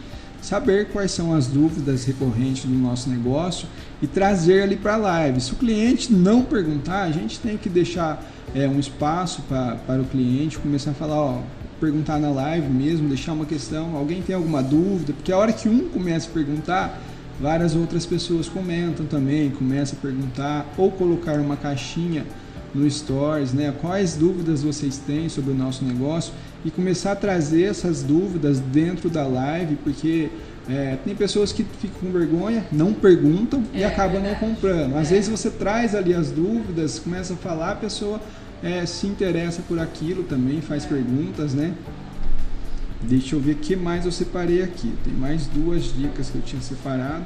saber 0.40 0.88
quais 0.90 1.10
são 1.10 1.34
as 1.34 1.48
dúvidas 1.48 2.04
recorrentes 2.04 2.64
do 2.64 2.78
nosso 2.78 3.10
negócio 3.10 3.66
e 4.00 4.06
trazer 4.06 4.62
ali 4.62 4.76
para 4.76 4.94
a 4.94 4.98
live. 4.98 5.40
Se 5.40 5.52
o 5.52 5.56
cliente 5.56 6.12
não 6.12 6.42
perguntar, 6.42 7.02
a 7.02 7.10
gente 7.10 7.40
tem 7.40 7.56
que 7.56 7.68
deixar 7.68 8.24
é, 8.54 8.68
um 8.68 8.78
espaço 8.78 9.42
para 9.42 10.00
o 10.00 10.04
cliente 10.04 10.58
começar 10.58 10.92
a 10.92 10.94
falar, 10.94 11.20
ó, 11.20 11.40
perguntar 11.80 12.18
na 12.18 12.30
live 12.30 12.68
mesmo, 12.68 13.08
deixar 13.08 13.32
uma 13.32 13.44
questão, 13.46 13.96
alguém 13.96 14.22
tem 14.22 14.34
alguma 14.34 14.62
dúvida, 14.62 15.12
porque 15.12 15.32
a 15.32 15.36
hora 15.38 15.52
que 15.52 15.68
um 15.68 15.88
começa 15.88 16.28
a 16.28 16.32
perguntar, 16.32 17.00
várias 17.40 17.74
outras 17.74 18.06
pessoas 18.06 18.48
comentam 18.48 19.04
também, 19.06 19.50
começam 19.50 19.98
a 19.98 20.02
perguntar 20.02 20.66
ou 20.76 20.90
colocar 20.90 21.38
uma 21.38 21.56
caixinha 21.56 22.24
no 22.74 22.90
Stories, 22.90 23.52
né? 23.52 23.72
Quais 23.80 24.14
dúvidas 24.14 24.62
vocês 24.62 24.98
têm 24.98 25.28
sobre 25.28 25.52
o 25.52 25.54
nosso 25.54 25.84
negócio 25.84 26.32
e 26.64 26.70
começar 26.70 27.12
a 27.12 27.16
trazer 27.16 27.64
essas 27.64 28.02
dúvidas 28.02 28.58
dentro 28.58 29.08
da 29.08 29.26
live, 29.26 29.76
porque 29.76 30.28
é, 30.68 30.96
tem 31.04 31.14
pessoas 31.14 31.52
que 31.52 31.62
ficam 31.62 32.00
com 32.00 32.10
vergonha, 32.18 32.66
não 32.72 32.92
perguntam 32.92 33.62
e 33.72 33.82
É, 33.82 33.86
acabam 33.86 34.14
não 34.16 34.30
verdade. 34.30 34.40
comprando. 34.40 34.96
Às 34.96 35.10
É. 35.10 35.14
vezes 35.14 35.30
você 35.30 35.48
traz 35.50 35.94
ali 35.94 36.12
as 36.12 36.30
dúvidas, 36.30 36.98
começa 36.98 37.34
a 37.34 37.36
falar, 37.36 37.72
a 37.72 37.76
pessoa 37.76 38.20
é, 38.62 38.84
se 38.86 39.06
interessa 39.06 39.62
por 39.66 39.78
aquilo 39.78 40.22
também, 40.24 40.60
faz 40.60 40.84
perguntas, 40.84 41.54
né? 41.54 41.74
Deixa 43.02 43.36
eu 43.36 43.40
ver 43.40 43.52
o 43.52 43.56
que 43.56 43.76
mais 43.76 44.04
eu 44.04 44.12
separei 44.12 44.62
aqui. 44.62 44.92
Tem 45.04 45.12
mais 45.12 45.46
duas 45.46 45.84
dicas 45.94 46.30
que 46.30 46.36
eu 46.36 46.42
tinha 46.42 46.60
separado. 46.62 47.24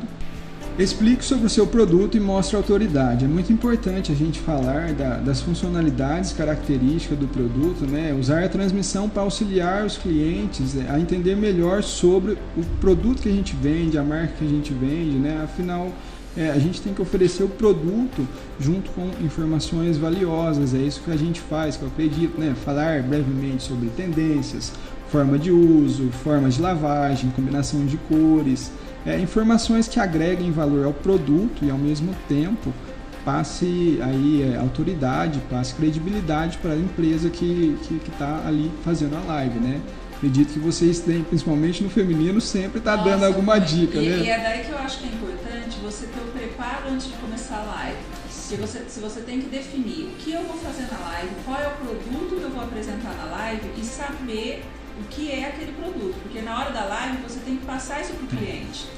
Explique 0.78 1.24
sobre 1.24 1.47
o 1.47 1.51
seu 1.51 1.66
produto 1.66 2.16
e 2.16 2.20
mostre 2.20 2.57
autoridade. 2.57 3.24
É 3.24 3.28
muito 3.28 3.53
importante 3.53 4.11
a 4.12 4.14
gente 4.14 4.39
falar 4.41 4.93
da- 4.93 5.18
das 5.18 5.41
funcionalidades, 5.41 6.33
características 6.33 7.18
do 7.18 7.26
produto, 7.26 7.87
né? 7.87 8.14
Usar 8.18 8.45
a 8.45 8.49
transmissão 8.49 9.09
para 9.09 9.22
auxiliar 9.22 9.85
os 9.85 9.97
clientes 9.97 10.76
é, 10.76 10.91
a 10.91 10.99
entender 10.99 11.35
melhor 11.37 11.83
sobre 11.83 12.33
o 12.57 12.62
produto 12.81 13.22
que 13.22 13.28
a 13.28 13.33
gente 13.33 13.55
vende, 13.57 13.99
a 13.99 14.03
marca 14.03 14.35
que 14.39 14.45
a 14.45 14.49
gente 14.49 14.72
vende, 14.72 15.16
né? 15.18 15.41
Afinal, 15.43 15.93
é, 16.37 16.51
a 16.51 16.59
gente 16.59 16.81
tem 16.81 16.95
que 16.95 17.03
oferecer 17.03 17.43
o 17.43 17.49
produto 17.49 18.26
junto 18.59 18.91
com 18.93 19.11
informações 19.24 19.97
valiosas. 19.97 20.74
É 20.74 20.78
isso 20.78 21.03
que 21.03 21.11
a 21.11 21.16
gente 21.16 21.41
faz, 21.41 21.76
que 21.76 21.83
eu 21.83 21.89
acredito, 21.89 22.39
né? 22.39 22.55
Falar 22.64 23.03
brevemente 23.03 23.64
sobre 23.64 23.89
tendências, 23.91 24.72
forma 25.09 25.39
de 25.39 25.51
uso, 25.51 26.09
formas 26.22 26.55
de 26.55 26.62
lavagem, 26.62 27.31
combinação 27.31 27.85
de 27.85 27.97
cores, 27.97 28.70
é, 29.05 29.18
informações 29.18 29.89
que 29.89 29.99
agreguem 29.99 30.53
valor 30.53 30.85
ao 30.85 30.93
produto 30.93 31.64
e 31.64 31.70
ao 31.70 31.78
mesmo 31.78 32.14
tempo 32.28 32.72
passe 33.24 33.99
aí 34.03 34.43
é, 34.43 34.57
autoridade, 34.57 35.41
passe 35.51 35.74
credibilidade 35.74 36.59
para 36.59 36.72
a 36.72 36.76
empresa 36.76 37.28
que 37.28 37.76
está 38.09 38.43
ali 38.47 38.70
fazendo 38.85 39.16
a 39.16 39.20
live, 39.35 39.59
né? 39.59 39.81
Acredito 40.21 40.53
que 40.53 40.59
vocês 40.59 41.01
têm, 41.01 41.25
principalmente 41.25 41.83
no 41.83 41.89
feminino, 41.89 42.43
sempre 42.43 42.79
está 42.79 42.95
dando 42.95 43.25
alguma 43.25 43.59
dica, 43.59 43.97
e, 43.97 44.07
né? 44.07 44.16
E 44.18 44.29
é 44.29 44.39
daí 44.39 44.64
que 44.66 44.71
eu 44.71 44.77
acho 44.77 44.99
que 44.99 45.07
é 45.07 45.09
importante 45.09 45.79
você 45.83 46.07
ter 46.09 46.21
o 46.21 46.27
preparo 46.27 46.91
antes 46.91 47.07
de 47.07 47.14
começar 47.14 47.57
a 47.57 47.62
live. 47.62 47.97
Se 48.29 48.55
você, 48.57 48.81
se 48.87 49.01
você 49.01 49.21
tem 49.23 49.41
que 49.41 49.49
definir 49.49 50.09
o 50.09 50.11
que 50.16 50.33
eu 50.33 50.43
vou 50.43 50.59
fazer 50.59 50.93
na 50.93 50.99
live, 51.09 51.31
qual 51.47 51.59
é 51.59 51.68
o 51.68 51.71
produto 51.71 52.37
que 52.37 52.43
eu 52.43 52.51
vou 52.51 52.62
apresentar 52.62 53.14
na 53.14 53.25
live 53.35 53.62
e 53.79 53.83
saber 53.83 54.62
o 55.01 55.05
que 55.09 55.33
é 55.33 55.49
aquele 55.49 55.73
produto. 55.73 56.14
Porque 56.23 56.43
na 56.43 56.61
hora 56.61 56.71
da 56.71 56.85
live 56.85 57.16
você 57.27 57.41
tem 57.41 57.57
que 57.57 57.64
passar 57.64 58.03
isso 58.03 58.12
para 58.12 58.25
o 58.25 58.29
cliente. 58.29 58.89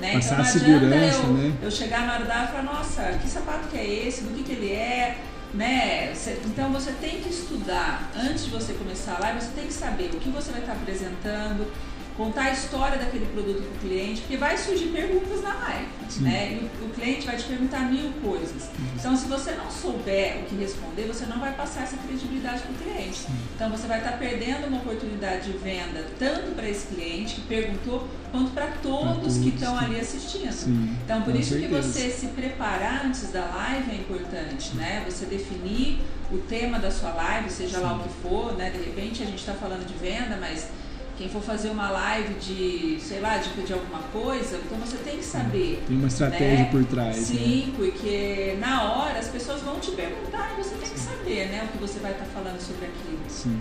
Né? 0.00 0.14
Passar 0.14 0.34
então 0.34 0.38
não 0.38 0.44
a 0.44 0.48
adianta 0.48 0.80
segurança, 0.80 1.22
eu, 1.22 1.32
né? 1.34 1.52
eu 1.62 1.70
chegar 1.70 2.06
na 2.08 2.14
hora 2.14 2.24
da 2.24 2.34
live 2.34 2.48
e 2.48 2.56
falar, 2.56 2.64
nossa, 2.64 3.02
que 3.22 3.28
sapato 3.28 3.68
que 3.68 3.78
é 3.78 4.08
esse, 4.08 4.24
do 4.24 4.34
que, 4.34 4.42
que 4.42 4.50
ele 4.50 4.72
é, 4.72 5.16
né? 5.54 6.12
Então 6.46 6.72
você 6.72 6.92
tem 6.92 7.20
que 7.20 7.28
estudar 7.28 8.10
antes 8.16 8.44
de 8.44 8.50
você 8.50 8.72
começar 8.74 9.16
a 9.16 9.20
live, 9.20 9.40
você 9.40 9.52
tem 9.54 9.66
que 9.66 9.72
saber 9.72 10.10
o 10.14 10.20
que 10.20 10.28
você 10.30 10.50
vai 10.50 10.60
estar 10.60 10.72
apresentando, 10.72 11.70
contar 12.16 12.42
a 12.44 12.50
história 12.52 12.98
daquele 12.98 13.26
produto 13.26 13.62
para 13.62 13.76
o 13.76 13.80
cliente, 13.80 14.20
porque 14.22 14.36
vai 14.36 14.56
surgir 14.56 14.86
perguntas 14.86 15.42
na 15.42 15.54
live, 15.54 15.86
Sim. 16.08 16.22
né? 16.22 16.52
E 16.52 16.84
o, 16.84 16.86
o 16.86 16.90
cliente 16.90 17.26
vai 17.26 17.36
te 17.36 17.44
perguntar 17.44 17.90
mil 17.90 18.10
coisas. 18.22 18.68
Então, 18.98 19.16
se 19.16 19.26
você 19.26 19.52
não 19.52 19.70
souber 19.70 20.38
o 20.40 20.42
que 20.44 20.54
responder, 20.56 21.04
você 21.06 21.24
não 21.26 21.40
vai 21.40 21.52
passar 21.54 21.82
essa 21.84 21.96
credibilidade 21.96 22.62
para 22.62 22.72
o 22.72 22.74
cliente. 22.74 23.26
Então, 23.54 23.70
você 23.70 23.86
vai 23.86 23.98
estar 23.98 24.12
perdendo 24.18 24.66
uma 24.66 24.78
oportunidade 24.78 25.50
de 25.50 25.58
venda 25.58 26.06
tanto 26.18 26.54
para 26.54 26.68
esse 26.68 26.86
cliente 26.88 27.36
que 27.36 27.40
perguntou, 27.42 28.06
quanto 28.30 28.50
para 28.52 28.66
todos, 28.82 29.16
todos, 29.16 29.38
que 29.38 29.48
estão 29.48 29.78
ali 29.78 29.98
assistindo. 29.98 30.52
Sim, 30.52 30.96
Então, 31.04 31.22
por 31.22 31.32
com 31.32 31.38
isso 31.38 31.54
que 31.54 31.60
certeza. 31.68 31.82
você 31.82 32.10
se 32.10 32.26
preparar 32.28 33.06
antes 33.06 33.30
da 33.30 33.44
live 33.44 33.90
é 33.90 33.94
importante, 33.94 34.74
né? 34.74 35.02
Você 35.08 35.26
definir 35.26 36.00
o 36.30 36.38
tema 36.38 36.78
da 36.78 36.90
sua 36.90 37.12
live, 37.12 37.50
seja 37.50 37.78
lá 37.78 37.94
o 37.96 38.00
que 38.00 38.08
for, 38.22 38.54
né? 38.56 38.70
De 38.70 38.78
repente 38.78 39.22
a 39.22 39.26
gente 39.26 39.38
está 39.38 39.52
falando 39.54 39.86
de 39.86 39.94
venda, 39.94 40.36
mas 40.40 40.68
quem 41.16 41.28
for 41.28 41.42
fazer 41.42 41.70
uma 41.70 41.90
live 41.90 42.34
de, 42.34 42.98
sei 43.00 43.20
lá, 43.20 43.36
de 43.38 43.50
pedir 43.50 43.74
alguma 43.74 43.98
coisa, 44.12 44.56
então 44.64 44.78
você 44.78 44.96
tem 44.98 45.18
que 45.18 45.24
saber. 45.24 45.82
Tem 45.86 45.96
uma 45.96 46.08
estratégia 46.08 46.64
né? 46.64 46.68
por 46.70 46.84
trás, 46.84 47.16
né? 47.16 47.22
Sim, 47.38 47.72
porque 47.76 48.56
na 48.58 48.82
hora 48.92 49.18
as 49.18 49.28
pessoas 49.28 49.60
vão 49.60 49.78
te 49.78 49.90
perguntar 49.90 50.52
e 50.58 50.62
você 50.62 50.74
tem 50.74 50.88
que 50.90 50.98
saber, 50.98 51.48
né? 51.48 51.64
O 51.64 51.68
que 51.68 51.78
você 51.78 51.98
vai 52.00 52.12
estar 52.12 52.24
falando 52.26 52.60
sobre 52.60 52.86
aquilo. 52.86 53.18
Sim. 53.28 53.58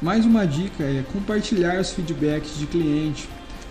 Mais 0.00 0.24
uma 0.24 0.46
dica 0.46 0.84
é 0.84 1.02
compartilhar 1.12 1.80
os 1.80 1.90
feedbacks 1.90 2.56
de 2.58 2.66
cliente. 2.66 3.28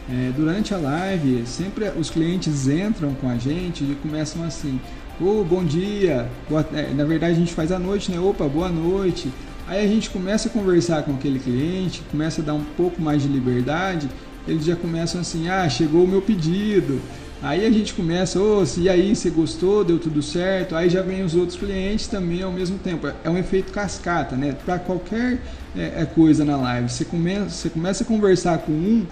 É, 0.09 0.31
durante 0.35 0.73
a 0.73 0.77
live, 0.77 1.45
sempre 1.45 1.89
os 1.89 2.09
clientes 2.09 2.67
entram 2.67 3.13
com 3.15 3.29
a 3.29 3.37
gente 3.37 3.83
e 3.83 3.95
começam 4.01 4.43
assim: 4.43 4.79
Ô, 5.19 5.43
bom 5.43 5.63
dia. 5.63 6.29
Boa- 6.49 6.65
é, 6.73 6.93
na 6.93 7.03
verdade, 7.03 7.33
a 7.33 7.35
gente 7.35 7.53
faz 7.53 7.71
à 7.71 7.79
noite, 7.79 8.11
né? 8.11 8.19
Opa, 8.19 8.45
boa 8.47 8.69
noite. 8.69 9.31
Aí 9.67 9.83
a 9.83 9.87
gente 9.87 10.09
começa 10.09 10.47
a 10.47 10.51
conversar 10.51 11.03
com 11.03 11.13
aquele 11.13 11.39
cliente, 11.39 12.01
começa 12.09 12.41
a 12.41 12.43
dar 12.43 12.53
um 12.53 12.63
pouco 12.63 13.01
mais 13.01 13.21
de 13.21 13.27
liberdade. 13.27 14.09
Eles 14.47 14.63
já 14.63 14.75
começam 14.75 15.19
assim: 15.19 15.49
ah, 15.49 15.67
chegou 15.67 16.05
o 16.05 16.07
meu 16.07 16.21
pedido. 16.21 17.01
Aí 17.41 17.67
a 17.67 17.69
gente 17.69 17.93
começa, 17.93 18.39
ô, 18.39 18.63
e 18.77 18.89
aí, 18.89 19.15
você 19.15 19.29
gostou, 19.29 19.83
deu 19.83 19.99
tudo 19.99 20.23
certo? 20.23 20.75
Aí 20.75 20.89
já 20.89 21.03
vem 21.03 21.23
os 21.23 21.35
outros 21.35 21.57
clientes 21.57 22.07
também 22.07 22.41
ao 22.41 22.51
mesmo 22.51 22.79
tempo. 22.79 23.07
É 23.23 23.29
um 23.29 23.37
efeito 23.37 23.71
cascata, 23.71 24.35
né? 24.35 24.55
Para 24.65 24.79
qualquer 24.79 25.39
é, 25.75 26.01
é, 26.01 26.05
coisa 26.05 26.43
na 26.43 26.57
live, 26.57 26.89
você 26.89 27.05
começa, 27.05 27.49
você 27.49 27.69
começa 27.69 28.03
a 28.03 28.07
conversar 28.07 28.57
com 28.59 28.71
um, 28.71 29.05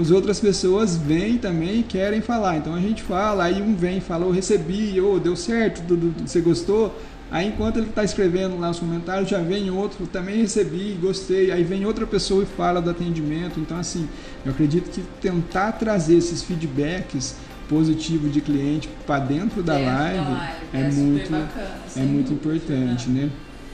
as 0.00 0.12
outras 0.12 0.38
pessoas 0.38 0.96
vêm 0.96 1.38
também 1.38 1.80
e 1.80 1.82
querem 1.82 2.20
falar. 2.20 2.56
Então 2.56 2.72
a 2.74 2.80
gente 2.80 3.02
fala, 3.02 3.44
aí 3.44 3.60
um 3.60 3.74
vem 3.74 3.98
e 3.98 4.00
fala, 4.00 4.26
eu 4.26 4.30
recebi, 4.30 5.00
ô, 5.00 5.18
deu 5.18 5.34
certo, 5.34 5.82
você 6.24 6.40
gostou? 6.40 6.96
Aí 7.32 7.48
enquanto 7.48 7.78
ele 7.78 7.88
está 7.88 8.04
escrevendo 8.04 8.60
lá 8.60 8.68
os 8.68 8.78
comentários, 8.78 9.30
já 9.30 9.38
vem 9.38 9.70
outro, 9.70 10.06
também 10.06 10.42
recebi, 10.42 10.98
gostei. 11.00 11.50
Aí 11.50 11.64
vem 11.64 11.86
outra 11.86 12.06
pessoa 12.06 12.42
e 12.42 12.46
fala 12.46 12.80
do 12.80 12.90
atendimento. 12.90 13.58
Então 13.58 13.78
assim, 13.78 14.06
eu 14.44 14.52
acredito 14.52 14.90
que 14.90 15.02
tentar 15.18 15.72
trazer 15.72 16.18
esses 16.18 16.42
feedbacks 16.42 17.36
positivos 17.70 18.30
de 18.30 18.42
cliente 18.42 18.86
para 19.06 19.24
dentro 19.24 19.62
da 19.62 19.76
Dentro 19.76 19.94
live, 19.94 20.32
é, 20.74 20.90
super 20.90 20.92
muito 20.92 21.30
bacana, 21.30 21.70
é 21.96 22.00
muito 22.00 22.34
dúvida, 22.34 22.74
importante, 22.74 23.08
né? 23.08 23.22
né? 23.22 23.30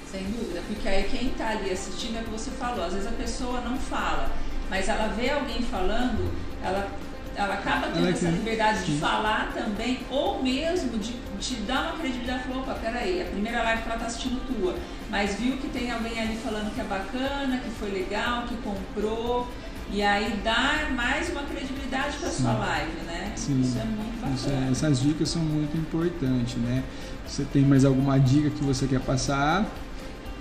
Sem 0.08 0.22
dúvida, 0.22 0.62
porque 0.68 0.88
aí 0.88 1.02
quem 1.10 1.28
está 1.30 1.48
ali 1.48 1.70
assistindo 1.70 2.16
é 2.16 2.20
o 2.20 2.24
que 2.24 2.30
você 2.30 2.52
falou, 2.52 2.84
às 2.84 2.92
vezes 2.92 3.08
a 3.08 3.12
pessoa 3.12 3.60
não 3.62 3.76
fala, 3.76 4.30
mas 4.70 4.88
ela 4.88 5.08
vê 5.08 5.30
alguém 5.30 5.62
falando, 5.62 6.32
ela, 6.62 6.88
ela 7.34 7.54
acaba 7.54 7.88
tendo 7.88 7.98
Ela 7.98 8.10
essa 8.10 8.30
liberdade 8.30 8.84
de 8.84 8.92
falar 8.98 9.52
também, 9.52 9.98
ou 10.10 10.40
mesmo 10.44 10.96
de 10.98 11.14
te 11.38 11.54
dar 11.56 11.82
uma 11.82 11.98
credibilidade, 11.98 12.44
falou, 12.44 12.62
opa, 12.62 12.74
peraí, 12.74 13.22
a 13.22 13.26
primeira 13.26 13.62
live 13.62 13.82
que 13.82 13.88
ela 13.88 13.96
está 13.96 14.06
assistindo 14.06 14.40
tua, 14.46 14.76
mas 15.08 15.34
viu 15.36 15.56
que 15.56 15.68
tem 15.68 15.90
alguém 15.90 16.20
ali 16.20 16.36
falando 16.36 16.74
que 16.74 16.80
é 16.80 16.84
bacana, 16.84 17.58
que 17.58 17.70
foi 17.70 17.90
legal, 17.90 18.42
que 18.42 18.56
comprou, 18.56 19.48
e 19.90 20.02
aí 20.02 20.38
dar 20.44 20.90
mais 20.92 21.30
uma 21.30 21.42
credibilidade 21.42 22.18
para 22.18 22.30
sua 22.30 22.52
live, 22.52 23.00
né? 23.06 23.32
Sim. 23.36 23.60
Isso 23.60 23.78
é 23.78 23.84
muito 23.84 24.20
bacana. 24.20 24.66
É- 24.66 24.70
essas 24.70 25.00
dicas 25.00 25.28
são 25.30 25.42
muito 25.42 25.76
importantes, 25.76 26.56
né? 26.56 26.82
Você 27.26 27.44
tem 27.44 27.62
mais 27.62 27.84
alguma 27.84 28.18
dica 28.18 28.50
que 28.50 28.62
você 28.64 28.86
quer 28.86 29.00
passar? 29.00 29.66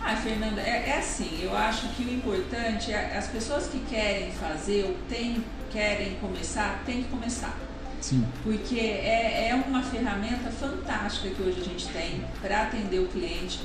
Ah, 0.01 0.15
Fernanda, 0.15 0.61
é, 0.61 0.89
é 0.89 0.97
assim, 0.99 1.39
eu 1.41 1.55
acho 1.55 1.89
que 1.89 2.03
o 2.03 2.13
importante 2.13 2.91
é 2.91 3.17
as 3.17 3.27
pessoas 3.27 3.67
que 3.67 3.79
querem 3.79 4.31
fazer 4.31 4.85
ou 4.85 4.95
tem, 5.09 5.43
querem 5.69 6.15
começar, 6.15 6.81
tem 6.85 7.03
que 7.03 7.09
começar. 7.09 7.66
Sim, 8.01 8.25
Porque 8.43 8.79
é, 8.79 9.49
é 9.49 9.55
uma 9.67 9.81
ferramenta 9.81 10.49
fantástica 10.51 11.29
que 11.29 11.41
hoje 11.41 11.61
a 11.61 11.63
gente 11.63 11.87
tem 11.87 12.23
para 12.41 12.63
atender 12.63 12.99
o 12.99 13.07
cliente. 13.07 13.59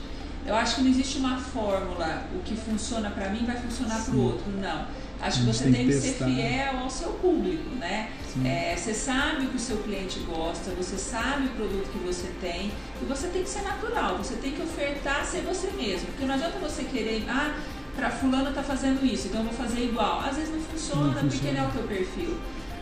Eu 0.45 0.55
acho 0.57 0.77
que 0.77 0.83
não 0.83 0.91
existe 0.91 1.19
uma 1.19 1.39
fórmula, 1.39 2.25
o 2.35 2.41
que 2.41 2.57
funciona 2.57 3.11
para 3.11 3.29
mim 3.29 3.45
vai 3.45 3.57
funcionar 3.57 4.05
para 4.05 4.15
o 4.15 4.25
outro, 4.25 4.51
não. 4.61 4.87
Acho 5.21 5.41
que 5.41 5.47
você 5.47 5.65
tem 5.65 5.73
tem 5.75 5.87
que 5.87 5.93
ser 5.93 6.25
fiel 6.25 6.79
ao 6.79 6.91
seu 6.91 7.11
público, 7.11 7.71
né? 7.77 8.11
É, 8.45 8.75
você 8.77 8.93
sabe 8.93 9.47
o 9.47 9.49
que 9.51 9.57
o 9.57 9.61
seu 9.61 9.77
cliente 9.77 10.19
gosta, 10.21 10.73
você 10.73 10.97
sabe 10.97 11.47
o 11.47 11.51
produto 11.51 11.89
que 11.93 11.99
você 11.99 12.27
tem 12.41 12.73
e 13.01 13.05
você 13.05 13.29
tem 13.29 13.45
que 13.45 13.49
ser 13.49 13.63
natural, 13.63 14.19
você 14.19 14.35
tem 14.35 14.51
que 14.51 14.63
ofertar 14.63 15.25
ser 15.25 15.43
você 15.43 15.71
mesmo. 15.77 16.07
Porque 16.07 16.25
não 16.25 16.35
adianta 16.35 16.59
você 16.59 16.83
querer, 16.83 17.25
ah, 17.29 17.55
para 17.95 18.11
fulano 18.11 18.53
tá 18.53 18.65
fazendo 18.65 19.05
isso, 19.07 19.29
então 19.29 19.43
eu 19.43 19.47
vou 19.47 19.55
fazer 19.55 19.85
igual. 19.85 20.21
Às 20.21 20.37
vezes 20.37 20.53
não 20.53 20.61
funciona, 20.61 21.05
Não 21.05 21.13
porque 21.15 21.29
funciona. 21.37 21.59
não 21.59 21.65
é 21.67 21.69
o 21.69 21.71
teu 21.71 21.83
perfil. 21.85 22.37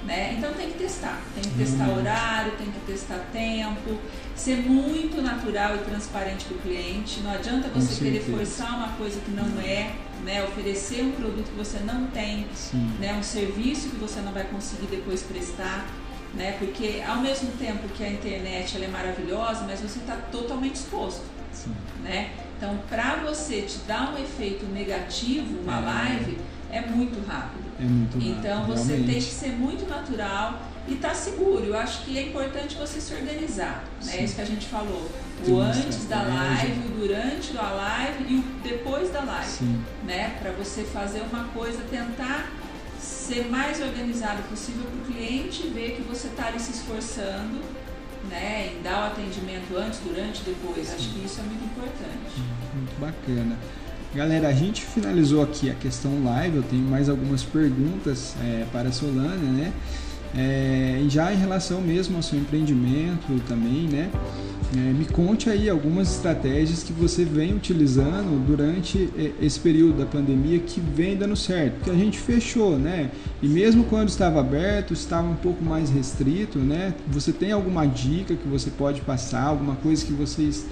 Né? 0.04 0.36
Então 0.38 0.52
tem 0.54 0.70
que 0.70 0.78
testar, 0.78 1.20
tem 1.34 1.42
que 1.42 1.58
testar 1.58 1.84
Realmente. 1.84 2.08
horário, 2.08 2.52
tem 2.52 2.70
que 2.70 2.80
testar 2.86 3.18
tempo, 3.32 3.98
ser 4.34 4.56
muito 4.56 5.20
natural 5.20 5.76
e 5.76 5.78
transparente 5.80 6.46
para 6.46 6.56
o 6.56 6.60
cliente. 6.60 7.20
Não 7.20 7.30
adianta 7.30 7.68
você 7.68 8.02
querer 8.02 8.22
forçar 8.22 8.76
uma 8.76 8.88
coisa 8.96 9.20
que 9.20 9.30
não 9.30 9.60
é, 9.60 9.92
né? 10.24 10.42
oferecer 10.44 11.02
um 11.02 11.12
produto 11.12 11.50
que 11.50 11.56
você 11.56 11.80
não 11.80 12.06
tem, 12.06 12.46
né? 12.98 13.14
um 13.14 13.22
serviço 13.22 13.90
que 13.90 13.96
você 13.96 14.20
não 14.20 14.32
vai 14.32 14.44
conseguir 14.44 14.86
depois 14.86 15.22
prestar. 15.22 15.86
Né? 16.32 16.56
Porque 16.58 17.02
ao 17.06 17.20
mesmo 17.20 17.50
tempo 17.58 17.88
que 17.88 18.02
a 18.02 18.10
internet 18.10 18.82
é 18.82 18.88
maravilhosa, 18.88 19.64
mas 19.66 19.80
você 19.80 19.98
está 19.98 20.16
totalmente 20.16 20.76
exposto. 20.76 21.24
sim. 21.52 21.74
Né? 22.02 22.30
Então, 22.60 22.76
para 22.90 23.16
você 23.16 23.62
te 23.62 23.78
dar 23.88 24.12
um 24.12 24.22
efeito 24.22 24.66
negativo, 24.66 25.62
uma 25.62 25.78
É. 25.78 25.80
live, 25.80 26.38
é 26.70 26.82
muito 26.82 27.26
rápido. 27.26 27.64
É 27.80 27.84
muito 27.84 28.18
rápido, 28.18 28.38
Então 28.38 28.64
você 28.66 28.88
tem 28.92 28.96
que 28.98 29.02
realmente. 29.06 29.24
ser 29.32 29.52
muito 29.52 29.88
natural 29.88 30.60
e 30.86 30.94
tá 30.96 31.14
seguro. 31.14 31.64
Eu 31.64 31.78
acho 31.78 32.02
que 32.02 32.18
é 32.18 32.22
importante 32.28 32.76
você 32.76 33.00
se 33.00 33.14
organizar. 33.14 33.82
Né? 34.04 34.18
É 34.18 34.24
isso 34.24 34.34
que 34.34 34.42
a 34.42 34.44
gente 34.44 34.66
falou. 34.66 35.10
O 35.48 35.58
antes 35.58 36.04
da 36.04 36.20
live, 36.20 36.80
o 36.86 36.98
durante 36.98 37.56
a 37.56 37.70
live 37.70 38.24
e 38.28 38.36
o 38.36 38.42
depois 38.62 39.10
da 39.10 39.22
live. 39.24 39.48
Sim. 39.50 39.82
Né? 40.04 40.36
Para 40.42 40.50
você 40.52 40.82
fazer 40.82 41.22
uma 41.32 41.44
coisa, 41.44 41.78
tentar 41.90 42.46
ser 43.00 43.48
mais 43.48 43.80
organizado 43.80 44.42
possível 44.42 44.82
para 44.84 45.00
o 45.00 45.14
cliente 45.14 45.66
ver 45.68 45.96
que 45.96 46.02
você 46.02 46.26
está 46.26 46.48
ali 46.48 46.60
se 46.60 46.72
esforçando 46.72 47.58
né, 48.28 48.74
em 48.74 48.82
dar 48.82 49.04
o 49.04 49.06
atendimento 49.06 49.76
antes, 49.76 50.00
durante, 50.00 50.42
depois. 50.42 50.86
Sim. 50.86 50.94
Acho 50.94 51.08
que 51.10 51.24
isso 51.24 51.40
é 51.40 51.42
muito 51.44 51.64
importante. 51.64 52.40
Muito 52.74 53.00
bacana. 53.00 53.56
Galera, 54.14 54.48
a 54.48 54.52
gente 54.52 54.84
finalizou 54.84 55.42
aqui 55.42 55.70
a 55.70 55.74
questão 55.74 56.24
live. 56.24 56.56
Eu 56.56 56.62
tenho 56.64 56.82
mais 56.82 57.08
algumas 57.08 57.44
perguntas 57.44 58.34
é, 58.42 58.66
para 58.72 58.88
a 58.88 58.92
Solana, 58.92 59.36
né? 59.36 59.72
É, 60.36 61.02
já 61.08 61.32
em 61.32 61.36
relação 61.36 61.80
mesmo 61.80 62.16
ao 62.16 62.22
seu 62.22 62.38
empreendimento 62.38 63.40
também, 63.48 63.88
né? 63.88 64.10
É, 64.76 64.92
me 64.92 65.04
conte 65.04 65.50
aí 65.50 65.68
algumas 65.68 66.14
estratégias 66.14 66.84
que 66.84 66.92
você 66.92 67.24
vem 67.24 67.52
utilizando 67.54 68.38
durante 68.46 69.08
é, 69.18 69.32
esse 69.44 69.58
período 69.58 69.98
da 69.98 70.06
pandemia 70.06 70.60
que 70.60 70.80
vem 70.80 71.16
dando 71.16 71.34
certo, 71.34 71.74
porque 71.74 71.90
a 71.90 71.94
gente 71.94 72.18
fechou, 72.18 72.78
né? 72.78 73.10
E 73.42 73.48
mesmo 73.48 73.82
quando 73.84 74.08
estava 74.08 74.38
aberto, 74.38 74.92
estava 74.92 75.26
um 75.26 75.34
pouco 75.34 75.64
mais 75.64 75.90
restrito, 75.90 76.60
né? 76.60 76.94
Você 77.08 77.32
tem 77.32 77.50
alguma 77.50 77.84
dica 77.84 78.36
que 78.36 78.46
você 78.46 78.70
pode 78.70 79.00
passar, 79.00 79.42
alguma 79.42 79.74
coisa 79.74 80.06
que 80.06 80.12
vocês 80.12 80.64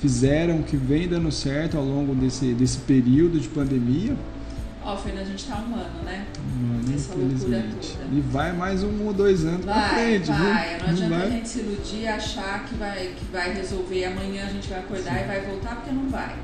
fizeram 0.00 0.60
que 0.62 0.76
vem 0.76 1.06
dando 1.06 1.30
certo 1.30 1.76
ao 1.76 1.84
longo 1.84 2.12
desse, 2.12 2.52
desse 2.54 2.78
período 2.78 3.38
de 3.38 3.48
pandemia? 3.48 4.16
Ó, 4.86 4.96
Fernando, 4.98 5.22
a 5.22 5.30
gente 5.30 5.46
tá 5.46 5.56
um 5.56 5.74
ano, 5.74 6.02
né? 6.04 6.26
Um 6.38 6.74
ano, 6.74 6.94
Essa 6.94 7.14
loucura 7.14 7.64
toda. 7.72 8.04
E 8.12 8.20
vai 8.20 8.52
mais 8.52 8.84
um 8.84 9.06
ou 9.06 9.14
dois 9.14 9.44
anos 9.46 9.64
vai, 9.64 9.74
pra 9.74 9.88
frente, 9.94 10.26
vai. 10.26 10.68
Viu? 10.68 10.78
Não 10.78 10.92
adianta 10.92 11.14
vai. 11.16 11.26
a 11.26 11.30
gente 11.30 11.48
se 11.48 11.58
iludir 11.60 12.00
e 12.00 12.06
achar 12.06 12.64
que 12.66 12.74
vai, 12.74 13.14
que 13.18 13.24
vai 13.32 13.54
resolver 13.54 14.04
amanhã 14.04 14.44
a 14.44 14.50
gente 14.50 14.68
vai 14.68 14.80
acordar 14.80 15.14
Sim. 15.14 15.24
e 15.24 15.26
vai 15.26 15.40
voltar, 15.40 15.76
porque 15.76 15.90
não 15.90 16.08
vai. 16.10 16.36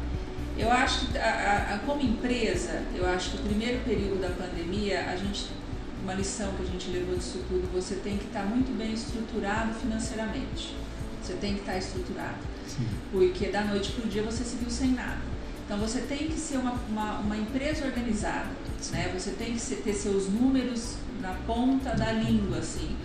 Eu 0.56 0.72
acho 0.72 1.06
que, 1.06 1.18
a, 1.18 1.74
a, 1.74 1.78
como 1.86 2.00
empresa, 2.00 2.82
eu 2.94 3.06
acho 3.06 3.30
que 3.30 3.36
o 3.36 3.40
primeiro 3.40 3.80
período 3.84 4.20
da 4.20 4.30
pandemia, 4.30 5.10
a 5.10 5.16
gente, 5.16 5.46
uma 6.02 6.14
lição 6.14 6.52
que 6.54 6.62
a 6.62 6.66
gente 6.66 6.90
levou 6.90 7.16
disso 7.16 7.40
tudo, 7.46 7.70
você 7.72 7.96
tem 7.96 8.16
que 8.16 8.24
estar 8.24 8.40
tá 8.40 8.46
muito 8.46 8.76
bem 8.76 8.94
estruturado 8.94 9.74
financeiramente. 9.74 10.74
Você 11.22 11.34
tem 11.34 11.54
que 11.54 11.60
estar 11.60 11.72
tá 11.72 11.78
estruturado. 11.78 12.38
Sim. 12.66 12.86
Porque 13.12 13.48
da 13.48 13.64
noite 13.64 13.92
para 13.92 14.06
o 14.06 14.08
dia 14.08 14.22
você 14.22 14.42
se 14.44 14.56
viu 14.56 14.70
sem 14.70 14.92
nada. 14.92 15.18
Então 15.70 15.78
você 15.78 16.00
tem 16.00 16.26
que 16.26 16.32
ser 16.32 16.56
uma, 16.56 16.72
uma, 16.88 17.18
uma 17.20 17.36
empresa 17.36 17.86
organizada, 17.86 18.48
né? 18.90 19.08
Você 19.16 19.30
tem 19.30 19.54
que 19.54 19.60
ter 19.60 19.92
seus 19.94 20.28
números 20.28 20.96
na 21.20 21.32
ponta 21.46 21.94
da 21.94 22.10
língua, 22.10 22.58
assim. 22.58 22.96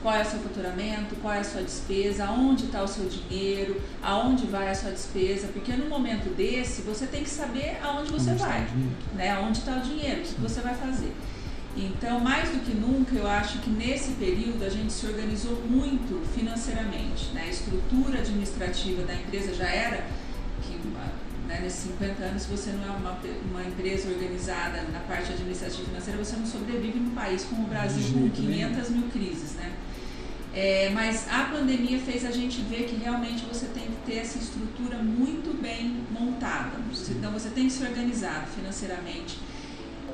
Qual 0.00 0.14
é 0.14 0.22
o 0.22 0.24
seu 0.24 0.40
faturamento, 0.40 1.14
qual 1.16 1.34
é 1.34 1.40
a 1.40 1.44
sua 1.44 1.60
despesa, 1.60 2.24
aonde 2.24 2.64
está 2.64 2.82
o 2.82 2.88
seu 2.88 3.06
dinheiro, 3.06 3.82
aonde 4.02 4.46
vai 4.46 4.70
a 4.70 4.74
sua 4.74 4.92
despesa, 4.92 5.48
porque 5.48 5.76
no 5.76 5.90
momento 5.90 6.34
desse 6.34 6.80
você 6.80 7.06
tem 7.06 7.22
que 7.22 7.28
saber 7.28 7.76
aonde 7.82 8.10
você 8.10 8.30
Onde 8.30 8.40
vai, 8.40 8.66
né? 9.14 9.32
Aonde 9.32 9.58
está 9.58 9.76
o 9.76 9.80
dinheiro, 9.80 10.22
o 10.22 10.24
que 10.24 10.40
você 10.40 10.62
vai 10.62 10.74
fazer. 10.74 11.14
Então, 11.76 12.18
mais 12.18 12.48
do 12.48 12.60
que 12.64 12.72
nunca, 12.74 13.14
eu 13.14 13.28
acho 13.28 13.58
que 13.58 13.68
nesse 13.68 14.12
período 14.12 14.64
a 14.64 14.70
gente 14.70 14.90
se 14.90 15.06
organizou 15.06 15.62
muito 15.68 16.26
financeiramente. 16.34 17.26
Né? 17.34 17.42
A 17.42 17.50
estrutura 17.50 18.20
administrativa 18.20 19.02
da 19.02 19.12
empresa 19.12 19.52
já 19.54 19.68
era 19.68 20.06
que 20.62 20.78
né, 21.46 21.60
nesses 21.62 21.90
50 21.90 22.22
anos, 22.22 22.42
se 22.42 22.48
você 22.48 22.70
não 22.72 22.84
é 22.84 22.96
uma, 22.96 23.18
uma 23.50 23.62
empresa 23.62 24.08
organizada 24.08 24.82
na 24.92 25.00
parte 25.00 25.32
administrativa 25.32 25.82
e 25.82 25.86
financeira, 25.86 26.24
você 26.24 26.36
não 26.36 26.46
sobrevive 26.46 26.98
num 26.98 27.14
país 27.14 27.44
como 27.44 27.64
o 27.64 27.66
Brasil 27.68 28.02
com 28.12 28.28
500 28.30 28.90
mil 28.90 29.08
crises, 29.08 29.54
né? 29.54 29.72
É, 30.54 30.88
mas 30.94 31.26
a 31.30 31.44
pandemia 31.44 31.98
fez 31.98 32.24
a 32.24 32.30
gente 32.30 32.62
ver 32.62 32.84
que 32.84 32.96
realmente 32.96 33.44
você 33.44 33.66
tem 33.66 33.84
que 33.84 33.96
ter 34.06 34.18
essa 34.20 34.38
estrutura 34.38 34.96
muito 34.96 35.54
bem 35.60 36.02
montada. 36.10 36.78
Então 37.10 37.30
você 37.30 37.50
tem 37.50 37.66
que 37.66 37.72
se 37.74 37.84
organizar 37.84 38.48
financeiramente. 38.54 39.38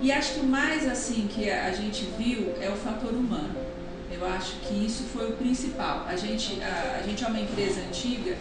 E 0.01 0.11
acho 0.11 0.35
que 0.35 0.41
o 0.41 0.45
mais 0.45 0.89
assim 0.89 1.29
que 1.33 1.49
a 1.49 1.71
gente 1.73 2.09
viu 2.19 2.53
é 2.61 2.69
o 2.69 2.75
fator 2.75 3.13
humano. 3.13 3.55
Eu 4.11 4.27
acho 4.27 4.57
que 4.67 4.75
isso 4.85 5.05
foi 5.05 5.31
o 5.31 5.37
principal. 5.37 6.07
A 6.09 6.17
gente, 6.17 6.61
a, 6.61 6.99
a 7.01 7.07
gente 7.07 7.23
é 7.23 7.29
uma 7.29 7.41
empresa 7.41 7.81
antiga 7.81 8.37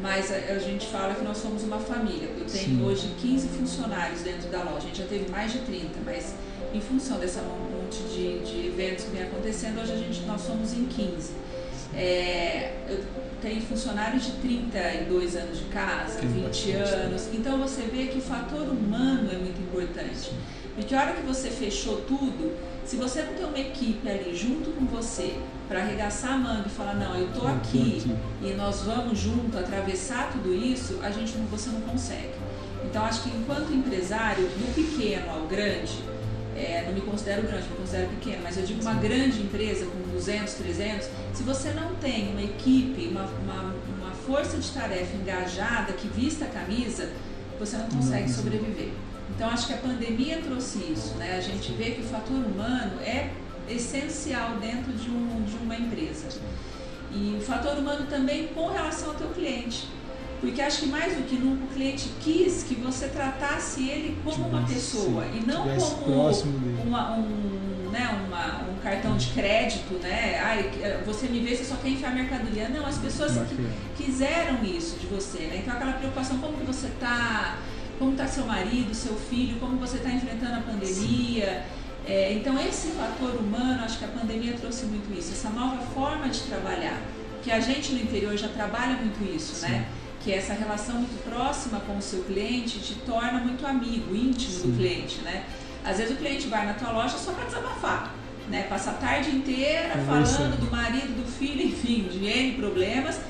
mas 0.00 0.30
a, 0.30 0.36
a, 0.36 0.58
gente 0.58 0.86
fala 0.86 1.14
que 1.14 1.24
nós 1.24 1.38
somos 1.38 1.62
uma 1.64 1.78
família. 1.78 2.28
Eu 2.28 2.46
tenho 2.46 2.78
Sim. 2.78 2.84
hoje 2.84 3.14
15 3.20 3.48
funcionários 3.48 4.22
dentro 4.22 4.48
da 4.48 4.62
loja, 4.62 4.78
a 4.78 4.80
gente 4.80 4.98
já 4.98 5.06
teve 5.06 5.30
mais 5.30 5.52
de 5.52 5.58
30, 5.60 5.88
mas 6.04 6.34
em 6.72 6.80
função 6.80 7.18
dessa 7.18 7.42
monte 7.42 8.02
de, 8.14 8.38
de 8.40 8.66
eventos 8.68 9.04
que 9.04 9.10
vem 9.10 9.22
acontecendo, 9.22 9.80
hoje 9.80 9.92
a 9.92 9.96
gente, 9.96 10.20
nós 10.22 10.42
somos 10.42 10.72
em 10.72 10.84
15. 10.84 11.32
É, 11.94 12.74
eu 12.88 13.02
tenho 13.40 13.62
funcionários 13.62 14.26
de 14.26 14.32
32 14.32 15.36
anos 15.36 15.58
de 15.58 15.64
casa, 15.64 16.20
20 16.20 16.72
anos, 16.72 17.28
então 17.32 17.58
você 17.58 17.82
vê 17.82 18.06
que 18.06 18.18
o 18.18 18.20
fator 18.20 18.68
humano 18.68 19.30
é 19.32 19.36
muito 19.36 19.60
importante. 19.60 20.32
Porque 20.78 20.94
a 20.94 21.00
hora 21.00 21.12
que 21.12 21.22
você 21.22 21.50
fechou 21.50 22.02
tudo, 22.02 22.56
se 22.86 22.94
você 22.94 23.20
não 23.22 23.34
tem 23.34 23.44
uma 23.44 23.58
equipe 23.58 24.08
ali 24.08 24.32
junto 24.32 24.70
com 24.70 24.86
você 24.86 25.36
para 25.66 25.80
arregaçar 25.80 26.34
a 26.34 26.38
manga 26.38 26.68
e 26.68 26.70
falar, 26.70 26.94
não, 26.94 27.16
eu 27.16 27.32
tô 27.32 27.48
aqui, 27.48 28.00
e 28.40 28.52
nós 28.52 28.82
vamos 28.82 29.18
junto 29.18 29.58
atravessar 29.58 30.30
tudo 30.30 30.54
isso, 30.54 31.00
a 31.02 31.10
gente 31.10 31.32
você 31.50 31.70
não 31.70 31.80
consegue. 31.80 32.32
Então 32.84 33.04
acho 33.04 33.24
que 33.24 33.28
enquanto 33.28 33.72
empresário, 33.72 34.44
do 34.44 34.72
pequeno 34.72 35.28
ao 35.32 35.48
grande, 35.48 35.98
é, 36.56 36.84
não 36.86 36.94
me 36.94 37.00
considero 37.00 37.42
grande, 37.42 37.68
me 37.68 37.76
considero 37.76 38.08
pequeno, 38.10 38.38
mas 38.44 38.56
eu 38.56 38.62
digo 38.62 38.80
uma 38.80 38.94
grande 38.94 39.42
empresa 39.42 39.84
com 39.84 40.12
200, 40.12 40.54
300, 40.54 41.08
se 41.34 41.42
você 41.42 41.70
não 41.72 41.96
tem 41.96 42.28
uma 42.30 42.42
equipe, 42.42 43.08
uma, 43.08 43.24
uma, 43.24 43.74
uma 43.98 44.12
força 44.12 44.56
de 44.56 44.70
tarefa 44.70 45.16
engajada 45.16 45.92
que 45.94 46.06
vista 46.06 46.44
a 46.44 46.48
camisa, 46.48 47.10
você 47.58 47.76
não 47.76 47.88
consegue 47.88 48.30
sobreviver. 48.30 48.92
Então 49.38 49.48
acho 49.50 49.68
que 49.68 49.72
a 49.72 49.76
pandemia 49.76 50.38
trouxe 50.38 50.78
isso, 50.92 51.14
né? 51.14 51.36
A 51.36 51.40
gente 51.40 51.70
vê 51.74 51.92
que 51.92 52.00
o 52.00 52.04
fator 52.04 52.38
humano 52.38 53.00
é 53.00 53.30
essencial 53.70 54.56
dentro 54.56 54.92
de, 54.92 55.08
um, 55.08 55.44
de 55.44 55.56
uma 55.62 55.76
empresa. 55.76 56.26
E 57.14 57.36
o 57.38 57.40
fator 57.40 57.78
humano 57.78 58.04
também 58.10 58.48
com 58.48 58.66
relação 58.66 59.10
ao 59.10 59.14
teu 59.14 59.28
cliente. 59.28 59.86
Porque 60.40 60.60
acho 60.60 60.80
que 60.80 60.86
mais 60.86 61.16
do 61.16 61.22
que 61.22 61.36
nunca 61.36 61.66
o 61.66 61.68
cliente 61.68 62.10
quis 62.20 62.64
que 62.64 62.74
você 62.74 63.06
tratasse 63.06 63.88
ele 63.88 64.18
como 64.24 64.48
uma 64.48 64.66
pessoa 64.66 65.24
e 65.26 65.46
não 65.46 65.68
como 66.00 66.32
uma, 66.84 67.12
um, 67.12 67.90
né, 67.92 68.08
uma, 68.26 68.68
um 68.68 68.76
cartão 68.82 69.16
de 69.16 69.28
crédito, 69.28 69.94
né? 70.02 70.40
Ai, 70.42 70.68
você 71.06 71.28
me 71.28 71.38
vê, 71.38 71.54
você 71.54 71.64
só 71.64 71.76
quer 71.76 71.90
enfiar 71.90 72.12
mercadoria. 72.12 72.68
Não, 72.68 72.84
as 72.84 72.98
pessoas 72.98 73.34
que 73.96 74.04
quiseram 74.04 74.64
isso 74.64 74.98
de 74.98 75.06
você, 75.06 75.38
né? 75.46 75.60
Então 75.62 75.74
aquela 75.74 75.92
preocupação, 75.92 76.38
como 76.38 76.58
que 76.58 76.66
você 76.66 76.88
está, 76.88 77.58
como 77.98 78.12
está 78.12 78.26
seu 78.26 78.46
marido, 78.46 78.94
seu 78.94 79.14
filho, 79.16 79.58
como 79.58 79.76
você 79.76 79.96
está 79.96 80.10
enfrentando 80.10 80.56
a 80.56 80.60
pandemia. 80.60 81.64
É, 82.06 82.32
então 82.32 82.58
esse 82.58 82.88
fator 82.92 83.34
humano, 83.34 83.84
acho 83.84 83.98
que 83.98 84.04
a 84.04 84.08
pandemia 84.08 84.54
trouxe 84.54 84.86
muito 84.86 85.12
isso, 85.16 85.32
essa 85.32 85.50
nova 85.50 85.76
forma 85.92 86.28
de 86.28 86.40
trabalhar, 86.40 86.98
que 87.42 87.50
a 87.50 87.60
gente 87.60 87.92
no 87.92 88.00
interior 88.00 88.36
já 88.36 88.48
trabalha 88.48 88.96
muito 88.96 89.22
isso, 89.34 89.54
Sim. 89.54 89.68
né? 89.68 89.86
Que 90.24 90.32
essa 90.32 90.54
relação 90.54 90.96
muito 90.96 91.22
próxima 91.22 91.80
com 91.80 91.98
o 91.98 92.02
seu 92.02 92.24
cliente 92.24 92.78
te 92.80 92.94
torna 92.94 93.40
muito 93.40 93.66
amigo, 93.66 94.14
íntimo 94.14 94.52
Sim. 94.52 94.70
do 94.70 94.76
cliente, 94.78 95.20
né? 95.20 95.44
Às 95.84 95.98
vezes 95.98 96.14
o 96.14 96.16
cliente 96.16 96.48
vai 96.48 96.66
na 96.66 96.74
tua 96.74 96.92
loja 96.92 97.18
só 97.18 97.32
para 97.32 97.44
desabafar, 97.44 98.14
né? 98.48 98.62
Passa 98.64 98.90
a 98.90 98.94
tarde 98.94 99.30
inteira 99.30 99.96
falando 100.06 100.58
do 100.58 100.70
marido, 100.70 101.14
do 101.14 101.30
filho, 101.30 101.62
enfim, 101.68 102.08
de 102.10 102.26
N 102.26 102.52
problemas, 102.54 103.20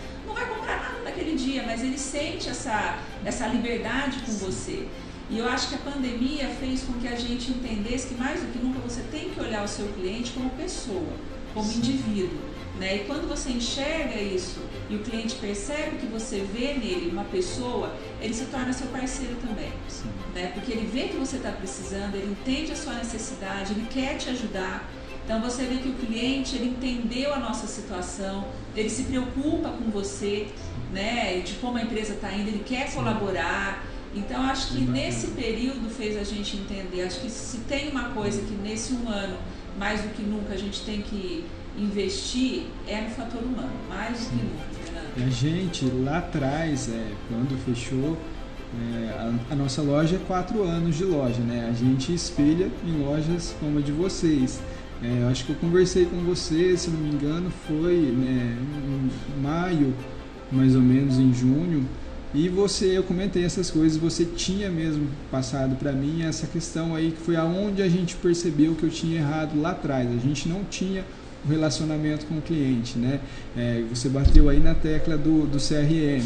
dia, 1.38 1.62
mas 1.64 1.82
ele 1.82 1.98
sente 1.98 2.48
essa, 2.48 2.98
essa 3.24 3.46
liberdade 3.46 4.20
com 4.26 4.32
você. 4.32 4.86
E 5.30 5.38
eu 5.38 5.48
acho 5.48 5.68
que 5.68 5.74
a 5.74 5.78
pandemia 5.78 6.48
fez 6.60 6.82
com 6.82 6.94
que 6.94 7.06
a 7.06 7.16
gente 7.16 7.50
entendesse 7.50 8.08
que 8.08 8.14
mais 8.14 8.40
do 8.40 8.52
que 8.52 8.58
nunca 8.58 8.78
você 8.80 9.02
tem 9.10 9.30
que 9.30 9.40
olhar 9.40 9.62
o 9.62 9.68
seu 9.68 9.86
cliente 9.88 10.32
como 10.32 10.50
pessoa, 10.50 11.12
como 11.52 11.70
indivíduo. 11.70 12.48
Né? 12.78 12.96
E 12.96 12.98
quando 13.00 13.28
você 13.28 13.50
enxerga 13.50 14.20
isso 14.20 14.60
e 14.88 14.94
o 14.94 15.00
cliente 15.00 15.34
percebe 15.34 15.96
que 15.98 16.06
você 16.06 16.46
vê 16.54 16.74
nele 16.74 17.10
uma 17.10 17.24
pessoa, 17.24 17.94
ele 18.20 18.32
se 18.32 18.46
torna 18.46 18.72
seu 18.72 18.86
parceiro 18.86 19.36
também. 19.36 19.72
Né? 20.34 20.52
Porque 20.54 20.72
ele 20.72 20.86
vê 20.86 21.08
que 21.08 21.16
você 21.16 21.36
está 21.36 21.50
precisando, 21.50 22.14
ele 22.14 22.30
entende 22.30 22.72
a 22.72 22.76
sua 22.76 22.94
necessidade, 22.94 23.72
ele 23.72 23.86
quer 23.90 24.16
te 24.16 24.30
ajudar. 24.30 24.88
Então 25.28 25.42
você 25.42 25.64
vê 25.64 25.76
que 25.76 25.90
o 25.90 25.92
cliente 25.92 26.56
ele 26.56 26.70
entendeu 26.70 27.34
a 27.34 27.38
nossa 27.38 27.66
situação, 27.66 28.46
ele 28.74 28.88
se 28.88 29.02
preocupa 29.02 29.68
com 29.68 29.90
você, 29.90 30.48
né? 30.90 31.40
De 31.40 31.52
como 31.56 31.76
a 31.76 31.82
empresa 31.82 32.14
está 32.14 32.32
indo, 32.32 32.48
ele 32.48 32.64
quer 32.64 32.90
colaborar. 32.94 33.84
Então, 34.14 34.40
acho 34.44 34.68
que 34.68 34.80
nesse 34.80 35.26
período 35.32 35.90
fez 35.90 36.16
a 36.16 36.24
gente 36.24 36.56
entender. 36.56 37.02
Acho 37.02 37.20
que 37.20 37.28
se 37.28 37.58
tem 37.58 37.90
uma 37.90 38.04
coisa 38.04 38.40
que 38.40 38.54
nesse 38.54 38.94
um 38.94 39.06
ano, 39.06 39.36
mais 39.78 40.00
do 40.00 40.08
que 40.14 40.22
nunca, 40.22 40.54
a 40.54 40.56
gente 40.56 40.80
tem 40.80 41.02
que 41.02 41.44
investir, 41.76 42.62
é 42.86 43.02
no 43.02 43.10
fator 43.10 43.42
humano, 43.42 43.70
mais 43.86 44.20
do 44.20 44.30
que 44.30 44.36
nunca. 44.36 44.92
Né? 44.92 45.26
A 45.26 45.30
gente, 45.30 45.84
lá 45.90 46.18
atrás, 46.18 46.88
é, 46.88 47.12
quando 47.28 47.62
fechou, 47.66 48.16
é, 48.80 49.10
a, 49.10 49.52
a, 49.52 49.54
nossa 49.54 49.82
loja 49.82 50.16
é 50.16 50.18
quatro 50.26 50.62
anos 50.62 50.96
de 50.96 51.04
loja, 51.04 51.40
né? 51.40 51.68
A 51.70 51.74
gente 51.74 52.14
espelha 52.14 52.70
em 52.86 53.02
lojas 53.02 53.54
como 53.60 53.78
a 53.78 53.82
de 53.82 53.92
vocês. 53.92 54.60
É, 55.02 55.22
eu 55.22 55.28
acho 55.28 55.44
que 55.44 55.50
eu 55.52 55.56
conversei 55.56 56.06
com 56.06 56.16
você, 56.24 56.76
se 56.76 56.90
não 56.90 57.00
me 57.00 57.10
engano, 57.10 57.50
foi 57.66 57.96
né, 57.96 58.56
em 59.36 59.40
maio, 59.40 59.94
mais 60.50 60.74
ou 60.74 60.82
menos 60.82 61.18
em 61.18 61.32
junho, 61.32 61.86
e 62.34 62.46
você, 62.48 62.98
eu 62.98 63.02
comentei 63.02 63.42
essas 63.42 63.70
coisas, 63.70 63.96
você 63.96 64.24
tinha 64.24 64.70
mesmo 64.70 65.08
passado 65.30 65.76
para 65.76 65.92
mim 65.92 66.22
essa 66.22 66.46
questão 66.46 66.94
aí 66.94 67.12
que 67.12 67.22
foi 67.22 67.36
aonde 67.36 67.80
a 67.80 67.88
gente 67.88 68.16
percebeu 68.16 68.74
que 68.74 68.82
eu 68.82 68.90
tinha 68.90 69.18
errado 69.20 69.58
lá 69.58 69.70
atrás. 69.70 70.06
A 70.10 70.18
gente 70.18 70.46
não 70.46 70.62
tinha 70.64 71.04
o 71.42 71.48
relacionamento 71.48 72.26
com 72.26 72.36
o 72.36 72.42
cliente, 72.42 72.98
né? 72.98 73.20
É, 73.56 73.82
você 73.88 74.10
bateu 74.10 74.50
aí 74.50 74.60
na 74.60 74.74
tecla 74.74 75.16
do, 75.16 75.46
do 75.46 75.56
CRM. 75.56 76.22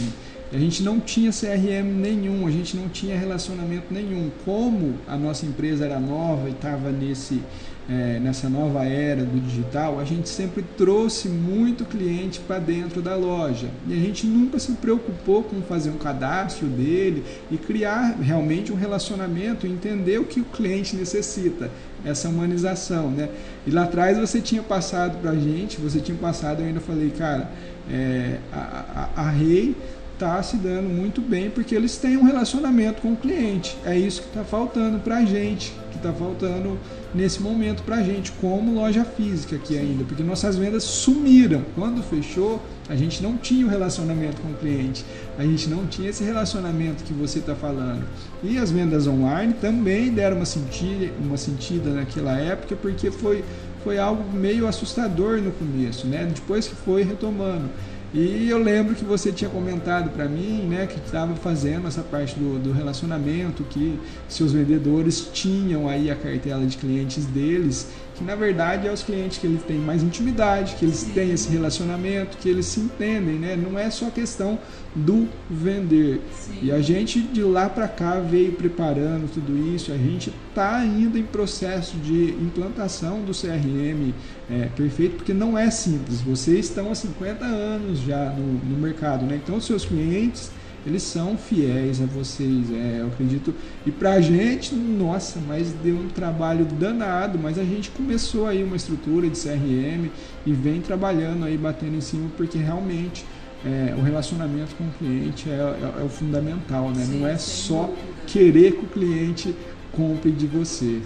A 0.53 0.59
gente 0.59 0.83
não 0.83 0.99
tinha 0.99 1.31
CRM 1.31 1.87
nenhum, 1.87 2.49
a 2.49 2.51
gente 2.51 2.77
não 2.77 2.89
tinha 2.89 3.16
relacionamento 3.16 3.95
nenhum. 3.95 4.29
Como 4.45 4.95
a 5.07 5.16
nossa 5.16 5.47
empresa 5.47 5.85
era 5.85 6.01
nova 6.01 6.49
e 6.49 6.53
estava 6.53 6.91
nesse 6.91 7.41
é, 7.89 8.20
nessa 8.20 8.49
nova 8.49 8.85
era 8.85 9.24
do 9.24 9.41
digital, 9.41 9.99
a 9.99 10.05
gente 10.05 10.28
sempre 10.28 10.64
trouxe 10.76 11.28
muito 11.28 11.85
cliente 11.85 12.39
para 12.41 12.59
dentro 12.59 13.03
da 13.03 13.16
loja 13.16 13.68
e 13.89 13.93
a 13.93 13.97
gente 13.97 14.26
nunca 14.26 14.59
se 14.59 14.72
preocupou 14.72 15.43
com 15.43 15.61
fazer 15.62 15.91
um 15.91 15.99
cadastro 15.99 16.66
dele 16.66 17.24
e 17.51 17.57
criar 17.57 18.16
realmente 18.20 18.72
um 18.72 18.76
relacionamento, 18.76 19.66
entender 19.66 20.18
o 20.18 20.24
que 20.24 20.41
o 20.41 20.45
cliente 20.45 20.95
necessita, 20.95 21.70
essa 22.05 22.28
humanização, 22.28 23.11
né? 23.11 23.28
E 23.66 23.70
lá 23.70 23.85
atrás 23.85 24.18
você 24.18 24.41
tinha 24.41 24.62
passado 24.62 25.20
para 25.20 25.33
a 25.33 25.37
gente, 25.37 25.80
você 25.80 26.01
tinha 26.01 26.16
passado, 26.16 26.61
eu 26.61 26.66
ainda 26.66 26.80
falei, 26.80 27.11
cara, 27.11 27.51
é, 27.91 28.39
a, 28.53 29.11
a, 29.16 29.22
a 29.22 29.30
Rei 29.30 29.74
está 30.23 30.41
se 30.41 30.57
dando 30.57 30.89
muito 30.89 31.20
bem 31.20 31.51
porque 31.51 31.75
eles 31.75 31.97
têm 31.97 32.16
um 32.16 32.23
relacionamento 32.23 33.03
com 33.03 33.12
o 33.12 33.16
cliente. 33.16 33.77
É 33.85 33.99
isso 33.99 34.23
que 34.23 34.29
está 34.29 34.45
faltando 34.45 35.01
para 35.01 35.16
a 35.16 35.25
gente, 35.25 35.75
que 35.91 35.97
está 35.97 36.12
faltando 36.12 36.79
nesse 37.12 37.43
momento 37.43 37.83
para 37.83 37.97
a 37.97 38.03
gente, 38.03 38.31
como 38.33 38.73
loja 38.73 39.05
física 39.05 39.57
aqui 39.57 39.77
ainda, 39.77 40.05
porque 40.05 40.23
nossas 40.23 40.57
vendas 40.57 40.85
sumiram. 40.85 41.62
Quando 41.75 42.03
fechou, 42.05 42.62
a 42.89 42.95
gente 42.95 43.20
não 43.20 43.37
tinha 43.37 43.66
o 43.66 43.68
relacionamento 43.68 44.41
com 44.41 44.49
o 44.49 44.55
cliente, 44.55 45.05
a 45.37 45.43
gente 45.43 45.68
não 45.68 45.87
tinha 45.87 46.09
esse 46.09 46.23
relacionamento 46.23 47.03
que 47.03 47.12
você 47.12 47.41
está 47.41 47.57
falando. 47.57 48.05
E 48.45 48.57
as 48.59 48.70
vendas 48.70 49.09
online 49.09 49.55
também 49.55 50.11
deram 50.11 50.37
uma 50.37 50.47
sentida, 50.47 51.12
uma 51.20 51.37
sentida 51.37 51.91
naquela 51.91 52.39
época, 52.39 52.77
porque 52.77 53.11
foi, 53.11 53.45
foi 53.83 53.99
algo 53.99 54.25
meio 54.33 54.68
assustador 54.68 55.39
no 55.43 55.51
começo, 55.51 56.07
né? 56.07 56.31
depois 56.33 56.68
que 56.68 56.77
foi 56.77 57.03
retomando. 57.03 57.68
E 58.15 58.51
eu 58.51 58.59
lembro 58.59 58.95
que 58.95 59.07
você 59.07 59.33
tinha 59.33 59.49
comentado 59.49 60.11
para 60.11 60.29
mim, 60.29 60.67
né, 60.69 60.87
que 60.87 60.99
estava 60.99 61.35
fazendo 61.35 61.89
essa 61.89 62.03
parte 62.03 62.39
do, 62.39 62.59
do, 62.59 62.71
relacionamento, 62.71 63.65
que 63.65 63.99
seus 64.29 64.53
vendedores 64.53 65.31
tinham 65.33 65.89
aí 65.89 66.11
a 66.11 66.15
cartela 66.15 66.67
de 66.67 66.77
clientes 66.77 67.25
deles, 67.25 67.89
que 68.23 68.27
na 68.27 68.37
verdade 68.37 68.87
é 68.87 68.93
os 68.93 69.03
clientes 69.03 69.39
que 69.39 69.47
eles 69.47 69.62
têm 69.64 69.79
mais 69.79 70.03
intimidade, 70.03 70.77
que 70.77 70.85
eles 70.85 71.03
têm 71.03 71.33
esse 71.33 71.51
relacionamento, 71.51 72.39
que 72.39 72.49
eles 72.49 72.66
se 72.66 72.81
entendem, 72.81 73.35
né? 73.35 73.57
Não 73.57 73.77
é 73.79 73.91
só 73.91 74.09
questão 74.11 74.59
do 74.95 75.29
vender. 75.51 76.20
Sim. 76.33 76.59
E 76.62 76.70
a 76.73 76.81
gente 76.81 77.20
de 77.20 77.43
lá 77.43 77.68
para 77.68 77.89
cá 77.89 78.20
veio 78.20 78.53
preparando 78.53 79.31
tudo 79.33 79.75
isso, 79.75 79.93
a 79.93 79.97
gente 79.97 80.33
está 80.49 80.77
ainda 80.77 81.18
em 81.18 81.25
processo 81.25 81.97
de 81.97 82.31
implantação 82.41 83.23
do 83.23 83.33
CRM 83.33 84.12
é, 84.49 84.68
perfeito, 84.77 85.16
porque 85.16 85.35
não 85.35 85.59
é 85.59 85.70
simples. 85.70 86.20
Vocês 86.20 86.66
estão 86.66 86.91
há 86.91 86.95
50 86.95 87.45
anos 87.45 88.01
já 88.01 88.31
no, 88.31 88.53
no 88.53 88.79
mercado, 88.79 89.25
né? 89.27 89.41
Então, 89.43 89.57
os 89.57 89.64
seus 89.64 89.85
clientes 89.85 90.51
eles 90.85 91.03
são 91.03 91.37
fiéis 91.37 92.01
a 92.01 92.07
vocês, 92.07 92.70
é, 92.72 92.99
eu 93.01 93.07
acredito. 93.07 93.55
E 93.87 93.91
pra 93.91 94.20
gente, 94.20 94.74
nossa, 94.74 95.39
mas 95.47 95.72
deu 95.83 95.97
um 95.97 96.09
trabalho 96.09 96.64
danado, 96.64 97.39
mas 97.39 97.59
a 97.59 97.64
gente 97.64 97.91
começou 97.91 98.47
aí 98.47 98.64
uma 98.64 98.76
estrutura 98.76 99.28
de 99.28 99.39
CRM 99.39 100.11
e 100.45 100.53
vem 100.53 100.80
trabalhando 100.80 101.45
aí, 101.45 101.57
batendo 101.57 101.97
em 101.97 102.01
cima, 102.01 102.28
porque 102.37 102.59
realmente 102.59 103.24
é, 103.64 103.95
o 103.97 104.03
relacionamento 104.03 104.74
com 104.74 104.85
o 104.85 104.91
cliente 104.99 105.49
é, 105.49 105.53
é, 105.53 106.01
é 106.01 106.05
o 106.05 106.09
fundamental, 106.09 106.91
né? 106.91 107.05
Sim, 107.05 107.20
Não 107.20 107.28
é 107.28 107.37
só 107.39 107.83
dúvida. 107.85 108.03
querer 108.26 108.72
que 108.72 108.85
o 108.85 108.89
cliente 108.89 109.55
compre 109.93 110.33
de 110.33 110.47
você. 110.47 111.01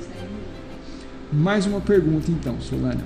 Mais 1.33 1.67
uma 1.67 1.81
pergunta 1.81 2.31
então, 2.31 2.59
Solana. 2.61 3.05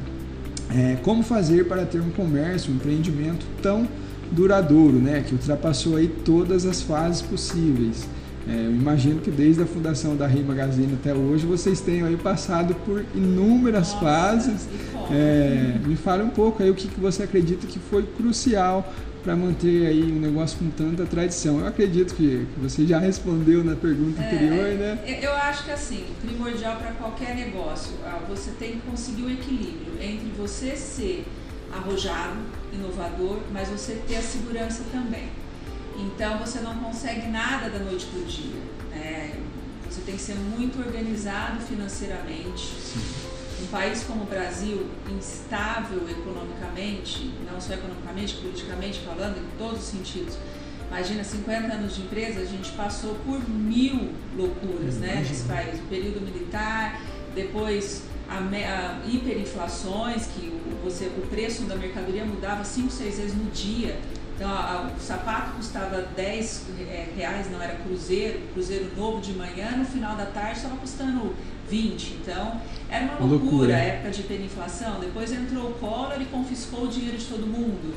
É, 0.72 0.96
como 1.02 1.22
fazer 1.24 1.66
para 1.66 1.84
ter 1.84 2.00
um 2.00 2.10
comércio, 2.10 2.72
um 2.72 2.76
empreendimento 2.76 3.44
tão 3.60 3.88
duradouro, 4.32 4.98
né, 4.98 5.24
que 5.26 5.34
ultrapassou 5.34 5.96
aí 5.96 6.08
todas 6.08 6.64
as 6.66 6.82
fases 6.82 7.22
possíveis? 7.22 8.06
É, 8.48 8.54
eu 8.66 8.70
imagino 8.70 9.20
que 9.20 9.30
desde 9.30 9.62
a 9.62 9.66
fundação 9.66 10.16
da 10.16 10.26
Rei 10.26 10.42
Magazine 10.42 10.94
até 10.94 11.12
hoje 11.12 11.46
vocês 11.46 11.80
tenham 11.80 12.08
aí 12.08 12.16
passado 12.16 12.74
por 12.86 13.04
inúmeras 13.14 13.92
Nossa, 13.92 14.00
fases. 14.00 14.68
É, 15.10 15.76
me 15.84 15.96
fale 15.96 16.22
um 16.22 16.30
pouco 16.30 16.62
aí 16.62 16.70
o 16.70 16.74
que, 16.74 16.88
que 16.88 17.00
você 17.00 17.24
acredita 17.24 17.66
que 17.66 17.78
foi 17.78 18.02
crucial 18.02 18.92
para 19.22 19.36
manter 19.36 19.86
aí 19.86 20.10
um 20.10 20.18
negócio 20.18 20.58
com 20.58 20.70
tanta 20.70 21.04
tradição? 21.04 21.60
Eu 21.60 21.66
acredito 21.66 22.14
que 22.14 22.46
você 22.56 22.86
já 22.86 22.98
respondeu 22.98 23.62
na 23.62 23.76
pergunta 23.76 24.22
é, 24.22 24.26
anterior, 24.26 24.78
né? 24.78 24.98
Eu 25.20 25.34
acho 25.34 25.64
que 25.64 25.70
assim, 25.70 26.04
primordial 26.24 26.76
para 26.76 26.92
qualquer 26.92 27.34
negócio, 27.34 27.92
ah, 28.04 28.20
você 28.28 28.52
tem 28.58 28.72
que 28.72 28.80
conseguir 28.80 29.22
o 29.22 29.26
um 29.26 29.30
equilíbrio 29.30 29.92
entre 30.00 30.28
você 30.38 30.76
ser 30.76 31.26
arrojado, 31.72 32.38
inovador, 32.72 33.40
mas 33.52 33.68
você 33.68 34.02
ter 34.06 34.16
a 34.16 34.22
segurança 34.22 34.84
também. 34.90 35.28
Então 35.96 36.38
você 36.38 36.60
não 36.60 36.74
consegue 36.76 37.28
nada 37.28 37.68
da 37.68 37.78
noite 37.78 38.06
para 38.06 38.20
o 38.20 38.24
dia. 38.24 38.60
Né? 38.90 39.34
Você 39.88 40.02
tem 40.02 40.16
que 40.16 40.22
ser 40.22 40.36
muito 40.36 40.78
organizado 40.78 41.60
financeiramente. 41.60 42.72
Um 43.62 43.66
país 43.66 44.04
como 44.04 44.22
o 44.22 44.26
Brasil, 44.26 44.86
instável 45.10 46.08
economicamente, 46.08 47.34
não 47.50 47.60
só 47.60 47.74
economicamente, 47.74 48.36
politicamente 48.36 49.00
falando, 49.00 49.36
em 49.38 49.58
todos 49.58 49.80
os 49.80 49.86
sentidos. 49.86 50.38
Imagina, 50.88 51.22
50 51.22 51.72
anos 51.72 51.94
de 51.94 52.02
empresa, 52.02 52.40
a 52.40 52.44
gente 52.44 52.70
passou 52.72 53.14
por 53.26 53.48
mil 53.48 54.12
loucuras 54.36 54.96
né, 54.96 55.24
nesse 55.28 55.44
país. 55.44 55.78
O 55.78 55.84
período 55.84 56.20
militar, 56.20 57.00
depois 57.34 58.04
a, 58.30 58.38
a 58.38 59.08
hiperinflações, 59.08 60.26
que 60.26 60.46
o, 60.46 60.84
você, 60.84 61.06
o 61.06 61.26
preço 61.28 61.64
da 61.64 61.74
mercadoria 61.74 62.24
mudava 62.24 62.64
5, 62.64 62.90
6 62.90 63.18
vezes 63.18 63.34
no 63.34 63.50
dia. 63.50 63.98
Então, 64.36 64.48
a, 64.48 64.72
a, 64.72 64.96
o 64.96 65.00
sapato 65.00 65.56
custava 65.56 66.00
10 66.16 66.66
é, 66.88 67.08
reais, 67.16 67.50
não 67.50 67.60
era 67.60 67.74
cruzeiro, 67.74 68.40
cruzeiro 68.52 68.90
novo 68.96 69.20
de 69.20 69.32
manhã, 69.32 69.76
no 69.76 69.84
final 69.84 70.16
da 70.16 70.26
tarde 70.26 70.58
estava 70.58 70.76
custando 70.76 71.34
20. 71.68 72.18
Então, 72.22 72.60
era 72.88 73.04
uma 73.04 73.18
loucura, 73.18 73.44
loucura. 73.44 73.76
a 73.76 73.78
época 73.78 74.10
de 74.10 74.20
hiperinflação. 74.20 75.00
Depois 75.00 75.32
entrou 75.32 75.70
o 75.70 75.74
Collor 75.74 76.20
e 76.20 76.24
confiscou 76.26 76.84
o 76.84 76.88
dinheiro 76.88 77.18
de 77.18 77.26
todo 77.26 77.46
mundo. 77.46 77.94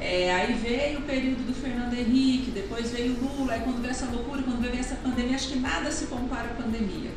É, 0.00 0.32
aí 0.34 0.52
veio 0.54 0.98
o 0.98 1.02
período 1.02 1.46
do 1.46 1.54
Fernando 1.54 1.94
Henrique, 1.94 2.50
depois 2.50 2.90
veio 2.90 3.14
o 3.14 3.38
Lula, 3.38 3.54
aí 3.54 3.60
quando 3.60 3.80
veio 3.80 3.90
essa 3.90 4.06
loucura, 4.06 4.42
quando 4.42 4.60
veio 4.60 4.78
essa 4.78 4.96
pandemia, 4.96 5.36
acho 5.36 5.48
que 5.48 5.58
nada 5.58 5.90
se 5.90 6.06
compara 6.06 6.50
à 6.50 6.54
pandemia. 6.62 7.10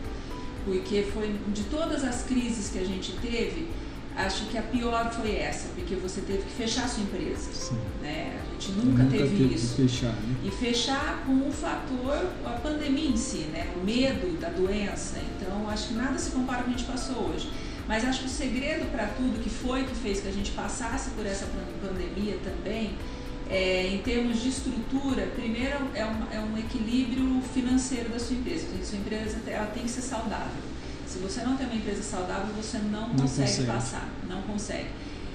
Porque 0.66 1.04
foi 1.14 1.36
de 1.48 1.64
todas 1.64 2.04
as 2.04 2.24
crises 2.24 2.70
que 2.70 2.80
a 2.80 2.86
gente 2.86 3.14
teve, 3.14 3.70
acho 4.16 4.46
que 4.46 4.58
a 4.58 4.62
pior 4.62 5.12
foi 5.12 5.36
essa, 5.36 5.70
porque 5.70 5.96
você 5.96 6.22
teve 6.22 6.44
que 6.44 6.52
fechar 6.52 6.86
a 6.86 6.88
sua 6.88 7.04
empresa. 7.04 7.52
Sim. 7.54 7.78
Né? 8.02 8.38
A 8.42 8.52
gente 8.52 8.72
nunca, 8.72 9.04
nunca 9.04 9.18
teve, 9.18 9.38
teve, 9.38 9.56
isso. 9.56 9.76
Fechar, 9.76 10.14
né? 10.14 10.36
E 10.44 10.52
fechar 10.52 11.24
com 11.26 11.48
o 11.48 11.52
fator, 11.52 12.30
a 12.46 12.52
pandemia 12.62 13.10
em 13.10 13.18
si, 13.18 13.50
né? 13.54 13.68
o 13.80 13.84
medo 13.84 14.40
da 14.40 14.50
doença. 14.50 15.18
Então, 15.36 15.70
acho 15.70 15.90
que 15.90 15.94
nada 15.94 16.18
se 16.18 16.32
compara 16.32 16.64
com 16.64 16.72
o 16.72 16.74
que 16.74 16.76
a 16.76 16.78
gente 16.78 16.92
passou 16.92 17.30
hoje. 17.30 17.50
Mas 17.88 18.06
acho 18.06 18.20
que 18.20 18.26
o 18.28 18.30
segredo 18.30 18.92
para 18.92 19.08
tudo 19.08 19.42
que 19.42 19.50
foi 19.50 19.84
que 19.84 19.96
fez 19.96 20.20
que 20.22 20.28
a 20.28 20.32
gente 20.32 20.52
passasse 20.52 21.10
por 21.12 21.26
essa 21.26 21.48
pandemia 21.82 22.38
também, 22.44 22.96
é, 23.50 23.88
em 23.88 23.98
termos 24.00 24.42
de 24.42 24.50
estrutura, 24.50 25.26
primeiro 25.36 25.88
é 25.96 26.06
um, 26.06 26.32
é 26.32 26.40
um 26.40 26.58
equilíbrio 26.58 27.42
financeiro 27.54 28.10
da 28.10 28.20
sua 28.20 28.36
empresa. 28.36 28.68
A 28.80 28.86
sua 28.86 29.00
empresa 29.00 29.40
ela 29.48 29.66
tem 29.68 29.84
que 29.84 29.90
ser 29.90 30.02
saudável. 30.02 30.70
Se 31.08 31.18
você 31.18 31.42
não 31.42 31.58
tem 31.58 31.66
uma 31.66 31.76
empresa 31.76 32.04
saudável, 32.04 32.54
você 32.56 32.78
não, 32.78 33.10
não 33.10 33.16
consegue, 33.16 33.50
consegue, 33.50 33.68
passar, 33.68 34.08
não 34.30 34.44
consegue. 34.44 34.90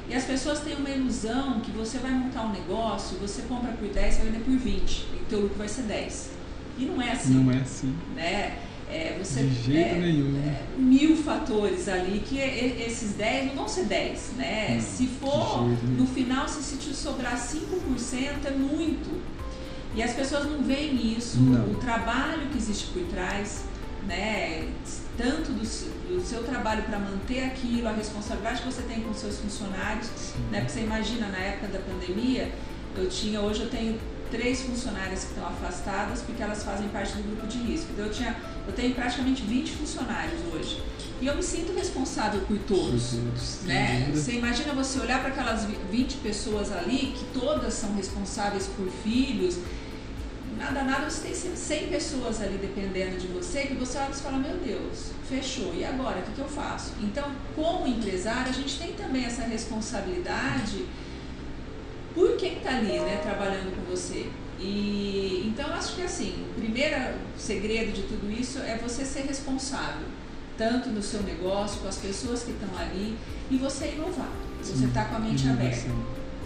E 0.08 0.14
as 0.14 0.24
pessoas 0.24 0.60
têm 0.60 0.76
uma 0.76 0.90
ilusão 0.90 1.60
que 1.60 1.72
você 1.72 1.98
vai 1.98 2.12
montar 2.12 2.42
um 2.42 2.52
negócio, 2.52 3.18
você 3.18 3.42
compra 3.42 3.72
por 3.72 3.88
10, 3.88 4.16
vai 4.16 4.26
vender 4.26 4.44
por 4.44 4.56
20, 4.56 5.06
e 5.12 5.16
o 5.16 5.24
teu 5.28 5.40
lucro 5.40 5.58
vai 5.58 5.68
ser 5.68 5.82
10. 5.82 6.30
E 6.78 6.84
não 6.84 7.02
é 7.02 7.10
assim. 7.10 7.34
Não 7.34 7.52
é 7.52 7.56
assim. 7.56 7.96
Né? 8.14 8.58
É, 8.94 9.18
você, 9.18 9.42
De 9.42 9.72
jeito 9.72 9.96
é, 9.96 9.98
nenhum. 9.98 10.38
É, 10.38 10.62
mil 10.78 11.16
fatores 11.16 11.88
ali, 11.88 12.22
que 12.24 12.38
esses 12.38 13.14
10 13.14 13.48
não 13.48 13.54
vão 13.56 13.68
ser 13.68 13.86
10, 13.86 14.32
né? 14.36 14.74
Não, 14.74 14.80
se 14.80 15.06
for, 15.08 15.66
no 15.66 16.06
final, 16.06 16.48
se, 16.48 16.76
te 16.76 16.94
sobrar 16.94 17.36
5% 17.36 17.58
é 18.44 18.50
muito. 18.52 19.20
E 19.96 20.02
as 20.02 20.12
pessoas 20.12 20.44
não 20.46 20.62
veem 20.62 21.16
isso, 21.16 21.40
não. 21.40 21.72
o 21.72 21.74
trabalho 21.74 22.48
que 22.50 22.58
existe 22.58 22.86
por 22.92 23.02
trás, 23.06 23.64
né? 24.06 24.68
tanto 25.16 25.52
do, 25.52 25.60
do 25.60 26.24
seu 26.24 26.44
trabalho 26.44 26.82
para 26.84 26.98
manter 26.98 27.44
aquilo, 27.44 27.88
a 27.88 27.92
responsabilidade 27.92 28.62
que 28.62 28.66
você 28.66 28.82
tem 28.82 29.00
com 29.00 29.12
seus 29.14 29.38
funcionários, 29.38 30.08
né? 30.50 30.60
Porque 30.60 30.72
você 30.72 30.80
imagina, 30.80 31.28
na 31.28 31.38
época 31.38 31.68
da 31.68 31.78
pandemia, 31.80 32.52
eu 32.96 33.08
tinha, 33.08 33.40
hoje 33.40 33.62
eu 33.62 33.70
tenho 33.70 33.98
três 34.30 34.62
funcionárias 34.62 35.24
que 35.24 35.30
estão 35.30 35.46
afastadas 35.46 36.22
porque 36.22 36.42
elas 36.42 36.64
fazem 36.64 36.88
parte 36.88 37.14
do 37.16 37.22
grupo 37.22 37.46
de 37.46 37.58
risco. 37.58 37.88
Então 37.92 38.06
eu, 38.06 38.12
tinha, 38.12 38.36
eu 38.66 38.72
tenho 38.72 38.94
praticamente 38.94 39.42
20 39.42 39.70
funcionários 39.72 40.40
hoje. 40.52 40.82
E 41.20 41.26
eu 41.26 41.36
me 41.36 41.42
sinto 41.42 41.72
responsável 41.72 42.40
por 42.42 42.58
todos. 42.58 43.12
né? 43.62 44.10
Você 44.14 44.32
imagina 44.32 44.72
você 44.74 44.98
olhar 45.00 45.20
para 45.20 45.28
aquelas 45.30 45.64
20 45.90 46.16
pessoas 46.16 46.72
ali, 46.72 47.14
que 47.16 47.24
todas 47.32 47.72
são 47.74 47.94
responsáveis 47.94 48.66
por 48.76 48.88
filhos. 48.88 49.58
Nada, 50.58 50.82
nada, 50.84 51.10
você 51.10 51.28
tem 51.28 51.56
100 51.56 51.88
pessoas 51.88 52.40
ali 52.40 52.58
dependendo 52.58 53.16
de 53.18 53.26
você, 53.26 53.62
que 53.62 53.74
você 53.74 53.98
olha 53.98 54.10
e 54.10 54.14
fala, 54.14 54.38
meu 54.38 54.56
Deus, 54.56 55.10
fechou, 55.28 55.74
e 55.74 55.84
agora, 55.84 56.20
o 56.20 56.22
que, 56.22 56.32
que 56.32 56.40
eu 56.40 56.48
faço? 56.48 56.92
Então, 57.02 57.28
como 57.56 57.86
empresário, 57.86 58.50
a 58.50 58.52
gente 58.52 58.78
tem 58.78 58.92
também 58.92 59.24
essa 59.24 59.42
responsabilidade 59.42 60.84
por 62.14 62.36
quem 62.36 62.58
está 62.58 62.76
ali, 62.76 63.00
né, 63.00 63.18
trabalhando 63.22 63.74
com 63.74 63.82
você. 63.90 64.28
E 64.58 65.44
então 65.46 65.72
acho 65.74 65.96
que 65.96 66.02
assim, 66.02 66.46
o 66.50 66.60
primeiro 66.60 66.96
segredo 67.36 67.92
de 67.92 68.02
tudo 68.02 68.30
isso 68.30 68.58
é 68.58 68.78
você 68.78 69.04
ser 69.04 69.22
responsável, 69.22 70.06
tanto 70.56 70.88
no 70.88 71.02
seu 71.02 71.22
negócio, 71.22 71.80
com 71.80 71.88
as 71.88 71.98
pessoas 71.98 72.42
que 72.42 72.52
estão 72.52 72.68
ali, 72.78 73.16
e 73.50 73.56
você 73.56 73.88
inovar. 73.88 74.30
Você 74.62 74.86
está 74.86 75.04
com 75.04 75.16
a 75.16 75.18
mente 75.18 75.48
aberta. 75.48 75.90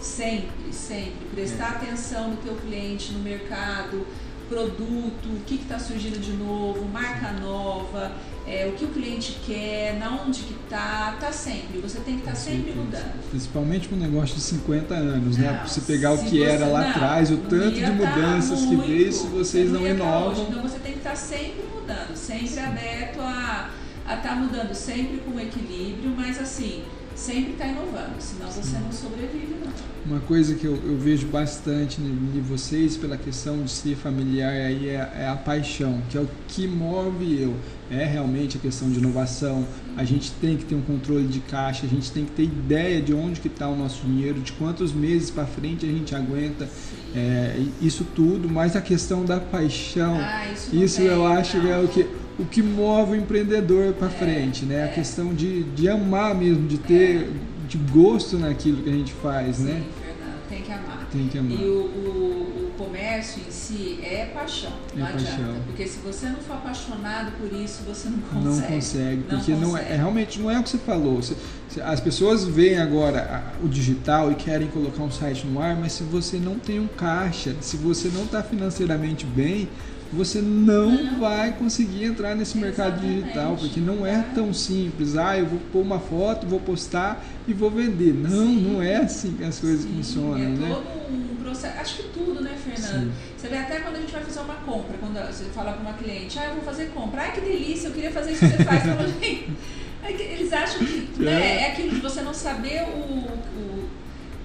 Sempre, 0.01 0.73
sempre. 0.73 1.25
Prestar 1.33 1.83
é. 1.83 1.85
atenção 1.85 2.31
no 2.31 2.37
teu 2.37 2.55
cliente, 2.55 3.13
no 3.13 3.19
mercado, 3.19 4.05
produto, 4.49 5.27
o 5.27 5.39
que 5.45 5.55
está 5.55 5.77
surgindo 5.77 6.19
de 6.19 6.33
novo, 6.33 6.83
marca 6.85 7.31
nova, 7.33 8.11
é, 8.47 8.65
o 8.67 8.71
que 8.71 8.83
o 8.83 8.87
cliente 8.87 9.39
quer, 9.45 9.97
na 9.99 10.23
onde 10.23 10.41
que 10.41 10.55
tá, 10.67 11.15
tá 11.19 11.31
sempre. 11.31 11.79
Você 11.79 11.99
tem 11.99 12.15
que 12.15 12.21
estar 12.21 12.31
tá 12.31 12.37
sempre 12.37 12.73
mudando. 12.73 13.29
Principalmente 13.29 13.87
com 13.87 13.95
um 13.95 13.99
negócio 13.99 14.35
de 14.35 14.41
50 14.41 14.93
anos, 14.95 15.37
né? 15.37 15.47
não, 15.47 15.53
né? 15.53 15.67
Você 15.67 15.81
pegar 15.81 16.13
o 16.13 16.25
que 16.25 16.43
era 16.43 16.65
lá 16.65 16.81
não, 16.81 16.89
atrás, 16.89 17.29
o 17.29 17.37
tanto 17.37 17.75
de 17.75 17.81
tá 17.81 17.91
mudanças 17.91 18.61
tá 18.61 18.67
que 18.67 18.75
veio, 18.75 19.13
se 19.13 19.27
vocês 19.27 19.71
não 19.71 19.85
inovam. 19.85 20.47
Então 20.49 20.61
você 20.63 20.79
tem 20.79 20.93
que 20.93 20.97
estar 20.97 21.11
tá 21.11 21.15
sempre 21.15 21.63
mudando, 21.73 22.15
sempre 22.15 22.47
Sim. 22.47 22.59
aberto 22.59 23.21
a 23.21 23.69
estar 24.15 24.17
tá 24.17 24.35
mudando, 24.35 24.73
sempre 24.73 25.17
com 25.17 25.39
equilíbrio, 25.39 26.11
mas 26.17 26.39
assim, 26.39 26.83
sempre 27.19 27.51
está 27.51 27.67
inovando, 27.67 28.15
senão 28.19 28.49
você 28.49 28.77
não 28.79 28.91
sobrevive, 28.91 29.55
não. 29.63 29.69
Uma 30.05 30.21
coisa 30.21 30.55
que 30.55 30.65
eu, 30.65 30.75
eu 30.75 30.97
vejo 30.97 31.27
bastante 31.27 32.01
de 32.01 32.39
vocês 32.39 32.95
pela 32.95 33.17
questão 33.17 33.61
de 33.61 33.69
ser 33.69 33.95
familiar 33.95 34.53
aí 34.53 34.87
é, 34.87 34.93
é, 34.93 35.27
a 35.27 35.35
paixão, 35.35 36.01
que 36.09 36.17
é 36.17 36.21
o 36.21 36.29
que 36.47 36.65
move 36.65 37.39
eu. 37.39 37.53
É 37.91 38.05
realmente 38.05 38.57
a 38.57 38.59
questão 38.59 38.89
de 38.89 38.97
inovação. 38.97 39.67
A 39.97 40.03
gente 40.03 40.31
tem 40.33 40.55
que 40.55 40.63
ter 40.63 40.75
um 40.75 40.81
controle 40.81 41.27
de 41.27 41.41
caixa, 41.41 41.85
a 41.85 41.89
gente 41.89 42.11
tem 42.11 42.23
que 42.23 42.31
ter 42.31 42.43
ideia 42.43 43.01
de 43.01 43.13
onde 43.13 43.41
que 43.41 43.49
está 43.49 43.67
o 43.67 43.75
nosso 43.75 44.05
dinheiro, 44.05 44.39
de 44.39 44.53
quantos 44.53 44.93
meses 44.93 45.29
para 45.29 45.45
frente 45.45 45.85
a 45.85 45.89
gente 45.89 46.15
aguenta 46.15 46.67
é, 47.13 47.61
isso 47.81 48.05
tudo, 48.15 48.49
mas 48.49 48.75
a 48.75 48.81
questão 48.81 49.25
da 49.25 49.39
paixão, 49.39 50.17
ah, 50.19 50.47
isso, 50.51 50.75
isso 50.75 51.01
eu 51.01 51.27
acho 51.27 51.59
que 51.59 51.67
é 51.67 51.77
o 51.77 51.87
que 51.87 52.07
o 52.39 52.45
que 52.45 52.63
move 52.63 53.11
o 53.11 53.15
empreendedor 53.15 53.93
para 53.93 54.09
frente, 54.09 54.65
né? 54.65 54.83
A 54.83 54.85
é. 54.85 54.87
questão 54.89 55.33
de, 55.33 55.63
de 55.63 55.89
amar 55.89 56.33
mesmo, 56.33 56.67
de 56.67 56.77
ter 56.77 57.29
de 57.67 57.77
gosto 57.77 58.37
naquilo 58.39 58.81
que 58.81 58.89
a 58.89 58.93
gente 58.93 59.13
faz, 59.13 59.57
Sim, 59.57 59.65
né? 59.65 59.83
Fernando, 60.01 60.49
tem 60.49 60.61
que 60.63 60.71
amar. 60.71 61.07
Tem 61.11 61.27
que 61.27 61.37
amar. 61.37 61.51
E 61.51 61.63
o, 61.65 61.81
o, 61.85 62.65
o 62.65 62.73
comércio 62.75 63.43
em 63.47 63.51
si 63.51 63.99
é 64.01 64.25
paixão, 64.33 64.71
não 64.95 65.05
é 65.05 65.09
adianta. 65.11 65.35
Paixão. 65.35 65.55
Porque 65.67 65.87
se 65.87 65.99
você 65.99 66.29
não 66.29 66.37
for 66.37 66.53
apaixonado 66.53 67.31
por 67.33 67.53
isso, 67.53 67.83
você 67.83 68.09
não 68.09 68.17
consegue. 68.19 68.45
Não 68.45 68.61
consegue, 68.61 69.23
porque 69.23 69.51
não, 69.51 69.59
consegue. 69.59 69.71
não 69.71 69.77
é, 69.77 69.95
realmente 69.97 70.39
não 70.39 70.49
é 70.49 70.59
o 70.59 70.63
que 70.63 70.69
você 70.69 70.77
falou. 70.79 71.17
Você, 71.17 71.35
as 71.83 71.99
pessoas 71.99 72.43
veem 72.43 72.79
agora 72.79 73.53
o 73.63 73.67
digital 73.67 74.31
e 74.31 74.35
querem 74.35 74.67
colocar 74.69 75.03
um 75.03 75.11
site 75.11 75.45
no 75.45 75.61
ar, 75.61 75.75
mas 75.75 75.91
se 75.91 76.03
você 76.03 76.37
não 76.37 76.57
tem 76.57 76.79
um 76.79 76.87
caixa, 76.87 77.55
se 77.61 77.77
você 77.77 78.07
não 78.07 78.23
está 78.23 78.41
financeiramente 78.41 79.27
bem, 79.27 79.69
você 80.11 80.41
não, 80.41 81.19
vai 81.19 81.53
conseguir 81.53 82.05
entrar 82.05 82.35
nesse 82.35 82.57
mercado 82.57 82.99
digital, 82.99 83.55
porque 83.55 83.79
não 83.79 84.05
é 84.05 84.23
tão 84.33 84.53
simples. 84.53 85.15
Ah, 85.15 85.37
eu 85.37 85.45
vou 85.45 85.59
pôr 85.71 85.81
uma 85.81 85.99
foto, 85.99 86.47
vou 86.47 86.59
postar 86.59 87.23
e 87.47 87.53
vou 87.53 87.69
vender. 87.69 88.13
Não, 88.13 88.47
Sim. 88.47 88.61
não 88.61 88.81
é 88.81 88.97
assim 88.97 89.33
que 89.33 89.43
as 89.43 89.59
coisas 89.59 89.81
Sim. 89.81 89.95
funcionam, 89.97 90.37
é 90.37 90.47
né? 90.47 90.67
todo 90.67 91.13
um 91.13 91.35
processo. 91.43 91.79
Acho 91.79 91.95
que 91.97 92.03
tudo, 92.09 92.41
né, 92.41 92.57
Fernando? 92.63 93.05
Sim. 93.05 93.11
Você 93.37 93.47
vê 93.47 93.57
até 93.57 93.79
quando 93.81 93.97
a 93.97 93.99
gente 93.99 94.11
vai 94.11 94.23
fazer 94.23 94.39
uma 94.39 94.55
compra, 94.55 94.97
quando 94.99 95.27
você 95.27 95.45
fala 95.45 95.73
para 95.73 95.81
uma 95.81 95.93
cliente, 95.93 96.39
ah, 96.39 96.45
eu 96.45 96.55
vou 96.55 96.63
fazer 96.63 96.85
compra. 96.87 97.21
Ai, 97.21 97.31
que 97.33 97.41
delícia, 97.41 97.87
eu 97.87 97.93
queria 97.93 98.11
fazer 98.11 98.31
isso 98.31 98.45
que 98.47 98.57
você 98.57 98.63
faz. 98.63 98.83
É 100.01 100.11
eles 100.13 100.53
acham 100.53 100.79
que 100.79 101.21
né, 101.21 101.41
é. 101.41 101.61
é 101.63 101.71
aquilo 101.71 101.89
de 101.89 101.99
você 101.99 102.21
não 102.21 102.33
saber 102.33 102.83
o, 102.83 102.97
o 102.97 103.68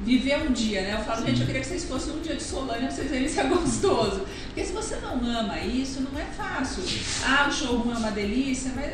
viver 0.05 0.37
um 0.47 0.53
dia, 0.53 0.83
né? 0.83 0.95
Eu 0.95 1.05
falo, 1.05 1.27
gente, 1.27 1.41
eu 1.41 1.47
queria 1.47 1.63
que 1.63 1.67
vocês 1.67 1.85
fossem 1.85 2.15
um 2.15 2.21
dia 2.21 2.37
de 2.37 2.43
Solânia 2.43 2.89
pra 2.89 2.91
vocês 2.91 3.11
verem 3.11 3.29
se 3.29 3.41
é 3.41 3.45
gostoso. 3.45 4.23
Porque 4.47 4.65
se 4.65 4.73
você 4.73 4.97
não 4.97 5.15
ama 5.15 5.59
isso, 5.61 6.03
não 6.03 6.21
é 6.21 6.25
fácil. 6.25 6.83
Ah, 7.27 7.49
o 7.49 7.53
showroom 7.53 7.93
é 7.93 7.97
uma 7.97 8.11
delícia, 8.11 8.73
mas 8.77 8.93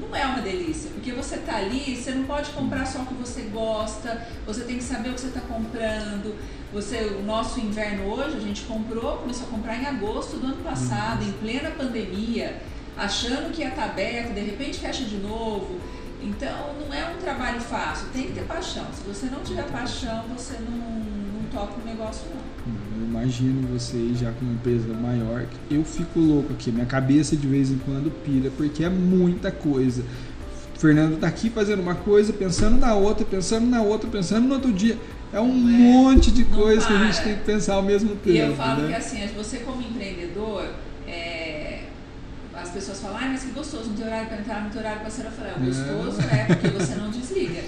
não 0.00 0.16
é 0.16 0.24
uma 0.24 0.40
delícia. 0.40 0.90
Porque 0.90 1.12
você 1.12 1.36
tá 1.36 1.56
ali, 1.56 1.94
você 1.94 2.12
não 2.12 2.24
pode 2.24 2.50
comprar 2.50 2.86
só 2.86 3.00
o 3.00 3.06
que 3.06 3.14
você 3.14 3.42
gosta, 3.42 4.26
você 4.46 4.64
tem 4.64 4.78
que 4.78 4.84
saber 4.84 5.10
o 5.10 5.14
que 5.14 5.20
você 5.20 5.28
está 5.28 5.40
comprando. 5.40 6.34
Você, 6.72 7.16
o 7.20 7.22
nosso 7.22 7.60
inverno 7.60 8.04
hoje, 8.04 8.36
a 8.36 8.40
gente 8.40 8.62
comprou, 8.62 9.18
começou 9.18 9.46
a 9.46 9.50
comprar 9.50 9.76
em 9.76 9.86
agosto 9.86 10.36
do 10.36 10.46
ano 10.46 10.62
passado, 10.62 11.22
em 11.22 11.32
plena 11.32 11.70
pandemia, 11.70 12.62
achando 12.96 13.52
que 13.52 13.60
ia 13.60 13.68
estar 13.68 13.82
tá 13.82 13.90
aberto, 13.90 14.32
de 14.32 14.40
repente 14.40 14.78
fecha 14.78 15.04
de 15.04 15.16
novo. 15.16 15.80
Então, 16.22 16.74
não 16.78 16.94
é 16.94 17.10
um 17.10 17.16
trabalho 17.16 17.60
fácil, 17.60 18.08
tem 18.12 18.24
que 18.24 18.32
ter 18.32 18.44
paixão. 18.44 18.86
Se 18.92 19.02
você 19.02 19.26
não 19.26 19.40
tiver 19.40 19.64
paixão, 19.64 20.24
você 20.36 20.54
não, 20.58 20.76
não 20.76 21.48
toca 21.50 21.80
o 21.80 21.84
negócio, 21.84 22.26
não. 22.34 22.50
Eu 22.98 23.06
imagino 23.06 23.66
vocês 23.68 24.18
já 24.18 24.30
com 24.32 24.44
uma 24.44 24.54
empresa 24.54 24.92
maior, 24.92 25.46
eu 25.70 25.82
fico 25.84 26.20
louco 26.20 26.52
aqui, 26.52 26.70
minha 26.70 26.86
cabeça 26.86 27.34
de 27.34 27.46
vez 27.46 27.70
em 27.70 27.78
quando 27.78 28.10
pira, 28.22 28.50
porque 28.56 28.84
é 28.84 28.90
muita 28.90 29.50
coisa. 29.50 30.04
O 30.76 30.78
Fernando 30.78 31.14
está 31.14 31.26
aqui 31.26 31.48
fazendo 31.48 31.80
uma 31.80 31.94
coisa, 31.94 32.32
pensando 32.32 32.78
na 32.78 32.94
outra, 32.94 33.24
pensando 33.24 33.66
na 33.66 33.82
outra, 33.82 34.08
pensando 34.10 34.46
no 34.46 34.54
outro 34.54 34.72
dia. 34.72 34.98
É 35.32 35.40
um 35.40 35.48
é, 35.48 35.72
monte 35.72 36.30
de 36.30 36.44
coisa 36.44 36.86
que 36.86 36.92
a 36.92 37.04
gente 37.04 37.22
tem 37.22 37.36
que 37.36 37.44
pensar 37.44 37.74
ao 37.74 37.82
mesmo 37.82 38.16
tempo. 38.16 38.30
E 38.30 38.38
eu 38.38 38.56
falo 38.56 38.82
né? 38.82 38.88
que 38.88 38.94
assim, 38.94 39.26
você 39.36 39.58
como 39.58 39.80
empreendedor, 39.80 40.66
as 42.54 42.70
pessoas 42.70 43.00
falam, 43.00 43.18
ah, 43.18 43.28
mas 43.28 43.42
que 43.44 43.50
gostoso, 43.52 43.90
não 43.90 43.94
tem 43.96 44.06
horário 44.06 44.28
para 44.28 44.38
entrar, 44.38 44.62
não 44.62 44.70
tem 44.70 44.80
horário 44.80 45.00
para 45.00 45.10
falei, 45.10 45.52
é 45.52 45.58
gostoso 45.58 46.20
é 46.22 46.44
porque 46.44 46.68
você 46.76 46.94
não 46.96 47.10
desliga. 47.10 47.62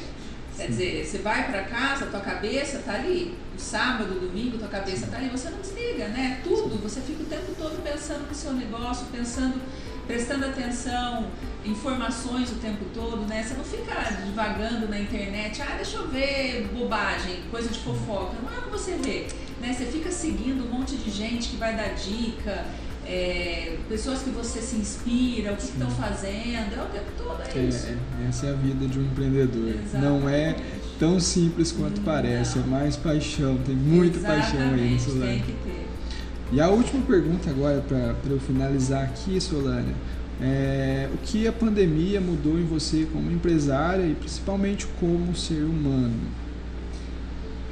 Quer 0.57 0.67
dizer, 0.69 1.05
você 1.05 1.19
vai 1.19 1.51
para 1.51 1.63
casa, 1.63 2.07
tua 2.07 2.21
cabeça 2.21 2.83
tá 2.85 2.95
ali. 2.95 3.37
O 3.57 3.61
sábado, 3.61 4.21
domingo, 4.21 4.59
tua 4.59 4.69
cabeça 4.69 5.07
tá 5.07 5.17
ali. 5.17 5.29
Você 5.31 5.49
não 5.49 5.59
desliga, 5.59 6.09
né? 6.09 6.41
Tudo. 6.45 6.81
Você 6.83 7.01
fica 7.01 7.23
o 7.23 7.27
tempo 7.27 7.55
todo 7.57 7.83
pensando 7.83 8.29
no 8.29 8.35
seu 8.35 8.53
negócio, 8.53 9.07
pensando, 9.11 9.61
prestando 10.07 10.45
atenção, 10.45 11.27
informações 11.65 12.53
o 12.53 12.57
tempo 12.57 12.85
todo, 12.95 13.27
né? 13.27 13.43
Você 13.43 13.55
não 13.55 13.65
fica 13.65 13.95
divagando 14.25 14.89
na 14.89 15.01
internet. 15.01 15.63
Ah, 15.63 15.75
deixa 15.77 15.97
eu 15.97 16.09
ver 16.09 16.69
bobagem, 16.73 17.43
coisa 17.51 17.71
de 17.71 17.79
fofoca. 17.79 18.37
Não 18.43 18.55
é 18.55 18.59
o 18.59 18.63
que 18.63 18.71
você 18.71 18.93
vê, 18.93 19.29
né? 19.61 19.73
Você 19.73 19.87
fica 19.87 20.11
seguindo 20.11 20.65
um 20.67 20.79
monte 20.79 20.97
de 20.97 21.11
gente 21.11 21.49
que 21.49 21.57
vai 21.57 21.75
dar 21.75 21.95
dica 21.95 22.67
é, 23.07 23.77
pessoas 23.89 24.21
que 24.21 24.31
você 24.31 24.61
se 24.61 24.77
inspira, 24.77 25.53
o 25.53 25.57
que 25.57 25.65
estão 25.65 25.91
fazendo, 25.91 26.75
é 26.75 26.83
o 26.83 26.87
tempo 26.87 27.11
todo, 27.19 27.43
é, 27.43 27.59
é 27.59 27.63
isso. 27.65 27.89
Essa 28.29 28.47
é 28.47 28.51
a 28.51 28.55
vida 28.55 28.87
de 28.87 28.99
um 28.99 29.03
empreendedor. 29.03 29.69
Exatamente. 29.69 30.05
Não 30.05 30.29
é 30.29 30.57
tão 30.99 31.19
simples 31.19 31.73
quanto 31.73 31.99
Não. 31.99 32.05
parece, 32.05 32.59
é 32.59 32.63
mais 32.63 32.97
paixão, 32.97 33.59
tem 33.67 33.75
muita 33.75 34.19
Exatamente, 34.19 34.51
paixão 34.51 34.75
aí, 34.75 35.01
Solane. 35.01 35.27
Tem 35.27 35.41
que 35.41 35.53
ter. 35.53 35.87
E 36.53 36.61
a 36.61 36.69
última 36.69 37.03
pergunta 37.05 37.51
agora, 37.51 37.81
para 37.81 38.15
eu 38.31 38.39
finalizar 38.39 39.03
aqui, 39.05 39.41
Solane, 39.41 39.95
é, 40.41 41.09
o 41.13 41.19
que 41.19 41.47
a 41.47 41.53
pandemia 41.53 42.21
mudou 42.21 42.59
em 42.59 42.65
você 42.65 43.07
como 43.13 43.31
empresária 43.31 44.05
e 44.05 44.15
principalmente 44.15 44.87
como 44.99 45.35
ser 45.35 45.63
humano? 45.63 46.21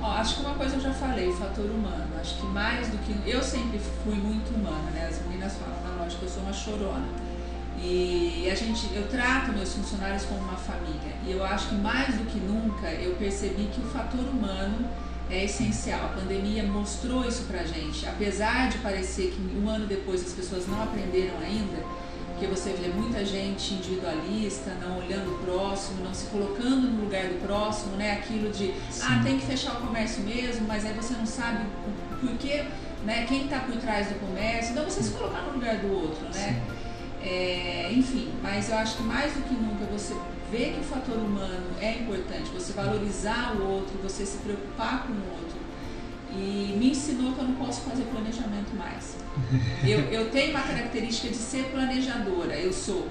Ó, 0.03 0.13
acho 0.13 0.37
que 0.37 0.41
uma 0.43 0.55
coisa 0.55 0.77
eu 0.77 0.81
já 0.81 0.93
falei, 0.93 1.29
o 1.29 1.37
fator 1.37 1.67
humano. 1.67 2.09
Acho 2.19 2.37
que 2.37 2.47
mais 2.47 2.89
do 2.89 2.99
que. 2.99 3.29
Eu 3.29 3.43
sempre 3.43 3.79
fui 4.03 4.15
muito 4.15 4.55
humana, 4.55 4.91
né? 4.93 5.09
As 5.11 5.21
meninas 5.27 5.55
falam 5.55 5.83
na 5.83 6.03
loja 6.03 6.17
que 6.17 6.23
eu 6.23 6.29
sou 6.29 6.43
uma 6.43 6.53
chorona. 6.53 7.09
E 7.83 8.49
a 8.51 8.55
gente, 8.55 8.95
eu 8.95 9.09
trato 9.09 9.53
meus 9.53 9.75
funcionários 9.75 10.25
como 10.25 10.41
uma 10.41 10.57
família. 10.57 11.15
E 11.27 11.31
eu 11.31 11.45
acho 11.45 11.69
que 11.69 11.75
mais 11.77 12.15
do 12.17 12.25
que 12.25 12.39
nunca 12.39 12.91
eu 12.91 13.15
percebi 13.17 13.71
que 13.73 13.81
o 13.81 13.85
fator 13.85 14.21
humano 14.21 14.87
é 15.31 15.45
essencial. 15.45 16.07
A 16.07 16.09
pandemia 16.09 16.63
mostrou 16.65 17.27
isso 17.27 17.45
pra 17.45 17.63
gente. 17.63 18.07
Apesar 18.07 18.69
de 18.69 18.79
parecer 18.79 19.33
que 19.33 19.57
um 19.57 19.69
ano 19.69 19.87
depois 19.87 20.23
as 20.23 20.33
pessoas 20.33 20.67
não 20.67 20.83
aprenderam 20.83 21.39
ainda, 21.39 21.83
porque 22.41 22.47
você 22.47 22.71
vê 22.71 22.89
muita 22.89 23.23
gente 23.23 23.75
individualista, 23.75 24.71
não 24.81 24.97
olhando 24.97 25.35
o 25.35 25.39
próximo, 25.45 26.03
não 26.03 26.15
se 26.15 26.25
colocando 26.29 26.91
no 26.91 27.05
lugar 27.05 27.25
do 27.25 27.39
próximo, 27.47 27.97
né? 27.97 28.13
Aquilo 28.13 28.51
de, 28.51 28.73
Sim. 28.91 29.03
ah, 29.03 29.21
tem 29.23 29.39
que 29.39 29.45
fechar 29.45 29.75
o 29.75 29.87
comércio 29.87 30.23
mesmo, 30.23 30.67
mas 30.67 30.87
aí 30.87 30.95
você 30.95 31.13
não 31.13 31.27
sabe 31.27 31.67
por 32.19 32.31
quê, 32.39 32.65
né? 33.05 33.27
Quem 33.29 33.45
está 33.45 33.59
por 33.59 33.77
trás 33.77 34.09
do 34.09 34.15
comércio, 34.27 34.73
então 34.73 34.85
você 34.85 35.03
se 35.03 35.11
colocar 35.11 35.43
no 35.43 35.53
lugar 35.53 35.77
do 35.81 35.93
outro, 35.93 36.25
né? 36.33 36.63
É, 37.23 37.93
enfim, 37.93 38.33
mas 38.43 38.71
eu 38.71 38.79
acho 38.79 38.97
que 38.97 39.03
mais 39.03 39.35
do 39.35 39.43
que 39.43 39.53
nunca 39.53 39.85
você 39.85 40.15
vê 40.51 40.71
que 40.71 40.81
o 40.81 40.85
fator 40.85 41.19
humano 41.19 41.67
é 41.79 41.99
importante, 41.99 42.51
você 42.55 42.73
valorizar 42.73 43.55
o 43.55 43.71
outro, 43.71 43.99
você 44.03 44.25
se 44.25 44.39
preocupar 44.39 45.07
com 45.07 45.13
o 45.13 45.31
outro, 45.33 45.60
e 46.33 46.77
me 46.79 46.91
ensinou 46.91 47.33
que 47.33 47.41
eu 47.41 47.45
não 47.45 47.55
posso 47.55 47.83
fazer 47.83 48.05
planejamento 48.05 48.75
mais. 48.77 49.17
Eu, 49.83 50.01
eu 50.11 50.31
tenho 50.31 50.51
uma 50.51 50.63
característica 50.63 51.29
de 51.29 51.37
ser 51.37 51.65
planejadora. 51.71 52.55
Eu 52.55 52.73
sou 52.73 53.09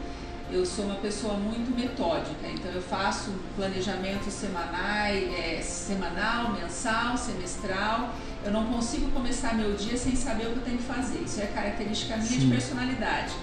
eu 0.51 0.65
sou 0.65 0.85
uma 0.85 0.95
pessoa 0.95 1.35
muito 1.35 1.75
metódica, 1.75 2.47
então 2.47 2.71
eu 2.71 2.81
faço 2.81 3.31
planejamento 3.55 4.31
semanal, 4.31 5.05
é, 5.05 5.61
semanal, 5.61 6.53
mensal, 6.53 7.15
semestral. 7.15 8.15
Eu 8.43 8.51
não 8.51 8.65
consigo 8.65 9.11
começar 9.11 9.53
meu 9.53 9.75
dia 9.75 9.95
sem 9.95 10.15
saber 10.15 10.47
o 10.47 10.53
que 10.53 10.57
eu 10.57 10.63
tenho 10.63 10.77
que 10.77 10.83
fazer. 10.83 11.19
Isso 11.19 11.39
é 11.39 11.45
característica 11.45 12.15
minha 12.15 12.27
Sim. 12.27 12.39
de 12.39 12.47
personalidade. 12.47 13.33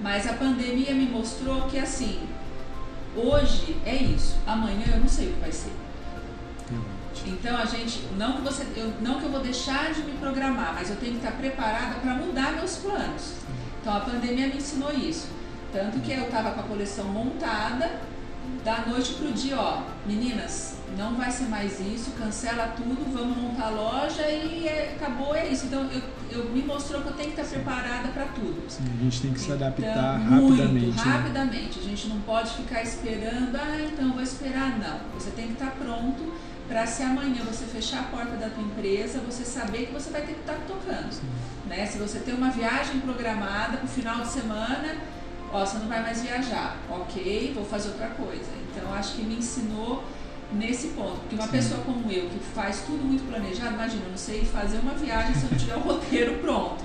Mas 0.00 0.26
a 0.26 0.32
pandemia 0.32 0.92
me 0.92 1.06
mostrou 1.06 1.68
que 1.68 1.78
assim, 1.78 2.20
hoje 3.14 3.76
é 3.86 3.94
isso, 3.94 4.36
amanhã 4.44 4.86
eu 4.92 5.00
não 5.00 5.08
sei 5.08 5.28
o 5.28 5.32
que 5.34 5.40
vai 5.40 5.52
ser. 5.52 5.72
Então 7.26 7.56
a 7.56 7.64
gente, 7.64 8.06
não 8.16 8.34
que 8.34 8.42
você, 8.42 8.66
eu, 8.76 8.92
não 9.00 9.18
que 9.18 9.24
eu 9.24 9.30
vou 9.30 9.40
deixar 9.40 9.92
de 9.92 10.02
me 10.02 10.12
programar, 10.12 10.74
mas 10.74 10.90
eu 10.90 10.96
tenho 10.96 11.12
que 11.12 11.18
estar 11.18 11.32
preparada 11.32 11.96
para 11.96 12.14
mudar 12.14 12.52
meus 12.52 12.76
planos. 12.76 13.34
Então 13.80 13.96
a 13.96 14.00
pandemia 14.00 14.48
me 14.48 14.56
ensinou 14.56 14.92
isso. 14.92 15.28
Tanto 15.72 16.00
que 16.00 16.12
eu 16.12 16.24
estava 16.24 16.50
com 16.50 16.60
a 16.60 16.64
coleção 16.64 17.04
montada, 17.04 18.00
da 18.64 18.84
noite 18.86 19.14
pro 19.14 19.32
dia, 19.32 19.58
ó, 19.58 19.82
meninas, 20.06 20.76
não 20.96 21.14
vai 21.14 21.30
ser 21.30 21.44
mais 21.44 21.80
isso, 21.80 22.10
cancela 22.12 22.74
tudo, 22.76 23.10
vamos 23.12 23.36
montar 23.36 23.66
a 23.66 23.70
loja 23.70 24.28
e 24.28 24.66
é, 24.66 24.96
acabou, 24.96 25.34
é 25.34 25.48
isso. 25.48 25.66
Então 25.66 25.88
eu, 25.90 26.02
eu 26.30 26.50
me 26.50 26.62
mostrou 26.62 27.00
que 27.02 27.08
eu 27.08 27.14
tenho 27.14 27.32
que 27.32 27.40
estar 27.40 27.54
preparada 27.54 28.08
para 28.08 28.26
tudo. 28.26 28.62
Sim, 28.68 28.84
a 28.98 29.02
gente 29.04 29.22
tem 29.22 29.32
que 29.32 29.40
se 29.40 29.52
adaptar 29.52 30.20
então, 30.20 30.48
rapidamente. 30.48 30.86
Muito, 30.86 31.04
né? 31.04 31.12
rapidamente. 31.12 31.78
A 31.78 31.82
gente 31.82 32.08
não 32.08 32.20
pode 32.20 32.50
ficar 32.54 32.82
esperando, 32.82 33.56
ah, 33.56 33.80
então 33.80 34.12
vou 34.12 34.22
esperar. 34.22 34.78
Não. 34.78 35.00
Você 35.18 35.30
tem 35.30 35.46
que 35.46 35.52
estar 35.54 35.70
pronto 35.72 36.32
para 36.70 36.86
se 36.86 37.02
amanhã 37.02 37.42
você 37.44 37.64
fechar 37.64 37.98
a 37.98 38.02
porta 38.04 38.36
da 38.36 38.48
tua 38.48 38.62
empresa, 38.62 39.18
você 39.26 39.44
saber 39.44 39.86
que 39.86 39.92
você 39.92 40.08
vai 40.08 40.20
ter 40.20 40.34
que 40.34 40.40
estar 40.40 40.56
tocando. 40.68 41.20
Né? 41.66 41.84
Se 41.84 41.98
você 41.98 42.20
tem 42.20 42.32
uma 42.32 42.50
viagem 42.50 43.00
programada 43.00 43.78
para 43.78 43.86
o 43.86 43.88
final 43.88 44.20
de 44.20 44.28
semana, 44.28 44.96
ó, 45.52 45.66
você 45.66 45.78
não 45.78 45.88
vai 45.88 46.00
mais 46.00 46.22
viajar, 46.22 46.76
ok, 46.88 47.52
vou 47.56 47.64
fazer 47.64 47.88
outra 47.88 48.06
coisa. 48.10 48.52
Então, 48.70 48.94
acho 48.94 49.16
que 49.16 49.22
me 49.22 49.34
ensinou 49.34 50.04
nesse 50.52 50.88
ponto. 50.88 51.18
Porque 51.18 51.34
uma 51.34 51.46
Sim. 51.46 51.50
pessoa 51.50 51.80
como 51.80 52.08
eu, 52.08 52.28
que 52.28 52.38
faz 52.54 52.82
tudo 52.86 53.04
muito 53.04 53.28
planejado, 53.28 53.74
imagina, 53.74 54.04
eu 54.04 54.10
não 54.10 54.16
sei 54.16 54.44
fazer 54.44 54.78
uma 54.78 54.94
viagem 54.94 55.34
se 55.34 55.46
eu 55.46 55.50
não 55.50 55.58
tiver 55.58 55.76
o 55.76 55.80
roteiro 55.80 56.38
pronto. 56.38 56.84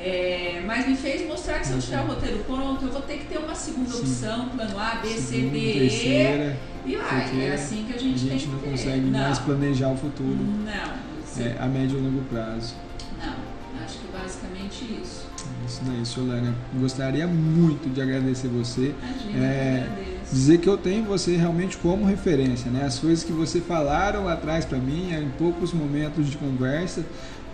É, 0.00 0.62
mas 0.64 0.86
me 0.86 0.96
fez 0.96 1.26
mostrar 1.26 1.58
que 1.58 1.66
se 1.66 1.72
eu 1.72 1.80
tiver 1.80 2.00
o 2.00 2.06
roteiro 2.06 2.38
pronto, 2.44 2.84
eu 2.84 2.92
vou 2.92 3.02
ter 3.02 3.18
que 3.18 3.24
ter 3.26 3.38
uma 3.38 3.54
segunda 3.54 3.90
Sim. 3.90 4.00
opção, 4.00 4.48
plano 4.50 4.78
A, 4.78 4.94
B, 4.96 5.08
C, 5.08 5.40
D, 5.40 5.58
E. 5.58 6.56
E 6.86 6.96
vai, 6.96 7.44
é 7.44 7.52
assim 7.54 7.84
que 7.84 7.94
a 7.94 7.98
gente, 7.98 8.14
a 8.14 8.32
gente 8.32 8.44
tem 8.44 8.54
não 8.54 8.58
que 8.60 8.70
consegue 8.70 9.10
não. 9.10 9.20
mais 9.20 9.38
planejar 9.40 9.88
o 9.88 9.96
futuro. 9.96 10.38
Não. 10.64 11.44
É, 11.44 11.56
a 11.60 11.66
médio 11.66 11.98
e 11.98 12.02
longo 12.02 12.22
prazo. 12.24 12.74
Não, 13.18 13.84
acho 13.84 13.98
que 13.98 14.06
basicamente 14.12 14.84
isso. 15.02 15.26
Isso 15.66 15.82
daí, 15.84 16.06
Solana. 16.06 16.54
Gostaria 16.80 17.26
muito 17.26 17.92
de 17.92 18.00
agradecer 18.00 18.48
você. 18.48 18.94
Imagina, 19.02 19.44
é, 19.44 19.88
dizer 20.32 20.58
que 20.58 20.68
eu 20.68 20.78
tenho 20.78 21.04
você 21.04 21.36
realmente 21.36 21.76
como 21.76 22.04
referência, 22.06 22.70
né? 22.70 22.84
As 22.84 22.98
coisas 22.98 23.22
que 23.22 23.32
você 23.32 23.60
falaram 23.60 24.24
lá 24.24 24.32
atrás 24.32 24.64
para 24.64 24.78
mim, 24.78 25.12
em 25.12 25.28
poucos 25.36 25.72
momentos 25.72 26.30
de 26.30 26.36
conversa, 26.36 27.04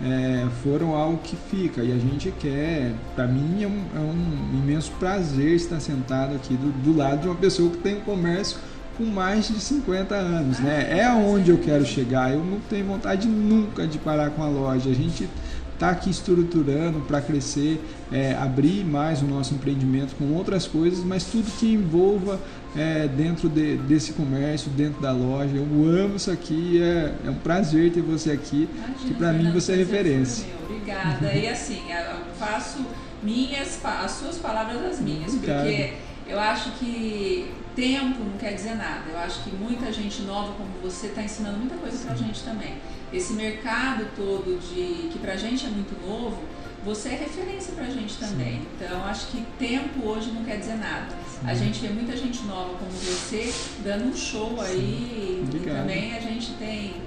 é, 0.03 0.45
foram 0.63 0.93
algo 0.95 1.19
que 1.23 1.35
fica 1.35 1.81
e 1.81 1.91
a 1.91 1.97
gente 1.97 2.31
quer. 2.39 2.93
Para 3.15 3.27
mim 3.27 3.63
é 3.63 3.67
um, 3.67 3.83
é 3.95 3.99
um, 3.99 4.59
imenso 4.61 4.91
prazer 4.99 5.55
estar 5.55 5.79
sentado 5.79 6.35
aqui 6.35 6.55
do, 6.55 6.71
do, 6.83 6.97
lado 6.97 7.21
de 7.21 7.27
uma 7.27 7.35
pessoa 7.35 7.69
que 7.69 7.77
tem 7.77 7.97
um 7.97 8.01
comércio 8.01 8.57
com 8.97 9.05
mais 9.05 9.47
de 9.47 9.59
50 9.59 10.15
anos, 10.15 10.59
né? 10.59 10.87
É 10.89 11.05
aonde 11.05 11.51
eu 11.51 11.57
quero 11.57 11.85
chegar. 11.85 12.31
Eu 12.33 12.43
não 12.43 12.59
tenho 12.69 12.85
vontade 12.85 13.27
nunca 13.27 13.87
de 13.87 13.97
parar 13.97 14.29
com 14.31 14.43
a 14.43 14.47
loja. 14.47 14.89
A 14.89 14.93
gente 14.93 15.29
está 15.75 15.89
aqui 15.89 16.09
estruturando 16.09 17.01
para 17.01 17.21
crescer, 17.21 17.81
é, 18.11 18.33
abrir 18.33 18.83
mais 18.83 19.21
o 19.21 19.25
nosso 19.25 19.53
empreendimento 19.53 20.15
com 20.15 20.33
outras 20.33 20.65
coisas, 20.65 21.03
mas 21.03 21.25
tudo 21.25 21.51
que 21.59 21.71
envolva 21.73 22.39
é, 22.75 23.07
dentro 23.07 23.47
de, 23.47 23.77
desse 23.77 24.13
comércio, 24.13 24.71
dentro 24.71 25.01
da 25.01 25.11
loja. 25.11 25.55
Eu 25.55 25.63
amo 25.63 26.15
isso 26.15 26.31
aqui, 26.31 26.81
é, 26.81 27.13
é 27.25 27.29
um 27.29 27.35
prazer 27.35 27.91
ter 27.91 28.01
você 28.01 28.31
aqui, 28.31 28.69
Imagina, 28.73 28.95
que 29.05 29.13
para 29.13 29.33
mim 29.33 29.51
você 29.51 29.73
é 29.73 29.75
referência. 29.75 30.47
Obrigada. 30.63 31.33
e 31.33 31.47
assim, 31.47 31.81
eu 31.91 32.33
faço 32.39 32.79
minhas, 33.21 33.79
as 33.83 34.11
suas 34.11 34.37
palavras 34.37 34.81
as 34.83 34.99
minhas, 34.99 35.33
Obrigado. 35.33 35.65
porque 35.65 35.93
eu 36.27 36.39
acho 36.39 36.71
que 36.71 37.51
tempo 37.75 38.23
não 38.23 38.37
quer 38.37 38.53
dizer 38.53 38.75
nada. 38.75 39.03
Eu 39.11 39.19
acho 39.19 39.43
que 39.43 39.53
muita 39.55 39.91
gente 39.91 40.21
nova 40.21 40.53
como 40.53 40.69
você 40.81 41.07
está 41.07 41.21
ensinando 41.21 41.57
muita 41.57 41.75
coisa 41.75 41.97
para 41.97 42.13
a 42.13 42.15
gente 42.15 42.41
também 42.43 42.75
esse 43.13 43.33
mercado 43.33 44.07
todo 44.15 44.59
de 44.59 45.09
que 45.09 45.19
pra 45.19 45.35
gente 45.35 45.65
é 45.65 45.69
muito 45.69 45.95
novo, 46.05 46.37
você 46.83 47.09
é 47.09 47.15
referência 47.15 47.73
pra 47.73 47.85
gente 47.85 48.15
também. 48.17 48.59
Sim. 48.59 48.67
Então, 48.75 49.03
acho 49.05 49.27
que 49.27 49.43
tempo 49.57 50.07
hoje 50.07 50.31
não 50.31 50.43
quer 50.43 50.57
dizer 50.57 50.75
nada. 50.75 51.07
Sim. 51.27 51.47
A 51.47 51.53
gente 51.55 51.79
vê 51.79 51.89
muita 51.89 52.15
gente 52.15 52.43
nova 52.43 52.75
como 52.77 52.91
você 52.91 53.51
dando 53.83 54.09
um 54.09 54.15
show 54.15 54.61
aí 54.61 55.43
e 55.51 55.59
também 55.65 56.15
a 56.15 56.19
gente 56.19 56.51
tem 56.53 57.01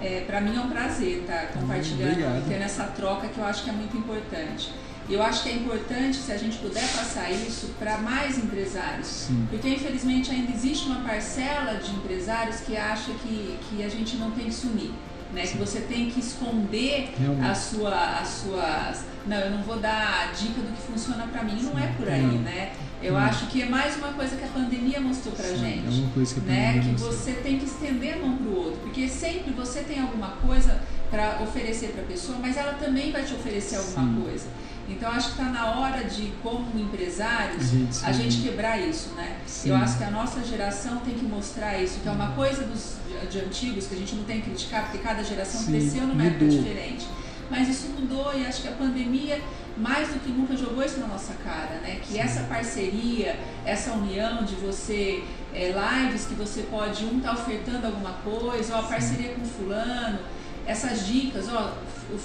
é, 0.00 0.20
para 0.26 0.40
mim 0.40 0.54
é 0.54 0.60
um 0.60 0.68
prazer 0.68 1.22
estar 1.22 1.46
tá 1.48 1.58
compartilhando, 1.58 2.10
Obrigado. 2.10 2.48
tendo 2.48 2.62
essa 2.62 2.84
troca 2.84 3.28
que 3.28 3.38
eu 3.38 3.44
acho 3.44 3.64
que 3.64 3.70
é 3.70 3.72
muito 3.72 3.96
importante. 3.96 4.70
E 5.08 5.14
eu 5.14 5.22
acho 5.22 5.44
que 5.44 5.48
é 5.48 5.52
importante 5.52 6.16
se 6.16 6.32
a 6.32 6.36
gente 6.36 6.58
puder 6.58 6.86
passar 6.92 7.30
isso 7.30 7.68
para 7.78 7.96
mais 7.98 8.36
empresários. 8.36 9.06
Sim. 9.06 9.46
Porque 9.48 9.68
infelizmente 9.68 10.30
ainda 10.30 10.52
existe 10.52 10.86
uma 10.86 11.00
parcela 11.00 11.74
de 11.74 11.90
empresários 11.92 12.60
que 12.60 12.76
acha 12.76 13.12
que, 13.22 13.56
que 13.68 13.84
a 13.84 13.88
gente 13.88 14.16
não 14.16 14.32
tem 14.32 14.46
que 14.46 14.54
se 14.54 14.66
unir 14.66 14.92
né? 15.32 15.42
Que 15.46 15.56
você 15.58 15.80
tem 15.80 16.10
que 16.10 16.20
esconder 16.20 17.12
a 17.42 17.54
sua, 17.54 18.18
as 18.20 18.28
suas. 18.28 19.04
Não, 19.26 19.36
eu 19.36 19.50
não 19.50 19.62
vou 19.62 19.78
dar 19.78 20.32
dica 20.32 20.60
do 20.60 20.72
que 20.74 20.82
funciona 20.82 21.26
para 21.26 21.42
mim. 21.42 21.60
Não 21.62 21.78
é 21.78 21.88
por 21.96 22.08
aí, 22.08 22.22
não. 22.22 22.38
né? 22.38 22.72
Eu 23.02 23.12
não. 23.12 23.20
acho 23.20 23.46
que 23.46 23.62
é 23.62 23.66
mais 23.66 23.96
uma 23.96 24.12
coisa 24.12 24.36
que 24.36 24.44
a 24.44 24.48
pandemia 24.48 25.00
mostrou 25.00 25.34
pra 25.34 25.44
Sim, 25.44 25.56
gente. 25.58 25.86
É 25.86 25.90
uma 25.90 26.10
coisa 26.12 26.34
que 26.34 26.40
a 26.40 26.42
né? 26.44 26.66
pandemia 26.74 26.94
Que 26.94 27.00
você 27.00 27.32
tem 27.32 27.58
que 27.58 27.66
estender 27.66 28.14
a 28.14 28.18
mão 28.18 28.36
pro 28.36 28.56
outro, 28.56 28.80
porque 28.80 29.08
sempre 29.08 29.52
você 29.52 29.80
tem 29.80 30.00
alguma 30.00 30.28
coisa 30.28 30.80
para 31.10 31.40
oferecer 31.42 31.88
para 31.88 32.02
a 32.02 32.06
pessoa, 32.06 32.38
mas 32.40 32.56
ela 32.56 32.74
também 32.74 33.12
vai 33.12 33.22
te 33.24 33.34
oferecer 33.34 33.76
alguma 33.76 34.06
Sim. 34.06 34.22
coisa. 34.22 34.46
Então 34.88 35.10
acho 35.10 35.34
que 35.34 35.40
está 35.40 35.50
na 35.50 35.66
hora 35.72 36.04
de, 36.04 36.32
como 36.42 36.66
empresários, 36.78 37.70
gente, 37.70 38.04
a 38.04 38.12
gente 38.12 38.40
quebrar 38.40 38.78
isso, 38.78 39.10
né? 39.16 39.38
Sim. 39.46 39.70
Eu 39.70 39.76
acho 39.76 39.98
que 39.98 40.04
a 40.04 40.10
nossa 40.10 40.44
geração 40.44 40.98
tem 40.98 41.14
que 41.14 41.24
mostrar 41.24 41.80
isso, 41.82 42.00
que 42.00 42.08
é 42.08 42.12
uma 42.12 42.32
coisa 42.32 42.64
dos, 42.64 42.96
de, 43.28 43.40
antigos 43.40 43.86
que 43.86 43.94
a 43.94 43.98
gente 43.98 44.14
não 44.14 44.24
tem 44.24 44.40
que 44.40 44.50
criticar, 44.50 44.84
porque 44.84 44.98
cada 44.98 45.24
geração 45.24 45.60
sim, 45.60 45.72
cresceu 45.72 46.06
numa 46.06 46.24
época 46.24 46.46
diferente. 46.46 47.06
Mas 47.50 47.68
isso 47.68 47.88
mudou 47.88 48.32
e 48.36 48.46
acho 48.46 48.62
que 48.62 48.68
a 48.68 48.72
pandemia 48.72 49.40
mais 49.76 50.08
do 50.08 50.20
que 50.20 50.30
nunca 50.30 50.56
jogou 50.56 50.82
isso 50.84 50.98
na 50.98 51.06
nossa 51.06 51.34
cara, 51.34 51.80
né? 51.82 52.00
Que 52.02 52.14
sim. 52.14 52.18
essa 52.18 52.44
parceria, 52.44 53.38
essa 53.64 53.92
união 53.92 54.44
de 54.44 54.54
você 54.54 55.22
é, 55.52 55.72
lives 55.72 56.26
que 56.26 56.34
você 56.34 56.62
pode 56.62 57.04
um 57.04 57.20
tá 57.20 57.32
ofertando 57.32 57.86
alguma 57.86 58.12
coisa, 58.24 58.76
ó, 58.76 58.82
parceria 58.82 59.34
com 59.34 59.44
fulano, 59.44 60.18
essas 60.66 61.06
dicas, 61.06 61.46
ó, 61.52 61.74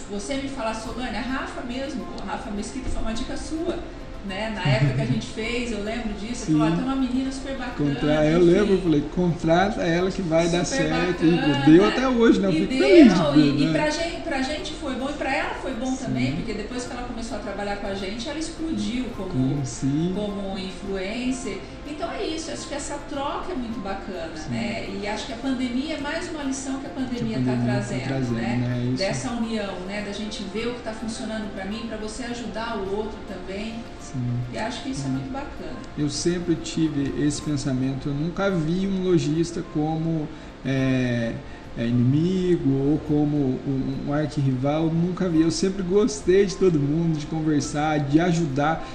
você 0.09 0.35
me 0.35 0.49
falar, 0.49 0.73
Solane, 0.73 1.17
a 1.17 1.21
Rafa 1.21 1.61
mesmo, 1.61 2.05
a 2.21 2.31
Rafa 2.31 2.51
Mesquita 2.51 2.89
foi 2.89 3.01
uma 3.01 3.13
dica 3.13 3.37
sua 3.37 3.77
né? 4.25 4.51
Na 4.55 4.69
época 4.69 4.93
que 4.93 5.01
a 5.01 5.05
gente 5.05 5.27
fez, 5.27 5.71
eu 5.71 5.83
lembro 5.83 6.13
disso, 6.13 6.45
Sim. 6.45 6.53
eu 6.53 6.59
falei, 6.59 6.75
tem 6.75 6.83
uma 6.83 6.95
menina 6.95 7.31
super 7.31 7.55
bacana. 7.55 7.95
Contra... 7.95 8.25
Eu 8.25 8.39
lembro, 8.41 8.73
eu 8.73 8.81
falei, 8.81 9.03
contrata 9.15 9.81
ela 9.81 10.11
que 10.11 10.21
vai 10.21 10.47
dar 10.49 10.65
certo. 10.65 11.25
Bacana. 11.25 11.65
Deu 11.65 11.87
até 11.87 12.07
hoje, 12.07 12.39
né? 12.39 12.47
Eu 12.49 12.53
fico 12.53 12.67
deu, 12.67 12.87
feliz 12.87 13.13
de 13.13 13.19
ver, 13.19 13.37
e, 13.37 13.51
né? 13.51 13.69
e 13.69 13.71
pra 13.71 13.89
gente, 13.89 14.21
pra 14.21 14.41
gente 14.41 14.73
foi 14.73 14.95
bom, 14.95 15.09
e 15.09 15.13
pra 15.13 15.35
ela 15.35 15.53
foi 15.55 15.73
bom 15.73 15.95
Sim. 15.95 16.05
também, 16.05 16.35
porque 16.35 16.53
depois 16.53 16.85
que 16.85 16.93
ela 16.93 17.03
começou 17.03 17.37
a 17.37 17.41
trabalhar 17.41 17.77
com 17.77 17.87
a 17.87 17.95
gente, 17.95 18.29
ela 18.29 18.39
explodiu 18.39 19.05
como, 19.17 19.63
como 20.13 20.57
influencer. 20.57 21.57
Então 21.91 22.11
é 22.11 22.25
isso, 22.25 22.51
acho 22.51 22.67
que 22.67 22.73
essa 22.73 22.97
troca 23.09 23.51
é 23.51 23.55
muito 23.55 23.79
bacana, 23.81 24.35
Sim. 24.35 24.51
né? 24.51 24.89
E 25.01 25.07
acho 25.07 25.25
que 25.27 25.33
a 25.33 25.37
pandemia 25.37 25.95
é 25.95 26.01
mais 26.01 26.29
uma 26.29 26.43
lição 26.43 26.79
que 26.79 26.87
a 26.87 26.89
pandemia 26.89 27.39
está 27.39 27.51
tá 27.51 27.61
trazendo, 27.63 28.01
tá 28.01 28.07
trazendo, 28.07 28.33
né? 28.35 28.55
né? 28.55 28.95
Dessa 28.97 29.31
união, 29.31 29.79
né? 29.87 30.03
Da 30.05 30.11
gente 30.11 30.43
ver 30.53 30.67
o 30.67 30.73
que 30.73 30.79
está 30.79 30.93
funcionando 30.93 31.53
para 31.53 31.65
mim, 31.65 31.85
para 31.87 31.97
você 31.97 32.23
ajudar 32.23 32.77
o 32.77 32.95
outro 32.95 33.17
também. 33.27 33.75
Sim. 33.99 34.39
E 34.53 34.57
acho 34.57 34.83
que 34.83 34.91
isso 34.91 35.05
é 35.05 35.09
muito 35.09 35.31
bacana. 35.31 35.77
Eu 35.97 36.09
sempre 36.09 36.55
tive 36.55 37.23
esse 37.23 37.41
pensamento, 37.41 38.09
eu 38.09 38.13
nunca 38.13 38.49
vi 38.49 38.87
um 38.87 39.03
lojista 39.03 39.63
como 39.73 40.27
é, 40.65 41.33
é 41.77 41.85
inimigo 41.85 42.69
ou 42.69 42.97
como 43.07 43.37
um, 43.37 44.05
um 44.07 44.13
arquirrival, 44.13 44.85
nunca 44.87 45.27
vi. 45.29 45.41
Eu 45.41 45.51
sempre 45.51 45.83
gostei 45.83 46.45
de 46.45 46.55
todo 46.55 46.79
mundo, 46.79 47.17
de 47.17 47.25
conversar, 47.25 47.99
de 47.99 48.19
ajudar. 48.19 48.85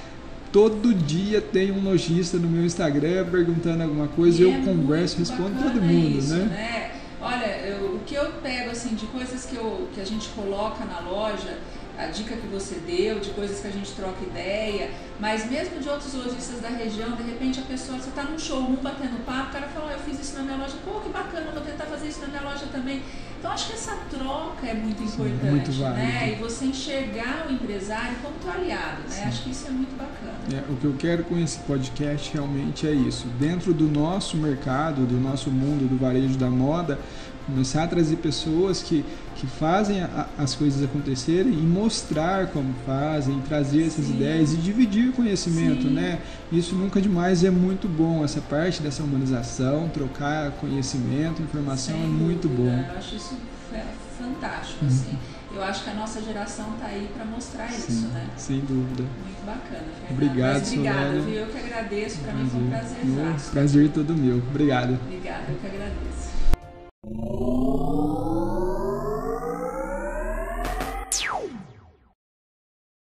Todo 0.57 0.91
dia 0.91 1.39
tem 1.39 1.71
um 1.71 1.83
lojista 1.83 2.39
no 2.39 2.49
meu 2.49 2.65
Instagram 2.65 3.29
perguntando 3.29 3.83
alguma 3.83 4.07
coisa, 4.07 4.41
e 4.41 4.41
eu 4.41 4.51
é 4.51 4.61
converso, 4.63 5.19
respondo 5.19 5.53
todo 5.61 5.79
mundo, 5.79 6.17
isso, 6.17 6.33
né? 6.33 6.45
né? 6.45 6.91
Olha, 7.21 7.45
eu, 7.45 7.93
o 7.93 7.99
que 7.99 8.15
eu 8.15 8.25
pego 8.41 8.71
assim 8.71 8.95
de 8.95 9.05
coisas 9.05 9.45
que, 9.45 9.55
eu, 9.55 9.87
que 9.93 10.01
a 10.01 10.03
gente 10.03 10.27
coloca 10.29 10.83
na 10.83 10.99
loja 11.01 11.59
a 11.95 12.07
dica 12.07 12.35
que 12.35 12.47
você 12.47 12.73
deu, 12.87 13.19
de 13.19 13.29
coisas 13.31 13.59
que 13.59 13.67
a 13.67 13.71
gente 13.71 13.91
troca 13.91 14.17
ideia, 14.23 14.89
mas 15.19 15.47
mesmo 15.47 15.79
de 15.79 15.87
outros 15.89 16.11
lojistas 16.15 16.59
da 16.59 16.69
região, 16.69 17.11
de 17.11 17.21
repente 17.21 17.59
a 17.59 17.63
pessoa, 17.63 17.99
você 17.99 18.09
está 18.09 18.23
num 18.23 18.39
showroom 18.39 18.77
batendo 18.77 19.23
papo, 19.27 19.49
o 19.49 19.53
cara 19.53 19.67
fala, 19.67 19.89
oh, 19.89 19.91
eu 19.91 19.99
fiz 19.99 20.19
isso 20.19 20.35
na 20.37 20.41
minha 20.41 20.57
loja, 20.57 20.73
pô, 20.83 20.99
que 21.01 21.09
bacana, 21.09 21.51
vou 21.51 21.61
tentar 21.61 21.85
fazer 21.85 22.07
isso 22.07 22.21
na 22.21 22.29
minha 22.29 22.41
loja 22.41 22.65
também. 22.71 23.03
Então 23.39 23.51
acho 23.51 23.67
que 23.67 23.73
essa 23.73 23.95
troca 24.09 24.65
é 24.65 24.73
muito 24.73 24.99
Sim, 24.99 25.05
importante, 25.05 25.45
é 25.45 25.51
muito 25.51 25.71
né? 25.71 26.33
E 26.33 26.41
você 26.41 26.65
enxergar 26.65 27.45
o 27.47 27.51
empresário 27.53 28.17
como 28.21 28.35
teu 28.35 28.51
aliado, 28.51 29.01
né? 29.03 29.09
Sim. 29.09 29.23
Acho 29.23 29.43
que 29.43 29.51
isso 29.51 29.67
é 29.67 29.71
muito 29.71 29.95
bacana. 29.95 30.37
É, 30.51 30.71
o 30.71 30.75
que 30.75 30.85
eu 30.85 30.95
quero 30.97 31.23
com 31.23 31.37
esse 31.37 31.59
podcast 31.59 32.33
realmente 32.33 32.87
é 32.87 32.91
isso. 32.91 33.27
Dentro 33.39 33.73
do 33.73 33.87
nosso 33.87 34.37
mercado, 34.37 35.05
do 35.05 35.19
nosso 35.19 35.51
mundo 35.51 35.87
do 35.87 35.97
varejo 35.97 36.37
da 36.37 36.49
moda, 36.49 36.99
começar 37.45 37.83
a 37.83 37.87
trazer 37.87 38.17
pessoas 38.17 38.81
que, 38.81 39.05
que 39.39 39.45
fazem 39.45 40.01
a- 40.01 40.27
as 40.37 40.55
coisas 40.55 40.83
acontecerem 40.83 41.53
e 41.53 41.61
mostrar 41.61 42.47
como 42.47 42.73
fazem, 42.85 43.39
trazer 43.41 43.85
essas 43.85 44.05
Sim. 44.05 44.15
ideias 44.15 44.51
e 44.53 44.57
dividir 44.57 45.09
o 45.09 45.13
conhecimento, 45.13 45.83
Sim. 45.83 45.93
né? 45.93 46.19
Isso 46.51 46.75
nunca 46.75 46.99
demais 46.99 47.43
é 47.43 47.49
muito 47.51 47.87
bom. 47.87 48.23
Essa 48.25 48.41
parte 48.41 48.81
dessa 48.81 49.03
humanização, 49.03 49.89
trocar 49.89 50.51
conhecimento, 50.53 51.41
informação 51.41 51.95
Sem 51.95 52.03
é 52.03 52.07
muito 52.07 52.47
dúvida. 52.47 52.63
bom. 52.87 52.91
Eu 52.93 52.97
acho 52.97 53.15
isso 53.15 53.37
fa- 53.69 53.83
fantástico, 54.23 54.83
Uhum. 54.83 54.87
assim. 54.91 55.17
Eu 55.55 55.63
acho 55.63 55.83
que 55.83 55.89
a 55.89 55.93
nossa 55.93 56.21
geração 56.21 56.73
está 56.73 56.87
aí 56.87 57.09
para 57.15 57.25
mostrar 57.25 57.67
isso, 57.67 57.91
Sim, 57.91 58.07
né? 58.13 58.27
sem 58.37 58.59
dúvida. 58.59 59.03
Muito 59.03 59.45
bacana, 59.45 59.85
Fernando. 60.01 60.11
Obrigado, 60.11 60.59
Mas 60.59 60.67
obrigada, 60.73 61.19
viu? 61.19 61.33
Eu 61.35 61.47
que 61.47 61.57
agradeço. 61.57 62.17
Para 62.19 62.33
mim 62.33 62.49
foi 62.49 62.59
um 62.61 62.69
Prazer. 62.69 63.51
Prazer 63.51 63.89
todo 63.91 64.15
meu. 64.15 64.37
Obrigado. 64.37 64.99
Obrigada, 65.05 65.43
eu 65.49 65.55
que 65.57 65.67
agradeço. 65.67 66.27